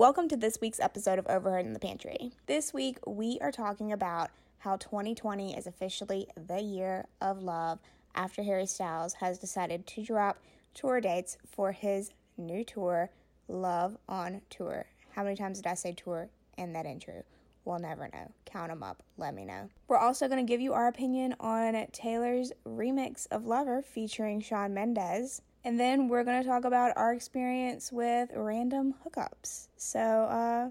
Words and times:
Welcome 0.00 0.28
to 0.28 0.36
this 0.38 0.62
week's 0.62 0.80
episode 0.80 1.18
of 1.18 1.26
Overheard 1.26 1.66
in 1.66 1.74
the 1.74 1.78
Pantry. 1.78 2.32
This 2.46 2.72
week, 2.72 2.96
we 3.06 3.36
are 3.42 3.52
talking 3.52 3.92
about 3.92 4.30
how 4.60 4.76
2020 4.76 5.54
is 5.54 5.66
officially 5.66 6.26
the 6.46 6.62
year 6.62 7.04
of 7.20 7.42
love 7.42 7.80
after 8.14 8.42
Harry 8.42 8.64
Styles 8.64 9.12
has 9.12 9.36
decided 9.36 9.86
to 9.88 10.02
drop 10.02 10.38
tour 10.72 11.02
dates 11.02 11.36
for 11.46 11.72
his 11.72 12.12
new 12.38 12.64
tour, 12.64 13.10
Love 13.46 13.98
on 14.08 14.40
Tour. 14.48 14.86
How 15.10 15.22
many 15.22 15.36
times 15.36 15.58
did 15.58 15.66
I 15.66 15.74
say 15.74 15.92
tour 15.92 16.30
in 16.56 16.72
that 16.72 16.86
intro? 16.86 17.22
We'll 17.66 17.78
never 17.78 18.08
know. 18.10 18.32
Count 18.46 18.70
them 18.70 18.82
up. 18.82 19.02
Let 19.18 19.34
me 19.34 19.44
know. 19.44 19.68
We're 19.86 19.98
also 19.98 20.28
going 20.28 20.44
to 20.44 20.50
give 20.50 20.62
you 20.62 20.72
our 20.72 20.88
opinion 20.88 21.36
on 21.38 21.74
Taylor's 21.92 22.52
remix 22.66 23.26
of 23.30 23.44
Lover 23.44 23.82
featuring 23.82 24.40
Shawn 24.40 24.72
Mendes. 24.72 25.42
And 25.62 25.78
then 25.78 26.08
we're 26.08 26.24
going 26.24 26.42
to 26.42 26.48
talk 26.48 26.64
about 26.64 26.96
our 26.96 27.12
experience 27.12 27.92
with 27.92 28.30
random 28.34 28.94
hookups. 29.04 29.68
So, 29.76 30.00
uh, 30.00 30.70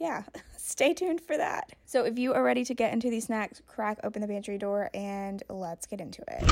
yeah, 0.00 0.24
stay 0.56 0.92
tuned 0.92 1.20
for 1.20 1.36
that. 1.36 1.70
So, 1.84 2.04
if 2.04 2.18
you 2.18 2.34
are 2.34 2.42
ready 2.42 2.64
to 2.64 2.74
get 2.74 2.92
into 2.92 3.10
these 3.10 3.26
snacks, 3.26 3.62
crack 3.68 4.00
open 4.02 4.22
the 4.22 4.28
pantry 4.28 4.58
door 4.58 4.90
and 4.92 5.42
let's 5.48 5.86
get 5.86 6.00
into 6.00 6.22
it. 6.22 6.42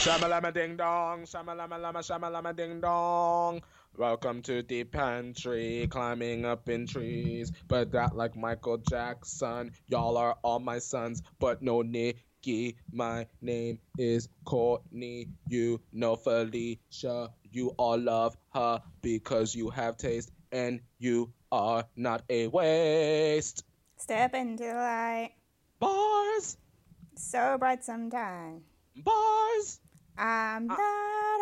Shamalama 0.00 0.54
ding 0.54 0.76
dong, 0.76 1.22
shamalama 1.22 1.80
lama, 1.80 1.98
shamalama 1.98 2.54
ding 2.54 2.80
dong. 2.80 3.60
Welcome 3.96 4.40
to 4.42 4.62
the 4.62 4.84
pantry, 4.84 5.88
climbing 5.90 6.44
up 6.44 6.68
in 6.68 6.86
trees, 6.86 7.50
but 7.66 7.90
that 7.90 8.16
like 8.16 8.36
Michael 8.36 8.78
Jackson. 8.78 9.72
Y'all 9.88 10.16
are 10.16 10.38
all 10.42 10.60
my 10.60 10.78
sons, 10.78 11.22
but 11.40 11.60
no 11.60 11.82
My 12.44 13.26
name 13.42 13.78
is 13.98 14.28
Courtney. 14.44 15.28
You 15.48 15.80
know 15.92 16.16
Felicia. 16.16 17.28
You 17.52 17.74
all 17.76 17.98
love 17.98 18.36
her 18.54 18.80
because 19.02 19.54
you 19.54 19.68
have 19.70 19.98
taste 19.98 20.30
and 20.50 20.80
you 20.98 21.32
are 21.52 21.84
not 21.96 22.22
a 22.30 22.46
waste. 22.46 23.64
Step 23.98 24.34
into 24.34 24.64
the 24.64 24.72
light, 24.72 25.32
Bars, 25.80 26.56
so 27.14 27.58
bright 27.58 27.84
sometime. 27.84 28.62
bars. 28.96 29.80
I'm 30.16 30.70
Uh. 30.70 30.76
not 30.76 31.40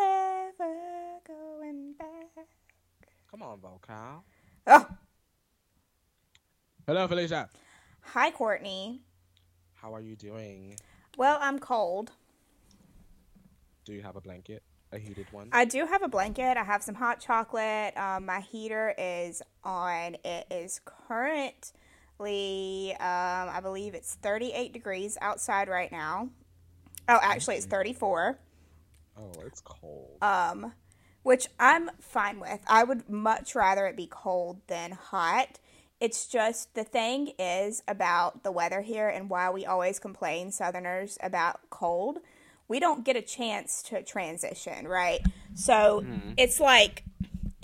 ever 0.59 1.19
going 1.25 1.93
back. 1.97 2.45
Come 3.31 3.41
on, 3.43 3.59
vocal. 3.61 4.23
Oh, 4.67 4.85
Hello, 6.85 7.07
Felicia. 7.07 7.49
hi, 8.01 8.31
Courtney. 8.31 9.01
How 9.75 9.93
are 9.95 10.01
you 10.01 10.15
doing? 10.17 10.75
Well, 11.17 11.37
I'm 11.41 11.59
cold. 11.59 12.11
Do 13.85 13.93
you 13.93 14.01
have 14.01 14.15
a 14.15 14.21
blanket? 14.21 14.63
A 14.91 14.97
heated 14.97 15.27
one? 15.31 15.49
I 15.51 15.65
do 15.65 15.85
have 15.85 16.01
a 16.01 16.07
blanket. 16.07 16.57
I 16.57 16.63
have 16.63 16.81
some 16.81 16.95
hot 16.95 17.19
chocolate. 17.19 17.95
Um, 17.97 18.25
my 18.25 18.39
heater 18.39 18.93
is 18.97 19.41
on. 19.63 20.15
It 20.25 20.47
is 20.49 20.81
currently, 20.85 22.93
um, 22.93 23.49
I 23.49 23.59
believe 23.61 23.93
it's 23.93 24.15
38 24.15 24.73
degrees 24.73 25.17
outside 25.21 25.69
right 25.69 25.91
now. 25.91 26.29
Oh, 27.07 27.19
actually, 27.21 27.57
it's 27.57 27.65
34. 27.65 28.39
oh, 29.17 29.31
it's 29.45 29.61
cold. 29.61 30.17
Um, 30.21 30.73
which 31.23 31.47
I'm 31.59 31.89
fine 31.99 32.39
with. 32.39 32.59
I 32.67 32.83
would 32.83 33.09
much 33.09 33.55
rather 33.55 33.85
it 33.85 33.95
be 33.95 34.07
cold 34.07 34.61
than 34.67 34.91
hot. 34.91 35.59
It's 35.99 36.27
just 36.27 36.73
the 36.75 36.83
thing 36.83 37.33
is 37.37 37.83
about 37.87 38.43
the 38.43 38.51
weather 38.51 38.81
here 38.81 39.09
and 39.09 39.29
why 39.29 39.49
we 39.49 39.65
always 39.65 39.99
complain, 39.99 40.51
Southerners, 40.51 41.17
about 41.21 41.59
cold. 41.69 42.19
We 42.67 42.79
don't 42.79 43.03
get 43.03 43.15
a 43.15 43.21
chance 43.21 43.81
to 43.83 44.01
transition, 44.03 44.87
right? 44.87 45.19
So 45.55 46.01
mm-hmm. 46.05 46.33
it's 46.37 46.59
like 46.59 47.03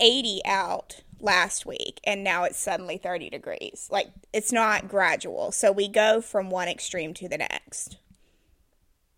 80 0.00 0.42
out 0.44 1.02
last 1.20 1.64
week 1.64 2.00
and 2.04 2.22
now 2.22 2.44
it's 2.44 2.58
suddenly 2.58 2.98
30 2.98 3.30
degrees. 3.30 3.88
Like 3.90 4.08
it's 4.32 4.52
not 4.52 4.88
gradual. 4.88 5.52
So 5.52 5.72
we 5.72 5.88
go 5.88 6.20
from 6.20 6.50
one 6.50 6.68
extreme 6.68 7.14
to 7.14 7.28
the 7.28 7.38
next. 7.38 7.96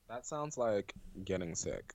that 0.08 0.26
sounds 0.26 0.56
like 0.56 0.94
getting 1.24 1.54
sick. 1.54 1.94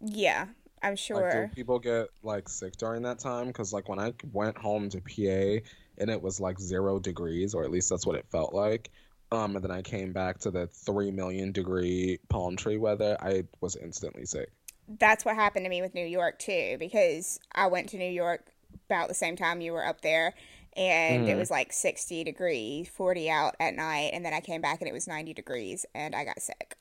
Yeah, 0.00 0.46
I'm 0.82 0.92
Like, 0.92 0.98
sure. 0.98 1.46
do 1.48 1.54
people 1.54 1.78
get 1.78 2.08
like 2.22 2.48
sick 2.48 2.76
during 2.76 3.02
that 3.02 3.18
time? 3.18 3.48
Because 3.48 3.72
like 3.72 3.88
when 3.88 3.98
I 3.98 4.14
went 4.32 4.56
home 4.56 4.88
to 4.90 5.00
PA 5.00 5.66
and 6.00 6.10
it 6.10 6.22
was 6.22 6.40
like 6.40 6.58
zero 6.60 6.98
degrees, 6.98 7.54
or 7.54 7.64
at 7.64 7.70
least 7.70 7.90
that's 7.90 8.06
what 8.06 8.16
it 8.16 8.26
felt 8.30 8.54
like. 8.54 8.90
Um, 9.32 9.56
and 9.56 9.64
then 9.64 9.70
I 9.72 9.82
came 9.82 10.12
back 10.12 10.38
to 10.40 10.50
the 10.50 10.66
three 10.68 11.10
million 11.12 11.52
degree 11.52 12.18
palm 12.28 12.56
tree 12.56 12.78
weather. 12.78 13.16
I 13.20 13.44
was 13.60 13.76
instantly 13.76 14.26
sick. 14.26 14.50
that's 14.98 15.24
what 15.24 15.36
happened 15.36 15.64
to 15.64 15.70
me 15.70 15.82
with 15.82 15.94
New 15.94 16.04
York 16.04 16.38
too, 16.38 16.76
because 16.78 17.38
I 17.54 17.66
went 17.68 17.88
to 17.90 17.98
New 17.98 18.10
York 18.10 18.52
about 18.88 19.08
the 19.08 19.14
same 19.14 19.36
time 19.36 19.60
you 19.60 19.72
were 19.72 19.84
up 19.86 20.00
there, 20.00 20.34
and 20.76 21.28
it 21.28 21.36
Mhm. 21.36 21.38
was 21.38 21.50
like 21.50 21.72
60 21.72 22.24
degrees, 22.24 22.88
40 22.88 23.30
out 23.30 23.54
at 23.60 23.74
night, 23.74 24.10
and 24.12 24.24
then 24.24 24.34
I 24.34 24.40
came 24.40 24.60
back 24.60 24.80
and 24.80 24.88
it 24.88 24.92
was 24.94 25.06
90 25.06 25.32
degrees, 25.34 25.86
and 25.94 26.14
I 26.14 26.24
got 26.24 26.40
sick. 26.40 26.76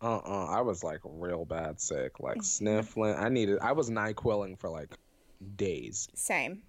Uh-uh, 0.00 0.46
I 0.46 0.60
was 0.60 0.84
like 0.84 1.00
real 1.04 1.44
bad 1.44 1.80
sick, 1.80 2.20
like 2.20 2.42
sniffling. 2.42 3.14
I 3.14 3.28
needed. 3.28 3.58
I 3.60 3.72
was 3.72 3.90
Nyquilling 3.90 4.56
for 4.58 4.68
like 4.70 4.98
days, 5.56 6.08
Same. 6.14 6.62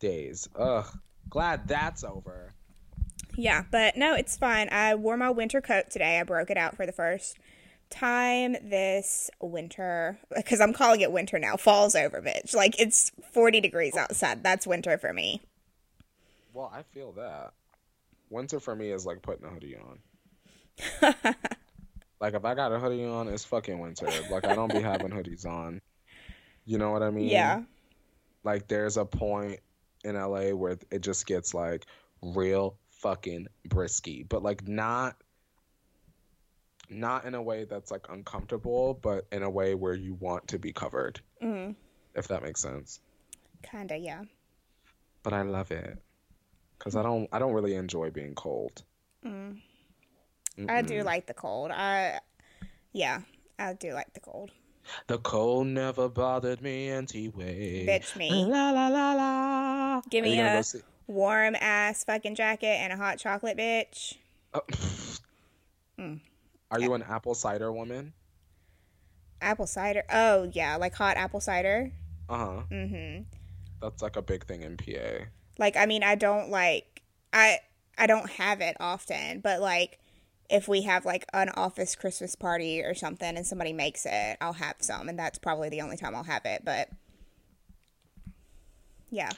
days. 0.00 0.48
Ugh. 0.56 0.86
Glad 1.28 1.68
that's 1.68 2.04
over. 2.04 2.52
Yeah, 3.36 3.64
but 3.70 3.96
no, 3.96 4.14
it's 4.14 4.36
fine. 4.36 4.68
I 4.70 4.94
wore 4.94 5.16
my 5.16 5.30
winter 5.30 5.60
coat 5.60 5.90
today. 5.90 6.20
I 6.20 6.22
broke 6.22 6.50
it 6.50 6.56
out 6.56 6.76
for 6.76 6.86
the 6.86 6.92
first 6.92 7.38
time 7.90 8.52
this 8.62 9.30
winter 9.40 10.18
because 10.34 10.60
I'm 10.60 10.72
calling 10.72 11.00
it 11.00 11.12
winter 11.12 11.38
now. 11.38 11.56
Fall's 11.56 11.94
over, 11.94 12.22
bitch. 12.22 12.54
Like 12.54 12.78
it's 12.80 13.10
40 13.32 13.60
degrees 13.60 13.96
outside. 13.96 14.42
That's 14.42 14.66
winter 14.66 14.98
for 14.98 15.12
me. 15.12 15.42
Well, 16.52 16.70
I 16.72 16.82
feel 16.82 17.12
that. 17.12 17.52
Winter 18.30 18.60
for 18.60 18.74
me 18.74 18.90
is 18.90 19.04
like 19.04 19.22
putting 19.22 19.46
a 19.46 19.50
hoodie 19.50 19.76
on. 19.76 21.34
Like 22.24 22.32
if 22.32 22.44
I 22.46 22.54
got 22.54 22.72
a 22.72 22.78
hoodie 22.78 23.04
on, 23.04 23.28
it's 23.28 23.44
fucking 23.44 23.78
winter. 23.78 24.08
Like 24.30 24.46
I 24.46 24.54
don't 24.54 24.72
be 24.72 24.80
having 24.80 25.10
hoodies 25.10 25.44
on. 25.44 25.82
You 26.64 26.78
know 26.78 26.90
what 26.90 27.02
I 27.02 27.10
mean? 27.10 27.28
Yeah. 27.28 27.64
Like 28.44 28.66
there's 28.66 28.96
a 28.96 29.04
point 29.04 29.60
in 30.04 30.14
LA 30.14 30.50
where 30.50 30.78
it 30.90 31.00
just 31.00 31.26
gets 31.26 31.54
like 31.54 31.86
real 32.22 32.78
fucking 32.90 33.46
brisky, 33.68 34.28
but 34.28 34.42
like 34.42 34.66
not 34.66 35.16
not 36.90 37.24
in 37.24 37.34
a 37.34 37.42
way 37.42 37.64
that's 37.64 37.90
like 37.90 38.06
uncomfortable, 38.10 38.94
but 38.94 39.26
in 39.32 39.42
a 39.42 39.50
way 39.50 39.74
where 39.74 39.94
you 39.94 40.14
want 40.14 40.48
to 40.48 40.58
be 40.58 40.72
covered, 40.72 41.20
Mm, 41.42 41.74
if 42.14 42.28
that 42.28 42.42
makes 42.42 42.60
sense. 42.60 43.00
kinda, 43.62 43.96
yeah. 43.96 44.22
But 45.22 45.32
I 45.32 45.42
love 45.42 45.70
it. 45.70 45.98
Cuz 46.78 46.94
I 46.96 47.02
don't 47.02 47.28
I 47.32 47.38
don't 47.38 47.54
really 47.54 47.74
enjoy 47.74 48.10
being 48.10 48.34
cold. 48.34 48.82
Mm. 49.24 49.60
I 50.68 50.82
do 50.82 51.02
like 51.02 51.26
the 51.26 51.34
cold. 51.34 51.70
I, 51.70 52.20
yeah, 52.92 53.22
I 53.58 53.72
do 53.72 53.92
like 53.92 54.12
the 54.12 54.20
cold. 54.20 54.50
The 55.06 55.18
cold 55.18 55.66
never 55.68 56.08
bothered 56.08 56.60
me 56.60 56.88
anyway. 56.88 57.86
Bitch 57.86 58.16
me. 58.16 58.30
La 58.46 58.70
la 58.70 58.88
la 58.88 59.14
la. 59.14 60.00
Give 60.10 60.24
me 60.24 60.38
a- 60.40 60.62
go 60.62 60.80
Warm 61.06 61.54
ass 61.60 62.04
fucking 62.04 62.34
jacket 62.34 62.78
and 62.80 62.92
a 62.92 62.96
hot 62.96 63.18
chocolate, 63.18 63.56
bitch. 63.58 64.14
Oh. 64.52 64.60
Mm. 65.96 66.18
Are 66.72 66.80
you 66.80 66.94
an 66.94 67.04
apple 67.04 67.34
cider 67.36 67.70
woman? 67.72 68.12
Apple 69.40 69.66
cider. 69.66 70.02
Oh 70.12 70.50
yeah, 70.52 70.76
like 70.76 70.94
hot 70.94 71.16
apple 71.16 71.40
cider. 71.40 71.92
Uh 72.28 72.36
huh. 72.36 72.62
Mm-hmm. 72.70 73.22
That's 73.80 74.02
like 74.02 74.16
a 74.16 74.22
big 74.22 74.44
thing 74.46 74.62
in 74.62 74.76
PA. 74.76 75.26
Like 75.58 75.76
I 75.76 75.86
mean, 75.86 76.02
I 76.02 76.16
don't 76.16 76.50
like 76.50 77.02
I 77.32 77.58
I 77.96 78.06
don't 78.06 78.28
have 78.30 78.60
it 78.60 78.76
often, 78.80 79.40
but 79.40 79.60
like 79.60 79.98
if 80.50 80.68
we 80.68 80.82
have 80.82 81.04
like 81.04 81.24
an 81.32 81.48
office 81.50 81.94
Christmas 81.96 82.34
party 82.34 82.82
or 82.82 82.94
something 82.94 83.36
and 83.36 83.46
somebody 83.46 83.72
makes 83.72 84.06
it, 84.06 84.36
I'll 84.40 84.52
have 84.54 84.76
some, 84.80 85.08
and 85.08 85.18
that's 85.18 85.38
probably 85.38 85.68
the 85.68 85.80
only 85.80 85.96
time 85.96 86.14
I'll 86.14 86.22
have 86.24 86.44
it. 86.44 86.62
But 86.64 86.88
yeah, 89.10 89.30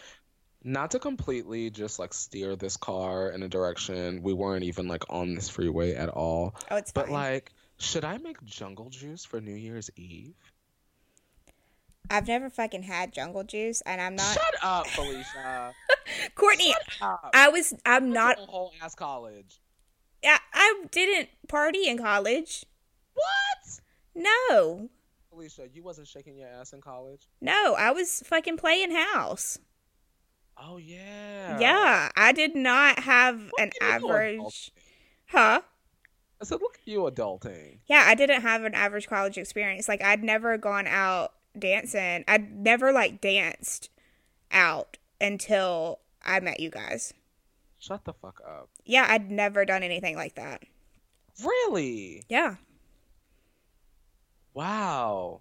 Not 0.64 0.90
to 0.92 0.98
completely 0.98 1.70
just 1.70 1.98
like 1.98 2.12
steer 2.14 2.56
this 2.56 2.76
car 2.76 3.28
in 3.30 3.42
a 3.42 3.48
direction. 3.48 4.22
We 4.22 4.32
weren't 4.32 4.64
even 4.64 4.88
like 4.88 5.04
on 5.10 5.34
this 5.34 5.48
freeway 5.48 5.94
at 5.94 6.08
all. 6.08 6.54
oh, 6.70 6.76
it's 6.76 6.92
But 6.92 7.10
like, 7.10 7.52
should 7.78 8.04
I 8.04 8.18
make 8.18 8.42
jungle 8.44 8.88
juice 8.90 9.24
for 9.24 9.40
New 9.40 9.54
Year's 9.54 9.90
Eve? 9.96 10.34
I've 12.08 12.28
never 12.28 12.48
fucking 12.50 12.84
had 12.84 13.12
jungle 13.12 13.42
juice, 13.44 13.80
and 13.82 14.00
I'm 14.00 14.14
not 14.16 14.32
Shut 14.34 14.54
up, 14.62 14.86
Felicia. 14.94 15.72
Courtney. 16.36 16.72
Stop. 16.90 17.30
I 17.34 17.48
was. 17.48 17.74
I'm 17.84 18.12
not. 18.12 18.38
a 18.38 18.42
whole 18.46 18.72
ass 18.80 18.94
college. 18.94 19.60
I, 20.24 20.38
I 20.52 20.84
didn't 20.90 21.28
party 21.48 21.88
in 21.88 21.98
college. 21.98 22.64
What? 23.14 23.80
No, 24.14 24.88
Alicia, 25.32 25.68
you 25.72 25.82
wasn't 25.82 26.08
shaking 26.08 26.36
your 26.36 26.48
ass 26.48 26.72
in 26.72 26.80
college? 26.80 27.28
no, 27.40 27.74
I 27.78 27.90
was 27.90 28.22
fucking 28.26 28.56
playing 28.56 28.94
house. 28.94 29.58
Oh 30.58 30.78
yeah. 30.78 31.58
Yeah, 31.60 32.08
I 32.16 32.32
did 32.32 32.56
not 32.56 33.00
have 33.00 33.40
Look 33.42 33.52
an 33.58 33.70
average. 33.82 34.72
Huh? 35.26 35.60
I 36.40 36.44
said, 36.44 36.60
look 36.60 36.78
at 36.80 36.88
you 36.88 37.00
adulting. 37.00 37.78
Yeah, 37.86 38.04
I 38.06 38.14
didn't 38.14 38.42
have 38.42 38.64
an 38.64 38.74
average 38.74 39.08
college 39.08 39.38
experience. 39.38 39.88
Like 39.88 40.02
I'd 40.02 40.22
never 40.22 40.56
gone 40.56 40.86
out 40.86 41.32
dancing. 41.58 42.24
I'd 42.28 42.52
never 42.58 42.92
like 42.92 43.20
danced 43.20 43.90
out 44.50 44.98
until 45.20 46.00
I 46.24 46.40
met 46.40 46.60
you 46.60 46.70
guys. 46.70 47.12
Shut 47.86 48.04
the 48.04 48.12
fuck 48.14 48.40
up. 48.46 48.68
Yeah, 48.84 49.06
I'd 49.08 49.30
never 49.30 49.64
done 49.64 49.82
anything 49.82 50.16
like 50.16 50.34
that. 50.34 50.62
Really? 51.44 52.24
Yeah. 52.28 52.56
Wow. 54.54 55.40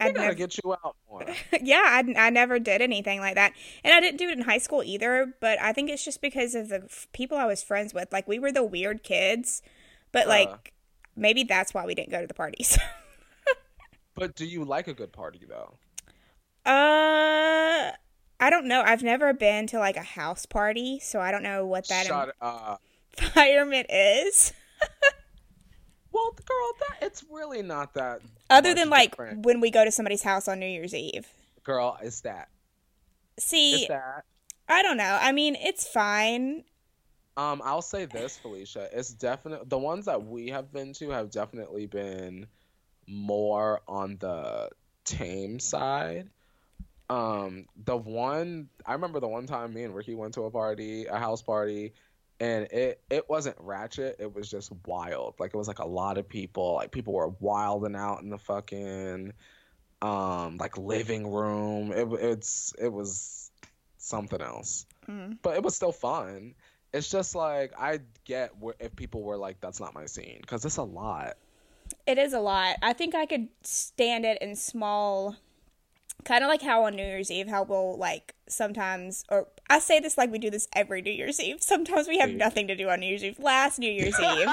I 0.00 0.06
gotta 0.12 0.20
never, 0.28 0.34
get 0.34 0.58
you 0.64 0.72
out 0.72 0.96
more. 1.08 1.26
yeah, 1.62 1.82
I, 1.84 2.14
I 2.16 2.30
never 2.30 2.58
did 2.58 2.80
anything 2.80 3.20
like 3.20 3.34
that. 3.34 3.52
And 3.84 3.92
I 3.92 4.00
didn't 4.00 4.16
do 4.16 4.28
it 4.30 4.38
in 4.38 4.44
high 4.44 4.58
school 4.58 4.82
either, 4.82 5.34
but 5.40 5.60
I 5.60 5.72
think 5.74 5.90
it's 5.90 6.04
just 6.04 6.22
because 6.22 6.54
of 6.54 6.68
the 6.70 6.82
f- 6.84 7.06
people 7.12 7.36
I 7.36 7.44
was 7.44 7.62
friends 7.62 7.92
with. 7.92 8.10
Like, 8.10 8.26
we 8.26 8.38
were 8.38 8.50
the 8.50 8.64
weird 8.64 9.02
kids, 9.02 9.60
but 10.10 10.26
Uh. 10.26 10.30
like, 10.30 10.72
maybe 11.14 11.44
that's 11.44 11.74
why 11.74 11.84
we 11.84 11.94
didn't 11.94 12.10
go 12.10 12.20
to 12.20 12.26
the 12.26 12.34
parties. 12.34 12.78
But 14.14 14.34
do 14.34 14.44
you 14.44 14.64
like 14.64 14.86
a 14.88 14.92
good 14.94 15.12
party 15.12 15.40
though? 15.48 15.78
uh, 16.70 17.92
I 18.40 18.50
don't 18.50 18.66
know. 18.66 18.82
I've 18.82 19.02
never 19.02 19.32
been 19.32 19.66
to 19.68 19.78
like 19.78 19.96
a 19.96 20.02
house 20.02 20.46
party, 20.46 20.98
so 20.98 21.20
I 21.20 21.30
don't 21.30 21.42
know 21.42 21.66
what 21.66 21.86
that 21.88 22.06
Shut 22.06 22.34
environment 23.18 23.86
is. 23.90 24.52
Well, 26.12 26.32
girl, 26.44 26.72
that 26.80 27.06
it's 27.06 27.24
really 27.30 27.62
not 27.62 27.94
that. 27.94 28.20
Other 28.48 28.74
than 28.74 28.90
like 28.90 29.12
different. 29.12 29.44
when 29.46 29.60
we 29.60 29.70
go 29.70 29.84
to 29.84 29.92
somebody's 29.92 30.22
house 30.22 30.48
on 30.48 30.58
New 30.58 30.66
Year's 30.66 30.94
Eve. 30.94 31.28
girl, 31.62 31.96
it's 32.02 32.22
that. 32.22 32.48
See, 33.38 33.86
that. 33.88 34.24
I 34.68 34.82
don't 34.82 34.96
know. 34.96 35.18
I 35.20 35.32
mean, 35.32 35.54
it's 35.54 35.86
fine. 35.86 36.64
Um, 37.36 37.62
I'll 37.64 37.80
say 37.80 38.06
this, 38.06 38.36
Felicia. 38.36 38.88
It's 38.92 39.10
definitely 39.10 39.66
the 39.68 39.78
ones 39.78 40.06
that 40.06 40.26
we 40.26 40.48
have 40.48 40.72
been 40.72 40.92
to 40.94 41.10
have 41.10 41.30
definitely 41.30 41.86
been 41.86 42.46
more 43.06 43.80
on 43.86 44.16
the 44.18 44.70
tame 45.04 45.58
side. 45.60 46.28
Um, 47.10 47.66
the 47.84 47.96
one 47.96 48.68
I 48.86 48.92
remember 48.92 49.18
the 49.20 49.28
one 49.28 49.46
time 49.46 49.74
me 49.74 49.82
and 49.82 49.94
Ricky 49.94 50.14
went 50.14 50.34
to 50.34 50.44
a 50.44 50.50
party, 50.50 51.06
a 51.06 51.18
house 51.18 51.42
party, 51.42 51.92
and 52.38 52.64
it 52.70 53.02
it 53.10 53.28
wasn't 53.28 53.56
ratchet. 53.58 54.16
It 54.20 54.32
was 54.34 54.48
just 54.48 54.70
wild. 54.86 55.34
Like 55.38 55.52
it 55.52 55.56
was 55.56 55.68
like 55.68 55.80
a 55.80 55.86
lot 55.88 56.18
of 56.18 56.28
people. 56.28 56.74
Like 56.74 56.92
people 56.92 57.12
were 57.12 57.28
wilding 57.40 57.96
out 57.96 58.22
in 58.22 58.30
the 58.30 58.38
fucking 58.38 59.32
um 60.02 60.56
like 60.58 60.78
living 60.78 61.30
room. 61.30 61.92
It 61.92 62.06
it's 62.20 62.72
it 62.78 62.88
was 62.92 63.50
something 63.98 64.40
else 64.40 64.86
Mm. 65.08 65.36
but 65.42 65.56
it 65.56 65.62
was 65.62 65.74
still 65.76 65.92
fun. 65.92 66.54
It's 66.92 67.10
just 67.10 67.34
like 67.34 67.72
I 67.78 68.00
get 68.24 68.52
wh- 68.62 68.78
if 68.80 68.94
people 68.94 69.22
were 69.22 69.36
like, 69.36 69.60
"That's 69.60 69.80
not 69.80 69.94
my 69.94 70.06
scene," 70.06 70.38
because 70.40 70.64
it's 70.64 70.76
a 70.76 70.82
lot. 70.82 71.36
It 72.06 72.16
is 72.18 72.32
a 72.32 72.40
lot. 72.40 72.76
I 72.82 72.92
think 72.92 73.14
I 73.14 73.26
could 73.26 73.48
stand 73.62 74.24
it 74.24 74.40
in 74.40 74.54
small, 74.56 75.36
kind 76.24 76.44
of 76.44 76.48
like 76.48 76.62
how 76.62 76.84
on 76.84 76.96
New 76.96 77.02
Year's 77.04 77.30
Eve, 77.30 77.48
how 77.48 77.62
we'll 77.62 77.96
like 77.98 78.34
sometimes, 78.48 79.24
or 79.30 79.48
I 79.68 79.78
say 79.78 80.00
this 80.00 80.18
like 80.18 80.30
we 80.30 80.38
do 80.38 80.50
this 80.50 80.68
every 80.74 81.02
New 81.02 81.12
Year's 81.12 81.40
Eve. 81.40 81.62
Sometimes 81.62 82.08
we 82.08 82.18
have 82.18 82.30
Yeah. 82.30 82.36
nothing 82.36 82.66
to 82.68 82.76
do 82.76 82.88
on 82.88 83.00
New 83.00 83.06
Year's 83.06 83.24
Eve. 83.24 83.38
Last 83.38 83.78
New 83.78 83.90
Year's 83.90 84.18
Eve, 84.22 84.48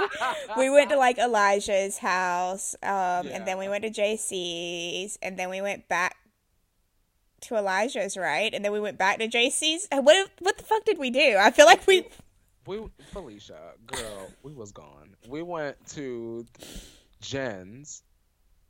we 0.58 0.70
went 0.70 0.90
to 0.92 0.98
like 0.98 1.18
Elijah's 1.18 1.98
house, 1.98 2.76
um, 2.84 3.28
and 3.28 3.46
then 3.48 3.58
we 3.58 3.68
went 3.70 3.84
to 3.84 3.90
JC's, 3.90 5.18
and 5.22 5.38
then 5.38 5.50
we 5.50 5.62
went 5.62 5.88
back 5.88 6.16
to 7.42 7.56
Elijah's, 7.56 8.18
right? 8.18 8.52
And 8.54 8.66
then 8.66 8.72
we 8.72 8.80
went 8.80 8.98
back 8.98 9.20
to 9.20 9.28
JC's. 9.28 9.88
What 9.92 10.30
what 10.40 10.58
the 10.58 10.64
fuck 10.64 10.86
did 10.86 10.98
we 10.98 11.10
do? 11.12 11.36
I 11.40 11.52
feel 11.52 11.66
like 11.66 11.86
we 11.88 12.08
we 12.66 12.82
Felicia, 13.12 13.74
girl, 13.86 14.30
we 14.44 14.54
was 14.54 14.72
gone. 14.72 15.16
We 15.28 15.42
went 15.42 15.78
to 15.90 16.46
Jen's, 17.22 18.04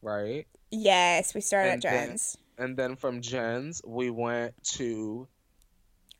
right? 0.02 0.46
yes, 0.72 1.34
we 1.34 1.42
started 1.42 1.72
And 1.74 1.86
at 1.86 1.92
then- 1.92 2.08
Jen's. 2.10 2.38
And 2.58 2.76
then 2.76 2.96
from 2.96 3.22
Jen's, 3.22 3.82
we 3.86 4.10
went 4.10 4.54
to 4.76 5.28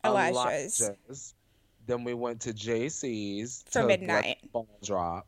Elijah's. 0.04 0.80
Elijah's. 0.80 1.34
Then 1.86 2.04
we 2.04 2.14
went 2.14 2.40
to 2.42 2.52
JC's 2.52 3.64
For 3.70 3.80
to 3.82 3.86
midnight. 3.86 4.38
the 4.42 4.48
ball 4.48 4.68
drop. 4.82 5.26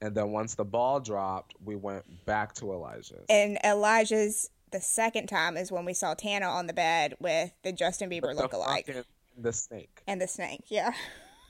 And 0.00 0.14
then 0.14 0.32
once 0.32 0.54
the 0.54 0.64
ball 0.64 1.00
dropped, 1.00 1.54
we 1.64 1.76
went 1.76 2.04
back 2.26 2.52
to 2.56 2.72
Elijah's. 2.72 3.24
And 3.28 3.58
Elijah's 3.64 4.50
the 4.70 4.80
second 4.80 5.28
time 5.28 5.56
is 5.56 5.72
when 5.72 5.84
we 5.84 5.94
saw 5.94 6.14
Tana 6.14 6.46
on 6.46 6.66
the 6.66 6.72
bed 6.72 7.14
with 7.20 7.52
the 7.62 7.72
Justin 7.72 8.10
Bieber 8.10 8.34
The 8.36 8.42
lookalike 8.48 9.04
the 9.38 9.52
snake. 9.52 10.02
and 10.06 10.20
the 10.20 10.28
snake. 10.28 10.62
Yeah. 10.68 10.92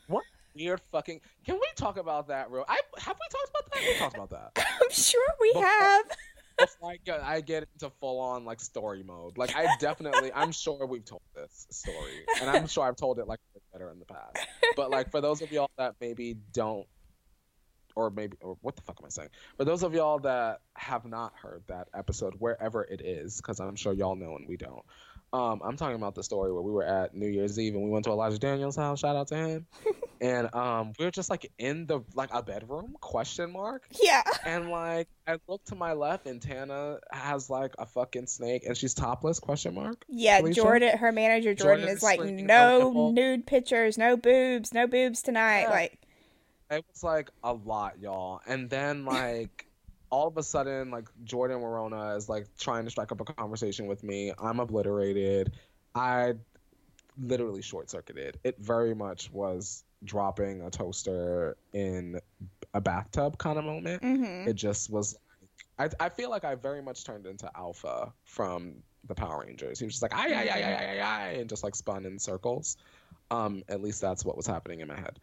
What 0.07 0.23
weird 0.55 0.83
fucking? 0.93 1.21
Can 1.47 1.55
we 1.55 1.67
talk 1.77 1.97
about 1.97 2.29
that, 2.29 2.50
real? 2.50 2.67
I 2.69 2.79
have 2.99 3.17
we 3.17 3.27
talked 3.31 3.50
about 3.50 3.73
that? 3.73 3.83
We 3.89 3.99
talked 3.99 4.15
about 4.17 4.31
that. 4.55 4.67
I'm 4.83 4.91
sure 4.91 5.25
we 5.41 5.49
Before- 5.55 5.65
have. 5.65 6.05
Before 6.59 6.93
I 6.93 6.99
get, 7.05 7.21
I 7.23 7.41
get 7.41 7.67
into 7.75 7.93
full 8.01 8.21
on 8.21 8.45
like 8.45 8.61
story 8.61 9.03
mode. 9.03 9.37
Like 9.37 9.56
I 9.56 9.67
definitely, 9.81 10.33
I'm 10.35 10.53
sure 10.53 10.87
we've 10.87 11.05
told 11.05 11.23
this 11.35 11.67
story, 11.71 12.25
and 12.41 12.51
I'm 12.51 12.67
sure 12.67 12.85
I've 12.85 12.97
told 12.97 13.19
it 13.19 13.27
like 13.27 13.41
better 13.73 13.91
in 13.91 13.99
the 13.99 14.05
past. 14.05 14.47
But 14.77 14.91
like 14.91 15.11
for 15.11 15.21
those 15.21 15.43
of 15.43 15.51
y'all 15.51 15.71
that 15.79 15.97
maybe 16.01 16.37
don't, 16.53 16.87
or 17.97 18.11
maybe, 18.11 18.37
or 18.41 18.56
what 18.61 18.77
the 18.77 18.83
fuck 18.83 18.99
am 19.01 19.06
I 19.06 19.09
saying? 19.09 19.31
For 19.56 19.65
those 19.65 19.83
of 19.83 19.95
y'all 19.95 20.19
that 20.21 20.61
have 20.75 21.05
not 21.05 21.33
heard 21.41 21.62
that 21.69 21.89
episode, 21.95 22.35
wherever 22.39 22.85
it 22.85 23.00
is, 23.00 23.37
because 23.37 23.61
I'm 23.61 23.77
sure 23.77 23.93
y'all 23.93 24.17
know 24.17 24.37
and 24.37 24.49
we 24.49 24.57
don't. 24.57 24.85
Um, 25.35 25.61
I'm 25.65 25.77
talking 25.77 25.97
about 25.97 26.15
the 26.15 26.23
story 26.23 26.53
where 26.53 26.63
we 26.63 26.71
were 26.71 26.85
at 26.85 27.13
New 27.13 27.27
Year's 27.27 27.59
Eve 27.59 27.75
and 27.75 27.83
we 27.83 27.91
went 27.91 28.05
to 28.05 28.13
Elijah 28.13 28.39
Daniels' 28.39 28.77
house. 28.77 29.01
Shout 29.01 29.17
out 29.17 29.27
to 29.29 29.35
him. 29.35 29.67
and 30.21 30.55
um, 30.55 30.93
we 30.97 31.05
were 31.05 31.11
just 31.11 31.29
like 31.29 31.51
in 31.59 31.87
the 31.87 32.03
like 32.15 32.31
a 32.33 32.41
bedroom 32.41 32.95
question 33.01 33.51
mark 33.51 33.85
Yeah. 34.01 34.23
and 34.47 34.71
like 34.71 35.09
I 35.27 35.39
look 35.49 35.65
to 35.65 35.75
my 35.75 35.93
left 35.93 36.27
and 36.29 36.41
Tana 36.41 36.99
has 37.11 37.51
like 37.51 37.75
a 37.81 37.85
fucking 37.87 38.29
snake 38.29 38.65
and 38.65 38.77
she's 38.77 38.95
topless 38.95 39.41
question 39.41 39.75
mark. 39.75 40.05
Yeah, 40.09 40.39
Felicia? 40.39 40.61
Jordan, 40.63 40.99
her 40.99 41.11
manager 41.11 41.53
Jordan, 41.53 41.81
Jordan 41.89 41.97
is 41.97 42.03
like, 42.05 42.21
no 42.21 43.11
nude 43.13 43.45
pictures, 43.45 43.99
no 43.99 44.17
boobs, 44.17 44.73
no 44.73 44.87
boobs 44.87 45.21
tonight. 45.21 45.63
Yeah. 45.63 45.71
Like, 45.71 45.99
It 46.71 46.85
was 46.93 47.03
like 47.03 47.31
a 47.43 47.53
lot, 47.53 47.99
y'all. 48.01 48.41
And 48.47 48.71
then 48.71 49.05
like 49.05 49.67
all 50.14 50.28
of 50.28 50.37
a 50.37 50.43
sudden 50.44 50.93
like 50.93 51.08
Jordan 51.25 51.58
Worona 51.58 52.16
is 52.16 52.28
like 52.28 52.46
trying 52.56 52.84
to 52.84 52.90
strike 52.90 53.11
up 53.11 53.20
a 53.20 53.25
conversation 53.25 53.88
with 53.88 54.05
me. 54.05 54.32
I'm 54.38 54.61
obliterated. 54.61 55.50
I 55.93 56.34
literally 57.20 57.62
short 57.62 57.90
circuited. 57.90 58.38
It 58.44 58.56
very 58.61 58.94
much 58.94 59.32
was 59.32 59.82
dropping 60.05 60.62
a 60.62 60.70
toaster 60.70 61.56
in 61.72 62.20
a 62.75 62.81
bathtub 62.81 63.38
kind 63.38 63.58
of 63.58 63.64
moment. 63.64 64.02
hmm 64.02 64.46
it 64.46 64.55
just 64.55 64.88
was 64.88 65.16
I, 65.81 65.88
I 65.99 66.08
feel 66.11 66.31
like 66.31 66.44
I 66.44 66.55
very 66.55 66.81
much 66.81 67.05
turned 67.05 67.26
into 67.26 67.50
Alpha 67.56 68.12
from 68.22 68.75
the 69.08 69.16
Power 69.16 69.43
Rangers. 69.44 69.81
He 69.81 69.84
was 69.84 69.94
just 69.94 70.02
like 70.02 70.14
ay 70.14 70.32
ay 70.32 70.49
ay 70.49 70.62
ay 70.62 70.75
ay 70.75 71.00
ay, 71.00 71.00
ay 71.00 71.28
and 71.40 71.50
just 71.50 71.64
like 71.64 71.75
spun 71.75 72.06
in 72.06 72.20
circles. 72.20 72.76
Um, 73.32 73.64
at 73.69 73.82
least 73.82 74.00
that's 74.00 74.25
what 74.25 74.37
was 74.37 74.46
happening 74.46 74.78
in 74.78 74.87
my 74.87 74.94
head. 74.94 75.18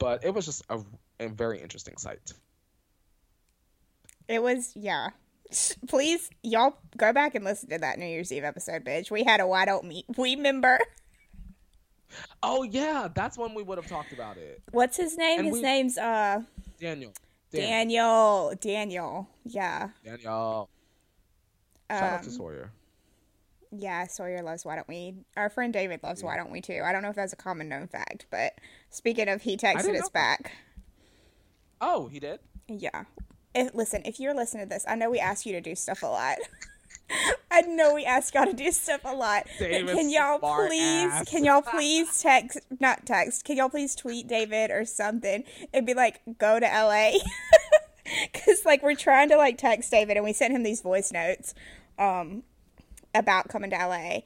But 0.00 0.24
it 0.24 0.34
was 0.34 0.46
just 0.46 0.64
a, 0.68 0.80
a 1.20 1.28
very 1.28 1.60
interesting 1.60 1.96
sight. 1.96 2.32
It 4.28 4.42
was, 4.42 4.72
yeah. 4.74 5.08
Please, 5.88 6.30
y'all 6.42 6.76
go 6.96 7.12
back 7.12 7.34
and 7.34 7.44
listen 7.44 7.68
to 7.70 7.78
that 7.78 7.98
New 7.98 8.06
Year's 8.06 8.32
Eve 8.32 8.44
episode, 8.44 8.84
bitch. 8.84 9.10
We 9.10 9.24
had 9.24 9.40
a 9.40 9.46
why 9.46 9.64
don't 9.64 9.84
meet 9.84 10.06
we 10.16 10.36
member. 10.36 10.78
Oh 12.42 12.62
yeah, 12.62 13.08
that's 13.14 13.36
when 13.38 13.54
we 13.54 13.62
would 13.62 13.78
have 13.78 13.86
talked 13.86 14.12
about 14.12 14.36
it. 14.36 14.62
What's 14.70 14.96
his 14.96 15.16
name? 15.16 15.40
And 15.40 15.48
his 15.48 15.54
we- 15.56 15.62
name's 15.62 15.98
uh 15.98 16.42
Daniel. 16.80 17.12
Daniel. 17.50 18.54
Daniel. 18.60 19.28
Yeah. 19.44 19.88
Daniel. 20.04 20.70
Shout 21.90 22.02
out 22.02 22.22
to 22.22 22.28
Um, 22.30 22.34
Sawyer. 22.34 22.70
Yeah, 23.70 24.06
Sawyer 24.06 24.42
loves 24.42 24.64
Why 24.64 24.76
Don't 24.76 24.88
We? 24.88 25.14
Our 25.36 25.48
friend 25.50 25.72
David 25.72 26.02
loves 26.02 26.22
Why 26.22 26.36
Don't 26.36 26.50
We 26.50 26.60
too. 26.62 26.80
I 26.84 26.92
don't 26.92 27.02
know 27.02 27.10
if 27.10 27.16
that's 27.16 27.32
a 27.34 27.36
common 27.36 27.68
known 27.68 27.88
fact, 27.88 28.26
but 28.30 28.54
speaking 28.90 29.28
of, 29.28 29.42
he 29.42 29.56
texted 29.56 29.76
us 29.78 29.86
know 29.86 29.92
that. 30.00 30.12
back. 30.12 30.52
Oh, 31.80 32.08
he 32.08 32.20
did. 32.20 32.40
Yeah. 32.68 33.04
If, 33.54 33.74
listen, 33.74 34.02
if 34.04 34.18
you're 34.18 34.34
listening 34.34 34.64
to 34.64 34.68
this, 34.68 34.84
I 34.88 34.94
know 34.94 35.10
we 35.10 35.18
ask 35.18 35.44
you 35.46 35.52
to 35.52 35.60
do 35.60 35.74
stuff 35.74 36.02
a 36.02 36.06
lot. 36.06 36.38
I 37.50 37.60
know 37.62 37.94
we 37.94 38.04
ask 38.04 38.34
y'all 38.34 38.46
to 38.46 38.54
do 38.54 38.72
stuff 38.72 39.02
a 39.04 39.14
lot. 39.14 39.46
can 39.58 40.08
y'all 40.10 40.38
please, 40.38 41.12
ass. 41.12 41.28
can 41.28 41.44
y'all 41.44 41.60
please 41.60 42.22
text, 42.22 42.58
not 42.80 43.04
text, 43.04 43.44
can 43.44 43.58
y'all 43.58 43.68
please 43.68 43.94
tweet 43.94 44.26
David 44.26 44.70
or 44.70 44.86
something 44.86 45.44
and 45.74 45.86
be 45.86 45.92
like, 45.92 46.20
go 46.38 46.58
to 46.58 46.66
LA? 46.66 47.12
Because, 48.32 48.64
like, 48.64 48.82
we're 48.82 48.94
trying 48.94 49.28
to, 49.30 49.36
like, 49.36 49.58
text 49.58 49.90
David 49.90 50.16
and 50.16 50.24
we 50.24 50.32
sent 50.32 50.54
him 50.54 50.62
these 50.62 50.80
voice 50.80 51.12
notes 51.12 51.54
um, 51.98 52.42
about 53.14 53.48
coming 53.48 53.70
to 53.70 53.76
LA. 53.76 54.20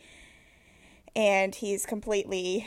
And 1.14 1.54
he's 1.54 1.86
completely 1.86 2.66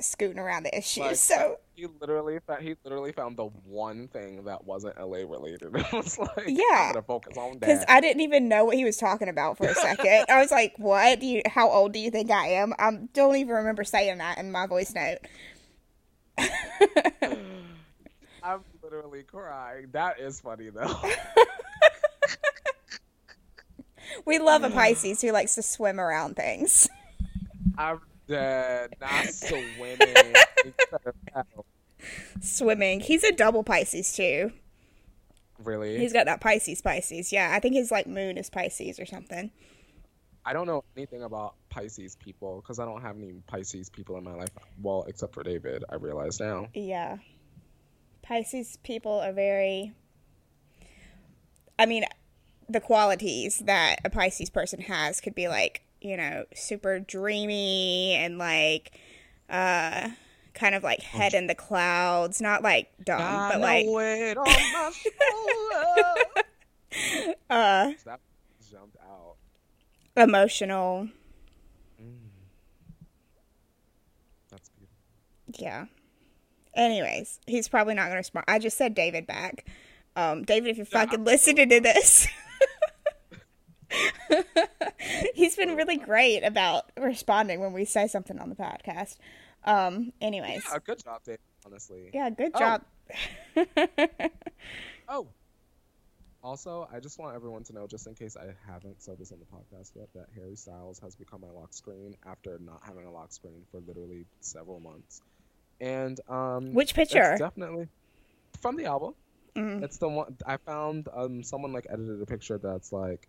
scooting 0.00 0.38
around 0.38 0.64
the 0.64 0.76
issue. 0.76 1.02
Like, 1.02 1.16
so, 1.16 1.58
He 1.78 1.86
literally 2.00 2.40
found, 2.44 2.62
he 2.62 2.74
literally 2.82 3.12
found 3.12 3.36
the 3.36 3.44
one 3.64 4.08
thing 4.08 4.44
that 4.46 4.64
wasn't 4.64 4.98
LA 4.98 5.18
related. 5.18 5.72
It 5.76 5.92
was 5.92 6.18
like 6.18 6.48
Yeah. 6.48 6.92
Gonna 6.92 7.02
focus 7.02 7.36
on 7.36 7.52
that 7.52 7.60
because. 7.60 7.84
I 7.88 8.00
didn't 8.00 8.22
even 8.22 8.48
know 8.48 8.64
what 8.64 8.74
he 8.74 8.84
was 8.84 8.96
talking 8.96 9.28
about 9.28 9.56
for 9.58 9.66
a 9.66 9.74
second. 9.74 10.24
I 10.28 10.40
was 10.40 10.50
like, 10.50 10.74
"What? 10.78 11.20
Do 11.20 11.26
you? 11.26 11.42
How 11.46 11.70
old 11.70 11.92
do 11.92 12.00
you 12.00 12.10
think 12.10 12.32
I 12.32 12.48
am?" 12.48 12.74
I 12.80 12.90
don't 13.12 13.36
even 13.36 13.54
remember 13.54 13.84
saying 13.84 14.18
that 14.18 14.38
in 14.38 14.50
my 14.50 14.66
voice 14.66 14.92
note. 14.92 15.18
I'm 18.42 18.64
literally 18.82 19.22
crying. 19.22 19.86
That 19.92 20.18
is 20.18 20.40
funny 20.40 20.70
though. 20.70 21.00
We 24.24 24.38
love 24.38 24.64
a 24.64 24.70
Pisces 24.70 25.20
who 25.20 25.32
likes 25.32 25.54
to 25.56 25.62
swim 25.62 26.00
around 26.00 26.34
things. 26.34 26.88
I'm 27.76 28.00
dead. 28.28 28.94
Not 29.00 29.26
swimming. 29.26 30.34
Swimming. 32.40 33.00
He's 33.00 33.24
a 33.24 33.32
double 33.32 33.64
Pisces 33.64 34.12
too. 34.14 34.52
really? 35.62 35.98
He's 35.98 36.12
got 36.12 36.26
that 36.26 36.40
Pisces 36.40 36.80
Pisces. 36.80 37.32
Yeah, 37.32 37.50
I 37.52 37.60
think 37.60 37.74
his 37.74 37.90
like 37.90 38.06
moon 38.06 38.38
is 38.38 38.50
Pisces 38.50 39.00
or 39.00 39.06
something. 39.06 39.50
I 40.44 40.52
don't 40.52 40.66
know 40.66 40.82
anything 40.96 41.22
about 41.24 41.54
Pisces 41.68 42.16
people 42.16 42.60
because 42.62 42.78
I 42.78 42.84
don't 42.84 43.02
have 43.02 43.16
any 43.16 43.42
Pisces 43.46 43.90
people 43.90 44.16
in 44.16 44.24
my 44.24 44.34
life. 44.34 44.48
Well, 44.80 45.04
except 45.08 45.34
for 45.34 45.42
David, 45.42 45.84
I 45.90 45.96
realize 45.96 46.40
now. 46.40 46.68
Yeah. 46.72 47.18
Pisces 48.22 48.78
people 48.82 49.12
are 49.12 49.32
very 49.32 49.92
I 51.78 51.86
mean, 51.86 52.04
the 52.68 52.80
qualities 52.80 53.58
that 53.60 53.96
a 54.04 54.10
Pisces 54.10 54.50
person 54.50 54.80
has 54.82 55.20
could 55.20 55.34
be 55.34 55.48
like, 55.48 55.82
you 56.00 56.16
know, 56.16 56.44
super 56.54 56.98
dreamy 57.00 58.14
and 58.14 58.38
like 58.38 58.98
uh 59.50 60.08
kind 60.54 60.74
of 60.74 60.82
like 60.82 61.00
head 61.02 61.34
in 61.34 61.46
the 61.46 61.54
clouds, 61.54 62.40
not 62.40 62.62
like 62.62 62.90
dumb, 63.04 63.18
Got 63.18 63.52
but 63.52 63.60
like 63.60 63.86
weight 63.88 64.36
on 64.36 64.44
my 64.44 64.92
shoulder. 64.92 66.24
uh 67.50 67.92
that 68.04 68.20
jumped 68.70 68.96
out. 69.08 69.36
emotional. 70.16 71.08
That's 74.50 74.68
beautiful. 74.70 75.64
Yeah. 75.64 75.86
Anyways, 76.74 77.40
he's 77.46 77.68
probably 77.68 77.94
not 77.94 78.02
going 78.02 78.12
to 78.12 78.18
respond. 78.18 78.44
I 78.48 78.58
just 78.58 78.76
said 78.78 78.94
David 78.94 79.26
back. 79.26 79.64
Um, 80.16 80.42
David, 80.44 80.70
if 80.70 80.76
you're 80.78 80.86
Yeah, 80.92 81.04
fucking 81.04 81.20
I'm 81.20 81.24
listening 81.24 81.68
to 81.68 81.80
this, 81.80 82.26
he's 85.38 85.56
been 85.56 85.76
really 85.76 85.96
great 85.96 86.42
about 86.42 86.90
responding 86.98 87.60
when 87.60 87.72
we 87.72 87.84
say 87.84 88.06
something 88.08 88.38
on 88.38 88.48
the 88.48 88.54
podcast. 88.56 89.16
Um, 89.64 90.12
anyways, 90.20 90.62
Yeah, 90.70 90.78
good 90.84 91.02
job, 91.02 91.22
David. 91.24 91.40
Honestly. 91.66 92.10
yeah, 92.12 92.30
good 92.30 92.52
Oh. 92.54 92.58
job. 92.58 92.82
Oh. 95.08 95.26
Also, 96.42 96.88
I 96.92 97.00
just 97.00 97.18
want 97.18 97.34
everyone 97.34 97.64
to 97.64 97.72
know, 97.72 97.86
just 97.86 98.06
in 98.06 98.14
case 98.14 98.36
I 98.36 98.54
haven't 98.70 99.02
said 99.02 99.18
this 99.18 99.32
on 99.32 99.38
the 99.40 99.46
podcast 99.46 99.90
yet, 99.96 100.08
that 100.14 100.26
Harry 100.36 100.54
Styles 100.54 100.98
has 101.00 101.16
become 101.16 101.40
my 101.40 101.50
lock 101.50 101.72
screen 101.72 102.14
after 102.26 102.58
not 102.60 102.80
having 102.84 103.06
a 103.06 103.10
lock 103.10 103.32
screen 103.32 103.64
for 103.72 103.80
literally 103.80 104.24
several 104.40 104.78
months. 104.80 105.20
And 105.80 106.20
um, 106.28 106.74
Which 106.74 106.90
it's 106.90 106.92
picture? 106.96 107.36
definitely 107.38 107.88
from 108.60 108.76
the 108.76 108.84
album. 108.84 109.14
Mhm. 109.56 109.82
It's 109.82 109.96
the 109.98 110.08
one 110.08 110.36
I 110.46 110.58
found. 110.58 111.08
Um, 111.12 111.42
someone 111.42 111.72
like 111.72 111.86
edited 111.90 112.22
a 112.22 112.26
picture 112.26 112.58
that's 112.58 112.92
like 112.92 113.28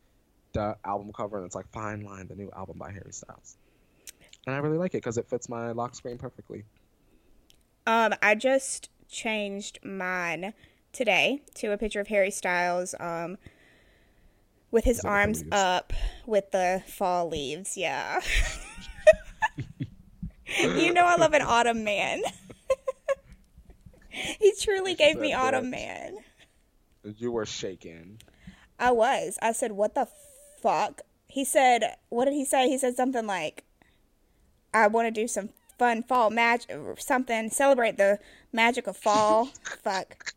the 0.54 0.76
album 0.86 1.12
cover, 1.14 1.38
and 1.38 1.46
it's 1.46 1.56
like 1.56 1.70
"Fine 1.72 2.02
Line," 2.02 2.28
the 2.28 2.36
new 2.36 2.50
album 2.56 2.78
by 2.78 2.92
Harry 2.92 3.12
Styles. 3.12 3.58
And 4.46 4.56
I 4.56 4.60
really 4.60 4.78
like 4.78 4.94
it 4.94 4.98
because 4.98 5.18
it 5.18 5.30
fits 5.30 5.50
my 5.50 5.72
lock 5.72 5.96
screen 5.96 6.18
perfectly. 6.18 6.64
Um, 7.86 8.14
I 8.22 8.36
just 8.36 8.90
changed 9.10 9.80
mine 9.84 10.54
today 10.92 11.42
to 11.56 11.72
a 11.72 11.78
picture 11.78 12.00
of 12.00 12.08
Harry 12.08 12.32
Styles, 12.32 12.96
um, 13.00 13.38
with 14.72 14.86
his 14.86 14.98
Is 14.98 15.04
that 15.04 15.08
with 15.08 15.10
the 15.10 15.10
arms 15.10 15.44
up 15.52 15.94
with 16.26 16.52
the 16.52 16.84
fall 16.88 17.30
leaves. 17.30 17.78
Yeah. 17.78 18.22
you 20.60 20.94
know 20.94 21.06
I 21.06 21.16
love 21.16 21.34
an 21.34 21.42
autumn 21.42 21.84
man. 21.84 22.22
he 24.10 24.54
truly 24.60 24.96
gave 24.96 25.18
me 25.18 25.34
autumn 25.34 25.70
man. 25.70 26.18
You 27.04 27.32
were 27.32 27.46
shaken. 27.46 28.20
I 28.78 28.92
was. 28.92 29.38
I 29.42 29.52
said, 29.52 29.72
"What 29.74 29.96
the 29.96 30.08
fuck?" 30.62 31.02
He 31.28 31.46
said, 31.46 31.96
"What 32.10 32.26
did 32.26 32.34
he 32.34 32.46
say?" 32.46 32.70
He 32.70 32.78
said 32.78 32.96
something 32.96 33.26
like, 33.26 33.64
"I 34.74 34.88
want 34.88 35.08
to 35.08 35.12
do 35.12 35.28
some 35.28 35.50
fun 35.78 36.04
fall 36.04 36.30
magic 36.30 36.72
or 36.72 36.98
something, 36.98 37.50
celebrate 37.50 37.98
the 37.98 38.20
magic 38.52 38.88
of 38.88 38.98
fall." 38.98 39.46
fuck. 39.84 40.34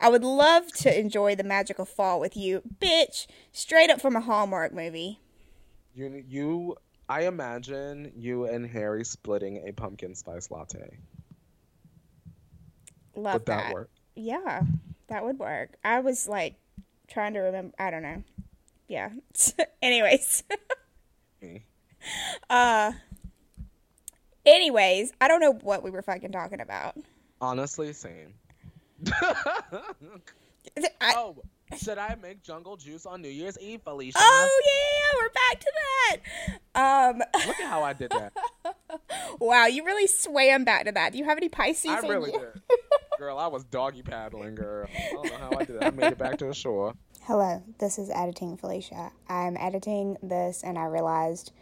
I 0.00 0.08
would 0.08 0.22
love 0.22 0.68
to 0.74 0.98
enjoy 0.98 1.34
the 1.34 1.42
magic 1.42 1.78
of 1.78 1.88
fall 1.88 2.20
with 2.20 2.36
you, 2.36 2.62
bitch. 2.80 3.26
Straight 3.52 3.90
up 3.90 4.00
from 4.00 4.14
a 4.14 4.20
Hallmark 4.20 4.72
movie. 4.72 5.20
You, 5.94 6.22
you. 6.28 6.76
I 7.08 7.22
imagine 7.26 8.12
you 8.16 8.44
and 8.44 8.66
Harry 8.66 9.04
splitting 9.04 9.66
a 9.66 9.72
pumpkin 9.72 10.14
spice 10.14 10.50
latte. 10.50 10.98
Love 13.16 13.34
Would 13.34 13.46
that, 13.46 13.64
that. 13.64 13.74
work? 13.74 13.90
Yeah, 14.14 14.62
that 15.08 15.24
would 15.24 15.38
work. 15.38 15.70
I 15.82 16.00
was 16.00 16.28
like 16.28 16.54
trying 17.08 17.34
to 17.34 17.40
remember. 17.40 17.74
I 17.78 17.90
don't 17.90 18.02
know. 18.02 18.22
Yeah. 18.88 19.10
Anyways. 19.82 20.42
Me. 21.42 21.62
Uh. 22.48 22.92
Anyways, 24.46 25.12
I 25.20 25.28
don't 25.28 25.40
know 25.40 25.52
what 25.52 25.82
we 25.82 25.90
were 25.90 26.02
fucking 26.02 26.32
talking 26.32 26.60
about. 26.60 26.96
Honestly, 27.40 27.92
same. 27.92 28.32
I, 31.00 31.14
oh, 31.16 31.36
should 31.76 31.98
I 31.98 32.16
make 32.20 32.42
jungle 32.42 32.76
juice 32.76 33.04
on 33.04 33.20
New 33.20 33.28
Year's 33.28 33.58
Eve, 33.58 33.82
Felicia? 33.82 34.18
oh 34.18 34.62
yeah, 34.66 35.20
we're 35.20 35.30
back 35.30 35.60
to 35.60 35.72
that. 36.74 37.10
Um. 37.10 37.18
Look 37.46 37.60
at 37.60 37.68
how 37.68 37.82
I 37.82 37.92
did 37.92 38.10
that. 38.10 38.32
Wow, 39.38 39.66
you 39.66 39.84
really 39.84 40.06
swam 40.08 40.64
back 40.64 40.86
to 40.86 40.92
that. 40.92 41.12
Do 41.12 41.18
you 41.18 41.24
have 41.24 41.36
any 41.36 41.48
Pisces? 41.48 41.90
I 41.90 42.00
really 42.00 42.32
did. 42.32 42.60
Girl, 43.18 43.38
I 43.38 43.46
was 43.46 43.62
doggy 43.64 44.02
paddling, 44.02 44.54
girl. 44.56 44.88
I 44.92 45.12
don't 45.12 45.24
know 45.30 45.38
how 45.38 45.50
I 45.56 45.64
did 45.64 45.80
that. 45.80 45.84
I 45.84 45.90
made 45.90 46.12
it 46.12 46.18
back 46.18 46.38
to 46.38 46.46
the 46.46 46.54
shore. 46.54 46.94
Hello, 47.28 47.62
this 47.78 47.98
is 47.98 48.08
Editing 48.08 48.56
Felicia. 48.56 49.12
I'm 49.28 49.58
editing 49.58 50.16
this 50.22 50.62
and 50.62 50.78
I 50.78 50.86
realized 50.86 51.52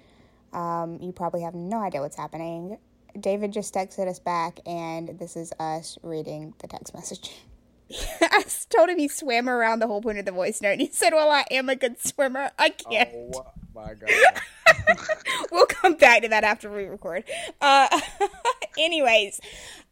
um, 0.53 1.01
you 1.03 1.11
probably 1.11 1.43
have 1.43 1.57
no 1.57 1.83
idea 1.83 2.01
what's 2.01 2.17
happening. 2.17 2.79
David 3.19 3.53
just 3.53 3.75
texted 3.75 4.07
us 4.07 4.21
back 4.21 4.61
and 4.65 5.19
this 5.19 5.35
is 5.35 5.53
us 5.59 5.99
reading 6.05 6.55
the 6.61 6.69
text 6.69 6.95
message. 6.95 7.33
I 8.21 8.45
told 8.71 8.91
him 8.91 8.99
he 9.01 9.09
swam 9.09 9.49
around 9.49 9.81
the 9.81 9.89
whole 9.89 10.01
point 10.01 10.21
of 10.21 10.25
the 10.25 10.31
voice 10.31 10.63
note 10.63 10.71
and 10.71 10.83
he 10.83 10.91
said, 10.93 11.13
Well, 11.13 11.33
I 11.33 11.45
am 11.51 11.69
a 11.69 11.75
good 11.75 12.01
swimmer. 12.01 12.53
I 12.57 12.69
can't. 12.69 13.09
Oh 13.35 13.47
my 13.75 13.95
god. 13.95 14.09
we'll 15.51 15.67
come 15.67 15.95
back 15.95 16.23
to 16.23 16.29
that 16.29 16.45
after 16.45 16.71
we 16.71 16.85
record. 16.85 17.25
Uh, 17.61 17.89
anyways, 18.79 19.41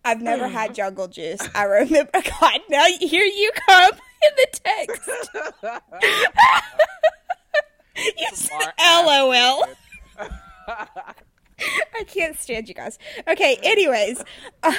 I've 0.05 0.23
never 0.23 0.47
had 0.57 0.73
jungle 0.73 1.09
juice. 1.09 1.41
I 1.53 1.65
remember. 1.65 2.11
God, 2.13 2.61
now 2.71 2.87
here 3.01 3.25
you 3.25 3.51
come 3.69 3.91
in 4.27 4.33
the 4.37 4.47
text. 4.65 5.11
you 8.19 8.27
said 8.33 8.73
LOL. 8.79 9.65
I 11.97 12.05
can't 12.07 12.39
stand 12.39 12.69
you 12.69 12.75
guys. 12.75 12.99
Okay, 13.29 13.59
anyways, 13.63 14.25
I'm 14.63 14.75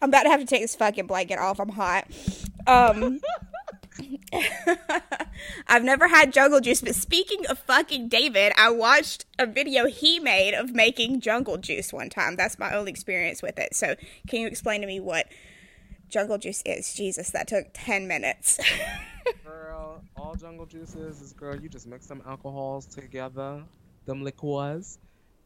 about 0.00 0.22
to 0.22 0.30
have 0.30 0.40
to 0.40 0.46
take 0.46 0.62
this 0.62 0.74
fucking 0.74 1.06
blanket 1.06 1.38
off. 1.38 1.60
I'm 1.60 1.68
hot. 1.68 2.06
Um, 2.66 3.20
I've 5.66 5.84
never 5.84 6.08
had 6.08 6.32
jungle 6.32 6.60
juice, 6.60 6.80
but 6.80 6.94
speaking 6.94 7.46
of 7.46 7.58
fucking 7.58 8.08
David, 8.08 8.52
I 8.56 8.70
watched 8.70 9.26
a 9.38 9.46
video 9.46 9.86
he 9.86 10.18
made 10.18 10.54
of 10.54 10.72
making 10.72 11.20
jungle 11.20 11.58
juice 11.58 11.92
one 11.92 12.08
time. 12.08 12.36
That's 12.36 12.58
my 12.58 12.74
only 12.74 12.90
experience 12.90 13.42
with 13.42 13.58
it. 13.58 13.74
So, 13.74 13.96
can 14.26 14.40
you 14.40 14.46
explain 14.46 14.80
to 14.80 14.86
me 14.86 14.98
what 15.00 15.26
jungle 16.14 16.38
juice 16.38 16.62
is? 16.64 16.94
Jesus, 16.94 17.30
that 17.30 17.48
took 17.48 17.66
10 17.74 18.06
minutes. 18.06 18.60
Girl, 19.44 20.00
all 20.16 20.36
jungle 20.36 20.64
juices 20.64 21.20
is 21.20 21.32
girl, 21.32 21.56
you 21.56 21.68
just 21.68 21.88
mix 21.88 22.06
some 22.06 22.22
alcohols 22.24 22.86
together, 22.86 23.64
them 24.06 24.22
liqueurs. 24.22 24.98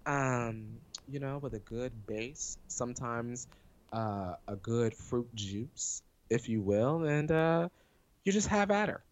Um, 0.05 0.77
you 1.09 1.21
know, 1.21 1.39
with 1.39 1.55
a 1.55 1.59
good 1.61 1.93
base, 2.07 2.59
sometimes 2.67 3.47
uh, 3.95 4.35
a 4.47 4.57
good 4.57 4.95
fruit 4.95 5.35
juice, 5.35 6.03
if 6.29 6.51
you 6.51 6.61
will, 6.61 7.05
and 7.05 7.31
uh, 7.31 7.69
you 8.25 8.33
just 8.33 8.49
have 8.49 8.71
at 8.71 8.91
her. 8.91 9.03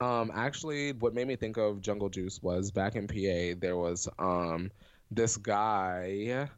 Um, 0.00 0.30
actually, 0.34 0.92
what 0.92 1.12
made 1.12 1.28
me 1.28 1.36
think 1.36 1.58
of 1.58 1.82
jungle 1.82 2.08
juice 2.08 2.42
was 2.42 2.70
back 2.70 2.96
in 2.96 3.06
PA, 3.06 3.58
there 3.60 3.76
was 3.76 4.08
um 4.18 4.70
this 5.10 5.36
guy 5.36 6.48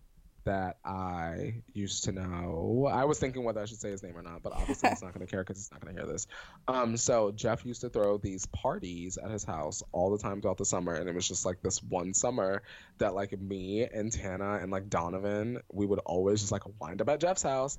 that 0.45 0.79
I 0.85 1.63
used 1.73 2.05
to 2.05 2.13
know. 2.13 2.89
I 2.91 3.05
was 3.05 3.19
thinking 3.19 3.45
whether 3.45 3.61
I 3.61 3.65
should 3.67 3.81
say 3.81 3.91
his 3.91 4.03
name 4.03 4.17
or 4.17 4.23
not, 4.23 4.43
but 4.43 4.53
obviously 4.53 4.91
he's 4.91 5.03
not 5.03 5.15
going 5.15 5.27
to 5.27 5.31
care 5.31 5.43
because 5.43 5.57
he's 5.57 5.71
not 5.71 5.81
going 5.81 5.95
to 5.95 6.03
hear 6.03 6.11
this. 6.11 6.27
Um, 6.69 6.97
so 6.97 7.33
Jeff 7.33 7.65
used 7.65 7.81
to 7.83 7.89
throw 7.89 8.19
these 8.19 8.47
parties 8.47 9.19
at 9.19 9.31
his 9.31 9.45
house 9.45 9.83
all 9.93 10.11
the 10.11 10.19
time 10.19 10.41
throughout 10.41 10.59
the 10.59 10.65
summer, 10.65 10.95
and 10.95 11.09
it 11.09 11.15
was 11.15 11.27
just 11.27 11.45
like 11.45 11.63
this 11.63 11.83
one 11.83 12.15
summer 12.15 12.63
that 12.99 13.15
like 13.15 13.39
me 13.41 13.85
and 13.85 14.13
Tana 14.13 14.59
and 14.63 14.71
like 14.71 14.89
Donovan, 14.89 15.61
we 15.73 15.87
would 15.87 16.01
always 16.01 16.41
just 16.41 16.53
like 16.53 16.63
wind 16.81 17.01
up 17.01 17.09
at 17.09 17.21
Jeff's 17.21 17.43
house. 17.43 17.79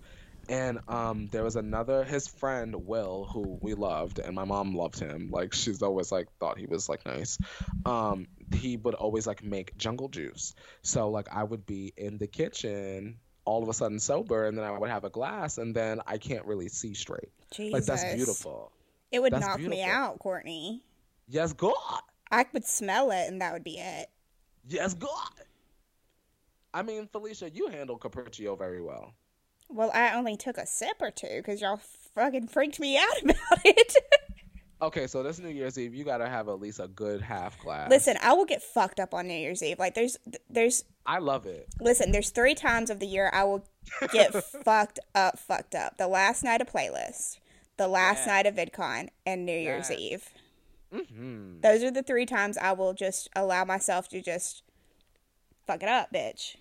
And 0.49 0.79
um, 0.87 1.27
there 1.31 1.43
was 1.43 1.55
another 1.55 2.03
his 2.03 2.27
friend 2.27 2.85
Will 2.85 3.27
who 3.31 3.57
we 3.61 3.73
loved, 3.73 4.19
and 4.19 4.35
my 4.35 4.45
mom 4.45 4.75
loved 4.75 4.99
him. 4.99 5.29
Like 5.31 5.53
she's 5.53 5.81
always 5.81 6.11
like 6.11 6.27
thought 6.39 6.57
he 6.57 6.65
was 6.65 6.87
like 6.87 7.05
nice. 7.05 7.37
Um, 7.85 8.27
he 8.53 8.77
would 8.77 8.95
always 8.95 9.25
like 9.25 9.43
make 9.43 9.77
jungle 9.77 10.09
juice. 10.09 10.53
So 10.81 11.09
like 11.09 11.27
I 11.31 11.43
would 11.43 11.65
be 11.65 11.93
in 11.97 12.17
the 12.17 12.27
kitchen 12.27 13.17
all 13.45 13.61
of 13.61 13.69
a 13.69 13.73
sudden 13.73 13.99
sober, 13.99 14.45
and 14.45 14.57
then 14.57 14.65
I 14.65 14.77
would 14.77 14.89
have 14.89 15.03
a 15.03 15.09
glass, 15.09 15.57
and 15.57 15.75
then 15.75 16.01
I 16.07 16.17
can't 16.17 16.45
really 16.45 16.69
see 16.69 16.93
straight. 16.93 17.31
Jesus. 17.51 17.73
Like 17.73 17.85
that's 17.85 18.15
beautiful. 18.15 18.71
It 19.11 19.21
would 19.21 19.33
That's 19.33 19.45
knock 19.45 19.59
me 19.59 19.81
out, 19.81 20.19
Courtney. 20.19 20.83
Yes, 21.27 21.53
God. 21.53 22.01
I 22.31 22.45
would 22.53 22.65
smell 22.65 23.11
it 23.11 23.27
and 23.27 23.41
that 23.41 23.53
would 23.53 23.63
be 23.63 23.77
it. 23.77 24.09
Yes, 24.67 24.93
God. 24.93 25.29
I 26.73 26.81
mean, 26.81 27.07
Felicia, 27.07 27.49
you 27.49 27.69
handle 27.69 27.97
Capriccio 27.97 28.57
very 28.57 28.81
well. 28.81 29.13
Well, 29.69 29.91
I 29.93 30.13
only 30.15 30.37
took 30.37 30.57
a 30.57 30.65
sip 30.65 30.97
or 31.01 31.11
two 31.11 31.37
because 31.37 31.61
y'all 31.61 31.79
fucking 32.15 32.47
freaked 32.47 32.79
me 32.79 32.97
out 32.97 33.21
about 33.23 33.59
it. 33.65 33.95
Okay, 34.81 35.07
so 35.07 35.23
this 35.23 35.39
New 35.39 35.49
Year's 35.49 35.77
Eve, 35.77 35.95
you 35.95 36.03
gotta 36.03 36.27
have 36.27 36.47
at 36.49 36.59
least 36.59 36.79
a 36.79 36.87
good 36.87 37.21
half 37.21 37.57
glass. 37.59 37.89
listen, 37.89 38.17
I 38.21 38.33
will 38.33 38.45
get 38.45 38.61
fucked 38.61 38.99
up 38.99 39.13
on 39.13 39.27
New 39.27 39.33
Year's 39.33 39.63
Eve. 39.63 39.79
Like, 39.79 39.95
there's, 39.95 40.17
there's, 40.49 40.83
I 41.05 41.19
love 41.19 41.45
it. 41.45 41.67
listen, 41.79 42.11
there's 42.11 42.29
three 42.29 42.55
times 42.55 42.89
of 42.89 42.99
the 42.99 43.07
year 43.07 43.29
I 43.33 43.45
will 43.45 43.65
get 44.11 44.33
fucked 44.65 44.99
up, 45.15 45.39
fucked 45.39 45.75
up. 45.75 45.97
The 45.97 46.07
last 46.07 46.43
night 46.43 46.61
of 46.61 46.67
playlist, 46.71 47.39
the 47.77 47.87
last 47.87 48.27
Yeah. 48.27 48.33
night 48.33 48.45
of 48.45 48.55
VidCon, 48.55 49.09
and 49.25 49.45
New 49.45 49.57
Year's. 49.57 49.89
Eve. 49.89 50.29
hmm 50.91 51.61
Those 51.61 51.81
are 51.83 51.91
the 51.91 52.03
three 52.03 52.25
times 52.25 52.57
I 52.57 52.73
will 52.73 52.93
just 52.93 53.29
allow 53.35 53.63
myself 53.65 54.09
to 54.09 54.21
just 54.21 54.61
fuck 55.65 55.83
it 55.83 55.89
up, 55.89 56.11
bitch. 56.13 56.57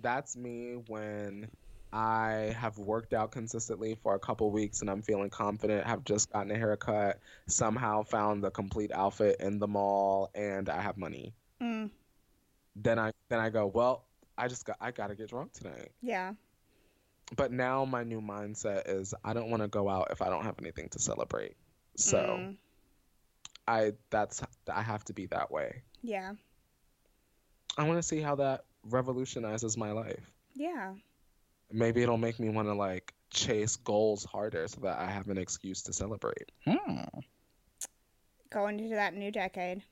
That's 0.00 0.34
me 0.36 0.82
when 0.86 1.50
I 1.92 2.54
have 2.58 2.76
worked 2.78 3.14
out 3.14 3.30
consistently 3.32 3.94
for 4.02 4.14
a 4.14 4.18
couple 4.18 4.50
weeks 4.50 4.80
and 4.82 4.90
I'm 4.90 5.02
feeling 5.02 5.30
confident, 5.30 5.86
have 5.86 6.04
just 6.04 6.30
gotten 6.32 6.50
a 6.50 6.56
haircut, 6.56 7.18
somehow 7.46 8.02
found 8.02 8.44
the 8.44 8.50
complete 8.50 8.92
outfit 8.92 9.36
in 9.40 9.58
the 9.58 9.66
mall, 9.66 10.30
and 10.34 10.68
I 10.68 10.80
have 10.82 10.96
money. 10.98 11.32
Mm, 11.62 11.90
Then 12.76 12.98
I 12.98 13.12
then 13.30 13.40
I 13.40 13.48
go, 13.50 13.66
well, 13.66 14.04
I 14.36 14.48
just 14.48 14.64
got 14.66 14.76
I 14.80 14.90
gotta 14.90 15.14
get 15.14 15.28
drunk 15.30 15.52
tonight. 15.52 15.90
yeah. 16.02 16.34
But 17.36 17.52
now 17.52 17.84
my 17.84 18.04
new 18.04 18.20
mindset 18.22 18.82
is 18.88 19.12
I 19.24 19.34
don't 19.34 19.50
want 19.50 19.62
to 19.62 19.68
go 19.68 19.88
out 19.88 20.08
if 20.10 20.22
I 20.22 20.28
don't 20.30 20.44
have 20.44 20.54
anything 20.60 20.88
to 20.90 20.98
celebrate. 20.98 21.56
So 21.96 22.18
Mm, 22.18 22.56
I 23.66 23.92
that's 24.10 24.42
I 24.72 24.82
have 24.82 25.04
to 25.06 25.12
be 25.12 25.26
that 25.26 25.50
way. 25.50 25.82
yeah. 26.02 26.34
I 27.76 27.84
want 27.84 27.98
to 27.98 28.02
see 28.02 28.20
how 28.20 28.34
that 28.36 28.64
revolutionizes 28.84 29.76
my 29.76 29.92
life. 29.92 30.32
Yeah. 30.54 30.94
Maybe 31.70 32.02
it'll 32.02 32.16
make 32.16 32.38
me 32.38 32.48
want 32.48 32.68
to 32.68 32.74
like 32.74 33.12
chase 33.30 33.76
goals 33.76 34.24
harder 34.24 34.66
so 34.68 34.80
that 34.82 34.98
I 34.98 35.06
have 35.06 35.28
an 35.28 35.38
excuse 35.38 35.82
to 35.82 35.92
celebrate. 35.92 36.50
Going 38.50 38.80
into 38.80 38.94
that 38.94 39.14
new 39.14 39.30
decade. 39.30 39.82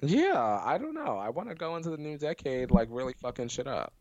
Yeah, 0.00 0.60
I 0.62 0.76
don't 0.76 0.94
know. 0.94 1.16
I 1.16 1.30
want 1.30 1.48
to 1.48 1.54
go 1.54 1.76
into 1.76 1.90
the 1.90 1.96
new 1.96 2.18
decade 2.18 2.70
like 2.70 2.88
really 2.90 3.14
fucking 3.14 3.48
shit 3.48 3.66
up. 3.66 3.94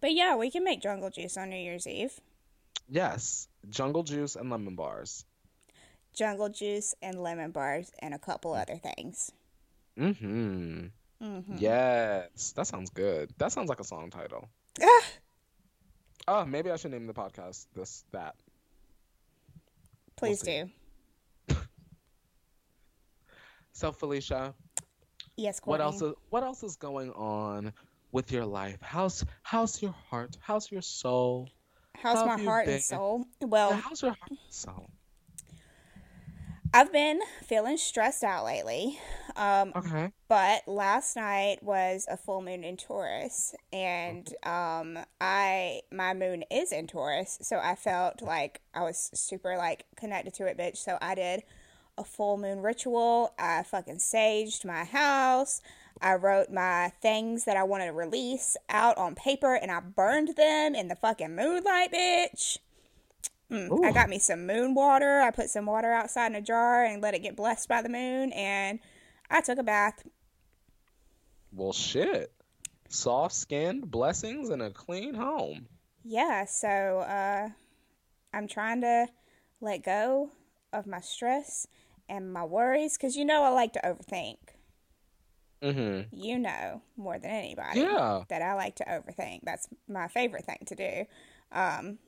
But 0.00 0.12
yeah, 0.14 0.36
we 0.36 0.50
can 0.50 0.64
make 0.64 0.80
jungle 0.80 1.10
juice 1.10 1.36
on 1.36 1.50
New 1.50 1.56
Year's 1.56 1.86
Eve. 1.86 2.20
Yes, 2.88 3.48
jungle 3.68 4.02
juice 4.02 4.36
and 4.36 4.50
lemon 4.50 4.76
bars. 4.76 5.24
Jungle 6.14 6.48
juice 6.48 6.94
and 7.02 7.22
lemon 7.22 7.50
bars 7.50 7.90
and 8.00 8.14
a 8.14 8.18
couple 8.18 8.54
other 8.54 8.76
things. 8.76 9.30
Mm-hmm. 9.98 10.86
Mm-hmm. 11.22 11.56
Yes, 11.58 12.52
that 12.52 12.66
sounds 12.66 12.90
good. 12.90 13.30
That 13.38 13.52
sounds 13.52 13.68
like 13.68 13.80
a 13.80 13.84
song 13.84 14.10
title. 14.10 14.48
Oh, 16.28 16.44
maybe 16.44 16.70
I 16.70 16.76
should 16.76 16.90
name 16.90 17.06
the 17.06 17.14
podcast 17.14 17.66
this 17.74 18.04
that. 18.12 18.34
please 20.16 20.40
see. 20.40 20.64
do. 21.48 21.56
So 23.72 23.92
Felicia, 23.92 24.54
Yes, 25.36 25.60
what 25.64 25.80
else 25.80 26.02
is 26.02 26.12
what 26.28 26.42
else 26.42 26.62
is 26.62 26.76
going 26.76 27.12
on 27.12 27.72
with 28.12 28.30
your 28.30 28.44
life? 28.44 28.76
How's 28.82 29.24
how's 29.42 29.80
your 29.80 29.94
heart? 30.10 30.36
How's 30.40 30.70
your 30.70 30.82
soul? 30.82 31.48
How's 31.96 32.18
how 32.18 32.26
my 32.26 32.42
heart 32.42 32.66
been? 32.66 32.74
and 32.74 32.84
soul? 32.84 33.24
Well, 33.40 33.72
how's 33.72 34.02
your 34.02 34.10
heart 34.10 34.30
and 34.30 34.38
soul? 34.50 34.90
I've 36.72 36.92
been 36.92 37.20
feeling 37.42 37.76
stressed 37.76 38.22
out 38.22 38.44
lately. 38.44 38.98
Um, 39.34 39.72
Okay. 39.74 40.12
but 40.28 40.66
last 40.68 41.16
night 41.16 41.62
was 41.62 42.06
a 42.08 42.16
full 42.16 42.42
moon 42.42 42.62
in 42.62 42.76
Taurus, 42.76 43.54
and 43.72 44.28
um, 44.44 44.98
I 45.20 45.82
my 45.90 46.14
moon 46.14 46.44
is 46.50 46.72
in 46.72 46.86
Taurus, 46.86 47.38
so 47.42 47.58
I 47.58 47.74
felt 47.74 48.22
like 48.22 48.60
I 48.74 48.82
was 48.82 49.10
super 49.14 49.56
like 49.56 49.86
connected 49.96 50.34
to 50.34 50.46
it, 50.46 50.56
bitch. 50.58 50.76
So 50.76 50.98
I 51.00 51.14
did 51.14 51.42
a 51.98 52.04
full 52.04 52.36
moon 52.36 52.60
ritual. 52.60 53.34
I 53.38 53.62
fucking 53.64 53.98
saged 53.98 54.64
my 54.64 54.84
house. 54.84 55.60
I 56.00 56.14
wrote 56.14 56.50
my 56.50 56.92
things 57.02 57.44
that 57.44 57.56
I 57.56 57.62
wanted 57.64 57.86
to 57.86 57.92
release 57.92 58.56
out 58.68 58.96
on 58.96 59.14
paper, 59.14 59.54
and 59.54 59.70
I 59.70 59.80
burned 59.80 60.36
them 60.36 60.74
in 60.74 60.88
the 60.88 60.96
fucking 60.96 61.34
moonlight, 61.34 61.92
bitch. 61.92 62.58
Mm, 63.50 63.84
I 63.84 63.92
got 63.92 64.08
me 64.08 64.18
some 64.18 64.46
moon 64.46 64.74
water. 64.74 65.20
I 65.20 65.30
put 65.30 65.50
some 65.50 65.66
water 65.66 65.92
outside 65.92 66.26
in 66.28 66.36
a 66.36 66.40
jar 66.40 66.84
and 66.84 67.02
let 67.02 67.14
it 67.14 67.22
get 67.22 67.36
blessed 67.36 67.68
by 67.68 67.82
the 67.82 67.88
moon, 67.88 68.32
and 68.32 68.78
I 69.30 69.40
took 69.40 69.58
a 69.58 69.62
bath. 69.62 70.04
Well, 71.52 71.72
shit. 71.72 72.32
Soft 72.88 73.34
skinned 73.34 73.90
blessings 73.90 74.50
and 74.50 74.62
a 74.62 74.70
clean 74.70 75.14
home. 75.14 75.66
Yeah, 76.04 76.44
so 76.44 76.68
uh, 77.00 77.48
I'm 78.32 78.48
trying 78.48 78.80
to 78.82 79.06
let 79.60 79.84
go 79.84 80.30
of 80.72 80.86
my 80.86 81.00
stress 81.00 81.66
and 82.08 82.32
my 82.32 82.44
worries 82.44 82.96
because 82.96 83.16
you 83.16 83.24
know 83.24 83.42
I 83.42 83.50
like 83.50 83.72
to 83.74 83.80
overthink. 83.84 84.36
Mm-hmm. 85.62 86.14
You 86.16 86.38
know 86.38 86.82
more 86.96 87.18
than 87.18 87.30
anybody 87.30 87.80
Yeah. 87.80 88.22
that 88.28 88.42
I 88.42 88.54
like 88.54 88.76
to 88.76 88.84
overthink. 88.84 89.40
That's 89.42 89.68
my 89.88 90.08
favorite 90.08 90.46
thing 90.46 90.64
to 90.66 90.74
do. 90.74 91.04
Um, 91.52 91.98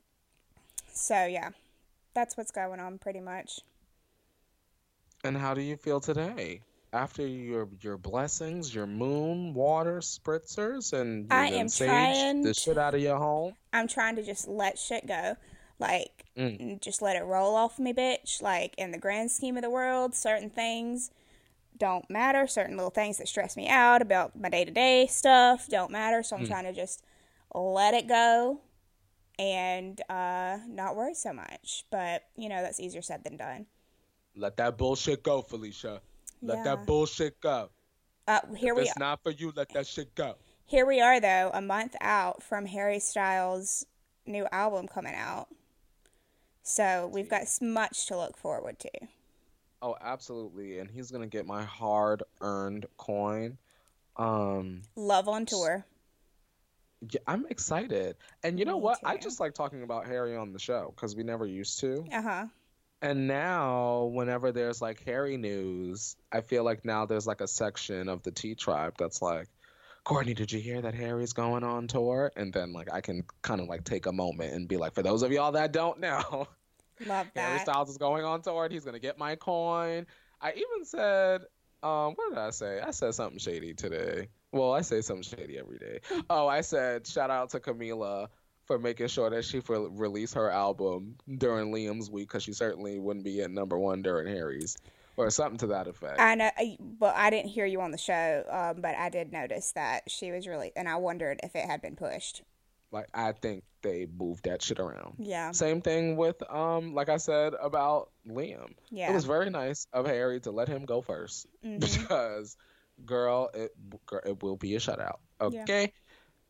so 0.93 1.25
yeah, 1.25 1.49
that's 2.13 2.37
what's 2.37 2.51
going 2.51 2.79
on 2.79 2.97
pretty 2.97 3.19
much. 3.19 3.59
And 5.23 5.37
how 5.37 5.53
do 5.53 5.61
you 5.61 5.77
feel 5.77 5.99
today? 5.99 6.61
After 6.91 7.25
your 7.25 7.67
your 7.81 7.97
blessings, 7.97 8.73
your 8.73 8.85
moon 8.85 9.53
water 9.53 9.99
spritzers, 9.99 10.93
and 10.93 11.23
you 11.23 11.35
I 11.35 11.47
am 11.47 11.69
trying 11.69 12.43
the 12.43 12.53
shit 12.53 12.77
out 12.77 12.93
of 12.93 13.01
your 13.01 13.17
home. 13.17 13.55
I'm 13.71 13.87
trying 13.87 14.15
to 14.17 14.23
just 14.23 14.47
let 14.47 14.77
shit 14.77 15.07
go. 15.07 15.35
Like, 15.79 16.25
Mm. 16.37 16.79
just 16.81 17.01
let 17.01 17.15
it 17.15 17.23
roll 17.23 17.55
off 17.55 17.79
me, 17.79 17.93
bitch. 17.93 18.41
Like, 18.41 18.75
in 18.77 18.91
the 18.91 18.99
grand 18.99 19.31
scheme 19.31 19.57
of 19.57 19.63
the 19.63 19.69
world, 19.71 20.13
certain 20.13 20.49
things 20.49 21.09
don't 21.77 22.07
matter. 22.09 22.45
Certain 22.45 22.77
little 22.77 22.91
things 22.91 23.17
that 23.17 23.27
stress 23.27 23.57
me 23.57 23.67
out 23.67 24.01
about 24.01 24.39
my 24.39 24.49
day 24.49 24.63
to 24.63 24.71
day 24.71 25.07
stuff 25.07 25.67
don't 25.67 25.91
matter. 25.91 26.21
So 26.21 26.35
I'm 26.35 26.43
Mm. 26.43 26.47
trying 26.47 26.63
to 26.65 26.73
just 26.73 27.03
let 27.55 27.95
it 27.95 28.07
go 28.07 28.61
and 29.39 29.99
uh, 30.09 30.59
not 30.67 30.95
worry 30.95 31.13
so 31.13 31.33
much. 31.33 31.85
But, 31.91 32.23
you 32.35 32.49
know, 32.49 32.61
that's 32.61 32.79
easier 32.79 33.01
said 33.01 33.23
than 33.23 33.37
done. 33.37 33.65
Let 34.35 34.57
that 34.57 34.77
bullshit 34.77 35.23
go, 35.23 35.41
Felicia. 35.41 36.01
Let 36.41 36.57
Yeah. 36.59 36.63
that 36.63 36.85
bullshit 36.85 37.39
go. 37.41 37.69
Uh, 38.27 38.39
here 38.55 38.73
If 38.73 38.77
we 38.77 38.83
it's 38.83 38.97
not 38.97 39.21
for 39.21 39.31
you, 39.31 39.51
let 39.55 39.69
that 39.73 39.85
shit 39.85 40.13
go. 40.15 40.35
Here 40.65 40.85
we 40.85 41.01
are, 41.01 41.19
though, 41.19 41.51
a 41.53 41.61
month 41.61 41.95
out 42.01 42.41
from 42.41 42.65
Harry 42.65 42.99
Styles' 42.99 43.85
new 44.25 44.47
album 44.51 44.87
coming 44.87 45.13
out. 45.13 45.47
So 46.63 47.09
we've 47.13 47.29
got 47.29 47.43
much 47.61 48.07
to 48.07 48.17
look 48.17 48.37
forward 48.37 48.79
to. 48.79 48.89
Oh, 49.81 49.97
absolutely. 49.99 50.79
And 50.79 50.89
he's 50.89 51.11
gonna 51.11 51.27
get 51.27 51.45
my 51.45 51.63
hard 51.63 52.23
earned 52.39 52.85
coin. 52.97 53.57
Um, 54.15 54.83
Love 54.95 55.27
on 55.27 55.45
tour. 55.45 55.85
Yeah, 57.09 57.19
I'm 57.27 57.45
excited. 57.49 58.15
And 58.43 58.59
you 58.59 58.65
know 58.65 58.77
Me 58.77 58.83
what? 58.83 58.99
I 59.03 59.17
just 59.17 59.39
like 59.39 59.53
talking 59.53 59.83
about 59.83 60.05
Harry 60.07 60.35
on 60.35 60.53
the 60.53 60.59
show 60.59 60.93
because 60.95 61.15
we 61.15 61.23
never 61.23 61.45
used 61.45 61.79
to. 61.81 62.05
Uh 62.11 62.21
huh. 62.21 62.45
And 63.01 63.27
now, 63.27 64.05
whenever 64.13 64.51
there's 64.53 64.81
like 64.81 65.03
Harry 65.03 65.35
news, 65.35 66.15
I 66.31 66.39
feel 66.41 66.63
like 66.63 66.85
now 66.85 67.05
there's 67.05 67.27
like 67.27 67.41
a 67.41 67.47
section 67.47 68.07
of 68.07 68.23
the 68.23 68.31
T 68.31 68.55
tribe 68.55 68.93
that's 68.97 69.21
like, 69.21 69.49
Courtney, 70.05 70.33
did 70.33 70.51
you 70.51 70.59
hear 70.59 70.81
that 70.81 70.93
Harry's 70.95 71.33
going 71.33 71.63
on 71.63 71.87
tour? 71.87 72.31
And 72.37 72.53
then 72.53 72.71
like 72.73 72.91
I 72.91 73.01
can 73.01 73.23
kind 73.41 73.59
of 73.59 73.67
like 73.67 73.83
take 73.83 74.05
a 74.05 74.11
moment 74.13 74.53
and 74.53 74.67
be 74.67 74.77
like, 74.77 74.93
for 74.93 75.03
those 75.03 75.21
of 75.21 75.31
y'all 75.31 75.51
that 75.53 75.73
don't 75.73 75.99
know, 75.99 76.47
Love 77.05 77.27
that. 77.35 77.47
Harry. 77.47 77.59
Styles 77.59 77.89
is 77.89 77.97
going 77.97 78.23
on 78.23 78.41
tour 78.41 78.65
and 78.65 78.73
he's 78.73 78.85
gonna 78.85 78.99
get 78.99 79.17
my 79.17 79.35
coin. 79.35 80.05
I 80.41 80.51
even 80.51 80.85
said, 80.85 81.41
um, 81.83 82.13
what 82.15 82.29
did 82.29 82.37
I 82.37 82.49
say? 82.51 82.81
I 82.81 82.91
said 82.91 83.13
something 83.13 83.39
shady 83.39 83.73
today. 83.73 84.27
Well, 84.51 84.71
I 84.71 84.81
say 84.81 85.01
something 85.01 85.23
shady 85.23 85.57
every 85.57 85.77
day. 85.77 85.99
Oh, 86.29 86.47
I 86.47 86.61
said 86.61 87.05
shout 87.05 87.29
out 87.29 87.49
to 87.51 87.59
Camila 87.59 88.27
for 88.65 88.79
making 88.79 89.07
sure 89.07 89.29
that 89.29 89.43
she 89.43 89.59
for 89.59 89.89
release 89.89 90.33
her 90.33 90.49
album 90.49 91.15
during 91.37 91.73
Liam's 91.73 92.09
week 92.09 92.29
because 92.29 92.43
she 92.43 92.53
certainly 92.53 92.99
wouldn't 92.99 93.25
be 93.25 93.41
at 93.41 93.51
number 93.51 93.77
one 93.77 94.01
during 94.01 94.33
Harry's 94.33 94.77
or 95.17 95.29
something 95.29 95.57
to 95.59 95.67
that 95.67 95.87
effect. 95.87 96.19
I 96.19 96.35
know, 96.35 96.49
but 96.79 97.15
I 97.15 97.29
didn't 97.29 97.49
hear 97.49 97.65
you 97.65 97.81
on 97.81 97.91
the 97.91 97.97
show. 97.97 98.43
Um, 98.49 98.81
but 98.81 98.95
I 98.95 99.09
did 99.09 99.31
notice 99.31 99.73
that 99.73 100.09
she 100.09 100.31
was 100.31 100.47
really, 100.47 100.71
and 100.75 100.87
I 100.87 100.95
wondered 100.95 101.39
if 101.43 101.55
it 101.55 101.65
had 101.65 101.81
been 101.81 101.95
pushed. 101.95 102.41
Like 102.93 103.07
I 103.13 103.33
think 103.33 103.63
they 103.81 104.07
moved 104.17 104.45
that 104.45 104.61
shit 104.61 104.79
around. 104.79 105.15
Yeah, 105.19 105.51
Same 105.51 105.81
thing 105.81 106.15
with 106.15 106.41
um, 106.49 106.93
like 106.93 107.09
I 107.09 107.17
said 107.17 107.53
about 107.61 108.11
Liam. 108.25 108.71
yeah. 108.89 109.11
It 109.11 109.13
was 109.13 109.25
very 109.25 109.49
nice 109.49 109.87
of 109.91 110.05
Harry 110.05 110.39
to 110.41 110.51
let 110.51 110.69
him 110.69 110.85
go 110.85 111.01
first. 111.01 111.47
Mhm. 111.65 111.79
because 111.81 112.55
girl 113.05 113.49
it 113.53 113.71
it 114.25 114.41
will 114.43 114.55
be 114.55 114.75
a 114.75 114.79
shutout 114.79 115.17
Yeah. 115.41 115.63
okay 115.63 115.91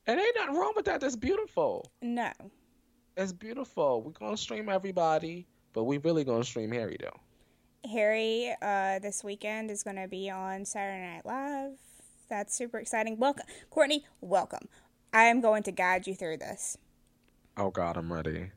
and 0.06 0.20
ain't 0.20 0.36
nothing 0.36 0.56
wrong 0.56 0.74
with 0.76 0.86
that 0.86 1.00
that's 1.00 1.16
beautiful 1.16 1.90
No, 2.02 2.32
it's 3.16 3.32
beautiful 3.32 4.02
we're 4.04 4.12
gonna 4.12 4.36
stream 4.36 4.68
everybody 4.68 5.48
but 5.72 5.86
we 5.86 6.00
really 6.00 6.26
gonna 6.26 6.44
stream 6.44 6.72
harry 6.74 6.98
though 7.00 7.18
Harry 7.90 8.54
uh, 8.62 9.00
this 9.00 9.24
weekend 9.24 9.72
is 9.72 9.84
going 9.84 9.98
to 9.98 10.08
be 10.08 10.30
on 10.30 10.64
Saturday 10.64 11.06
Night 11.06 11.26
Live. 11.26 11.74
That's 12.30 12.56
super 12.56 12.78
exciting. 12.80 13.18
Welcome, 13.20 13.46
Courtney. 13.70 14.06
Welcome. 14.22 14.70
I 15.14 15.26
am 15.26 15.40
going 15.42 15.64
to 15.64 15.72
guide 15.72 16.08
you 16.08 16.16
through 16.16 16.38
this. 16.38 16.78
Oh 17.56 17.70
God, 17.70 17.96
I'm 17.96 18.12
ready. 18.12 18.52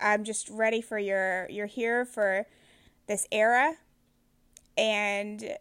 I'm 0.00 0.24
just 0.24 0.48
ready 0.48 0.80
for 0.80 0.98
your 0.98 1.46
you're 1.50 1.66
here 1.66 2.04
for 2.04 2.46
this 3.06 3.26
era 3.30 3.74
and 4.76 5.56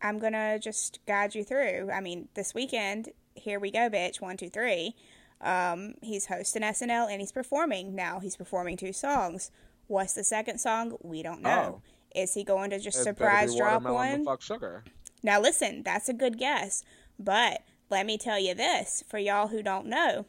I'm 0.00 0.18
gonna 0.18 0.58
just 0.58 1.00
guide 1.06 1.34
you 1.34 1.44
through. 1.44 1.90
I 1.92 2.00
mean, 2.00 2.28
this 2.34 2.54
weekend, 2.54 3.10
here 3.34 3.60
we 3.60 3.70
go, 3.70 3.90
bitch, 3.90 4.20
one, 4.20 4.36
two, 4.36 4.48
three. 4.48 4.96
Um, 5.40 5.94
he's 6.02 6.26
hosting 6.26 6.62
SNL 6.62 7.10
and 7.10 7.20
he's 7.20 7.32
performing. 7.32 7.94
Now 7.94 8.20
he's 8.20 8.36
performing 8.36 8.76
two 8.76 8.92
songs. 8.92 9.50
What's 9.88 10.14
the 10.14 10.24
second 10.24 10.58
song? 10.58 10.96
We 11.02 11.22
don't 11.22 11.42
know. 11.42 11.80
Oh. 11.80 11.82
Is 12.14 12.34
he 12.34 12.44
going 12.44 12.70
to 12.70 12.78
just 12.78 12.98
it 12.98 13.02
surprise 13.02 13.54
drop 13.56 13.82
one? 13.82 14.24
Fuck 14.24 14.42
sugar. 14.42 14.84
Now 15.22 15.40
listen, 15.40 15.82
that's 15.82 16.08
a 16.08 16.12
good 16.12 16.38
guess. 16.38 16.84
But 17.18 17.62
let 17.92 18.06
me 18.06 18.16
tell 18.16 18.38
you 18.38 18.54
this 18.54 19.04
for 19.06 19.18
y'all 19.18 19.48
who 19.48 19.62
don't 19.62 19.86
know 19.86 20.24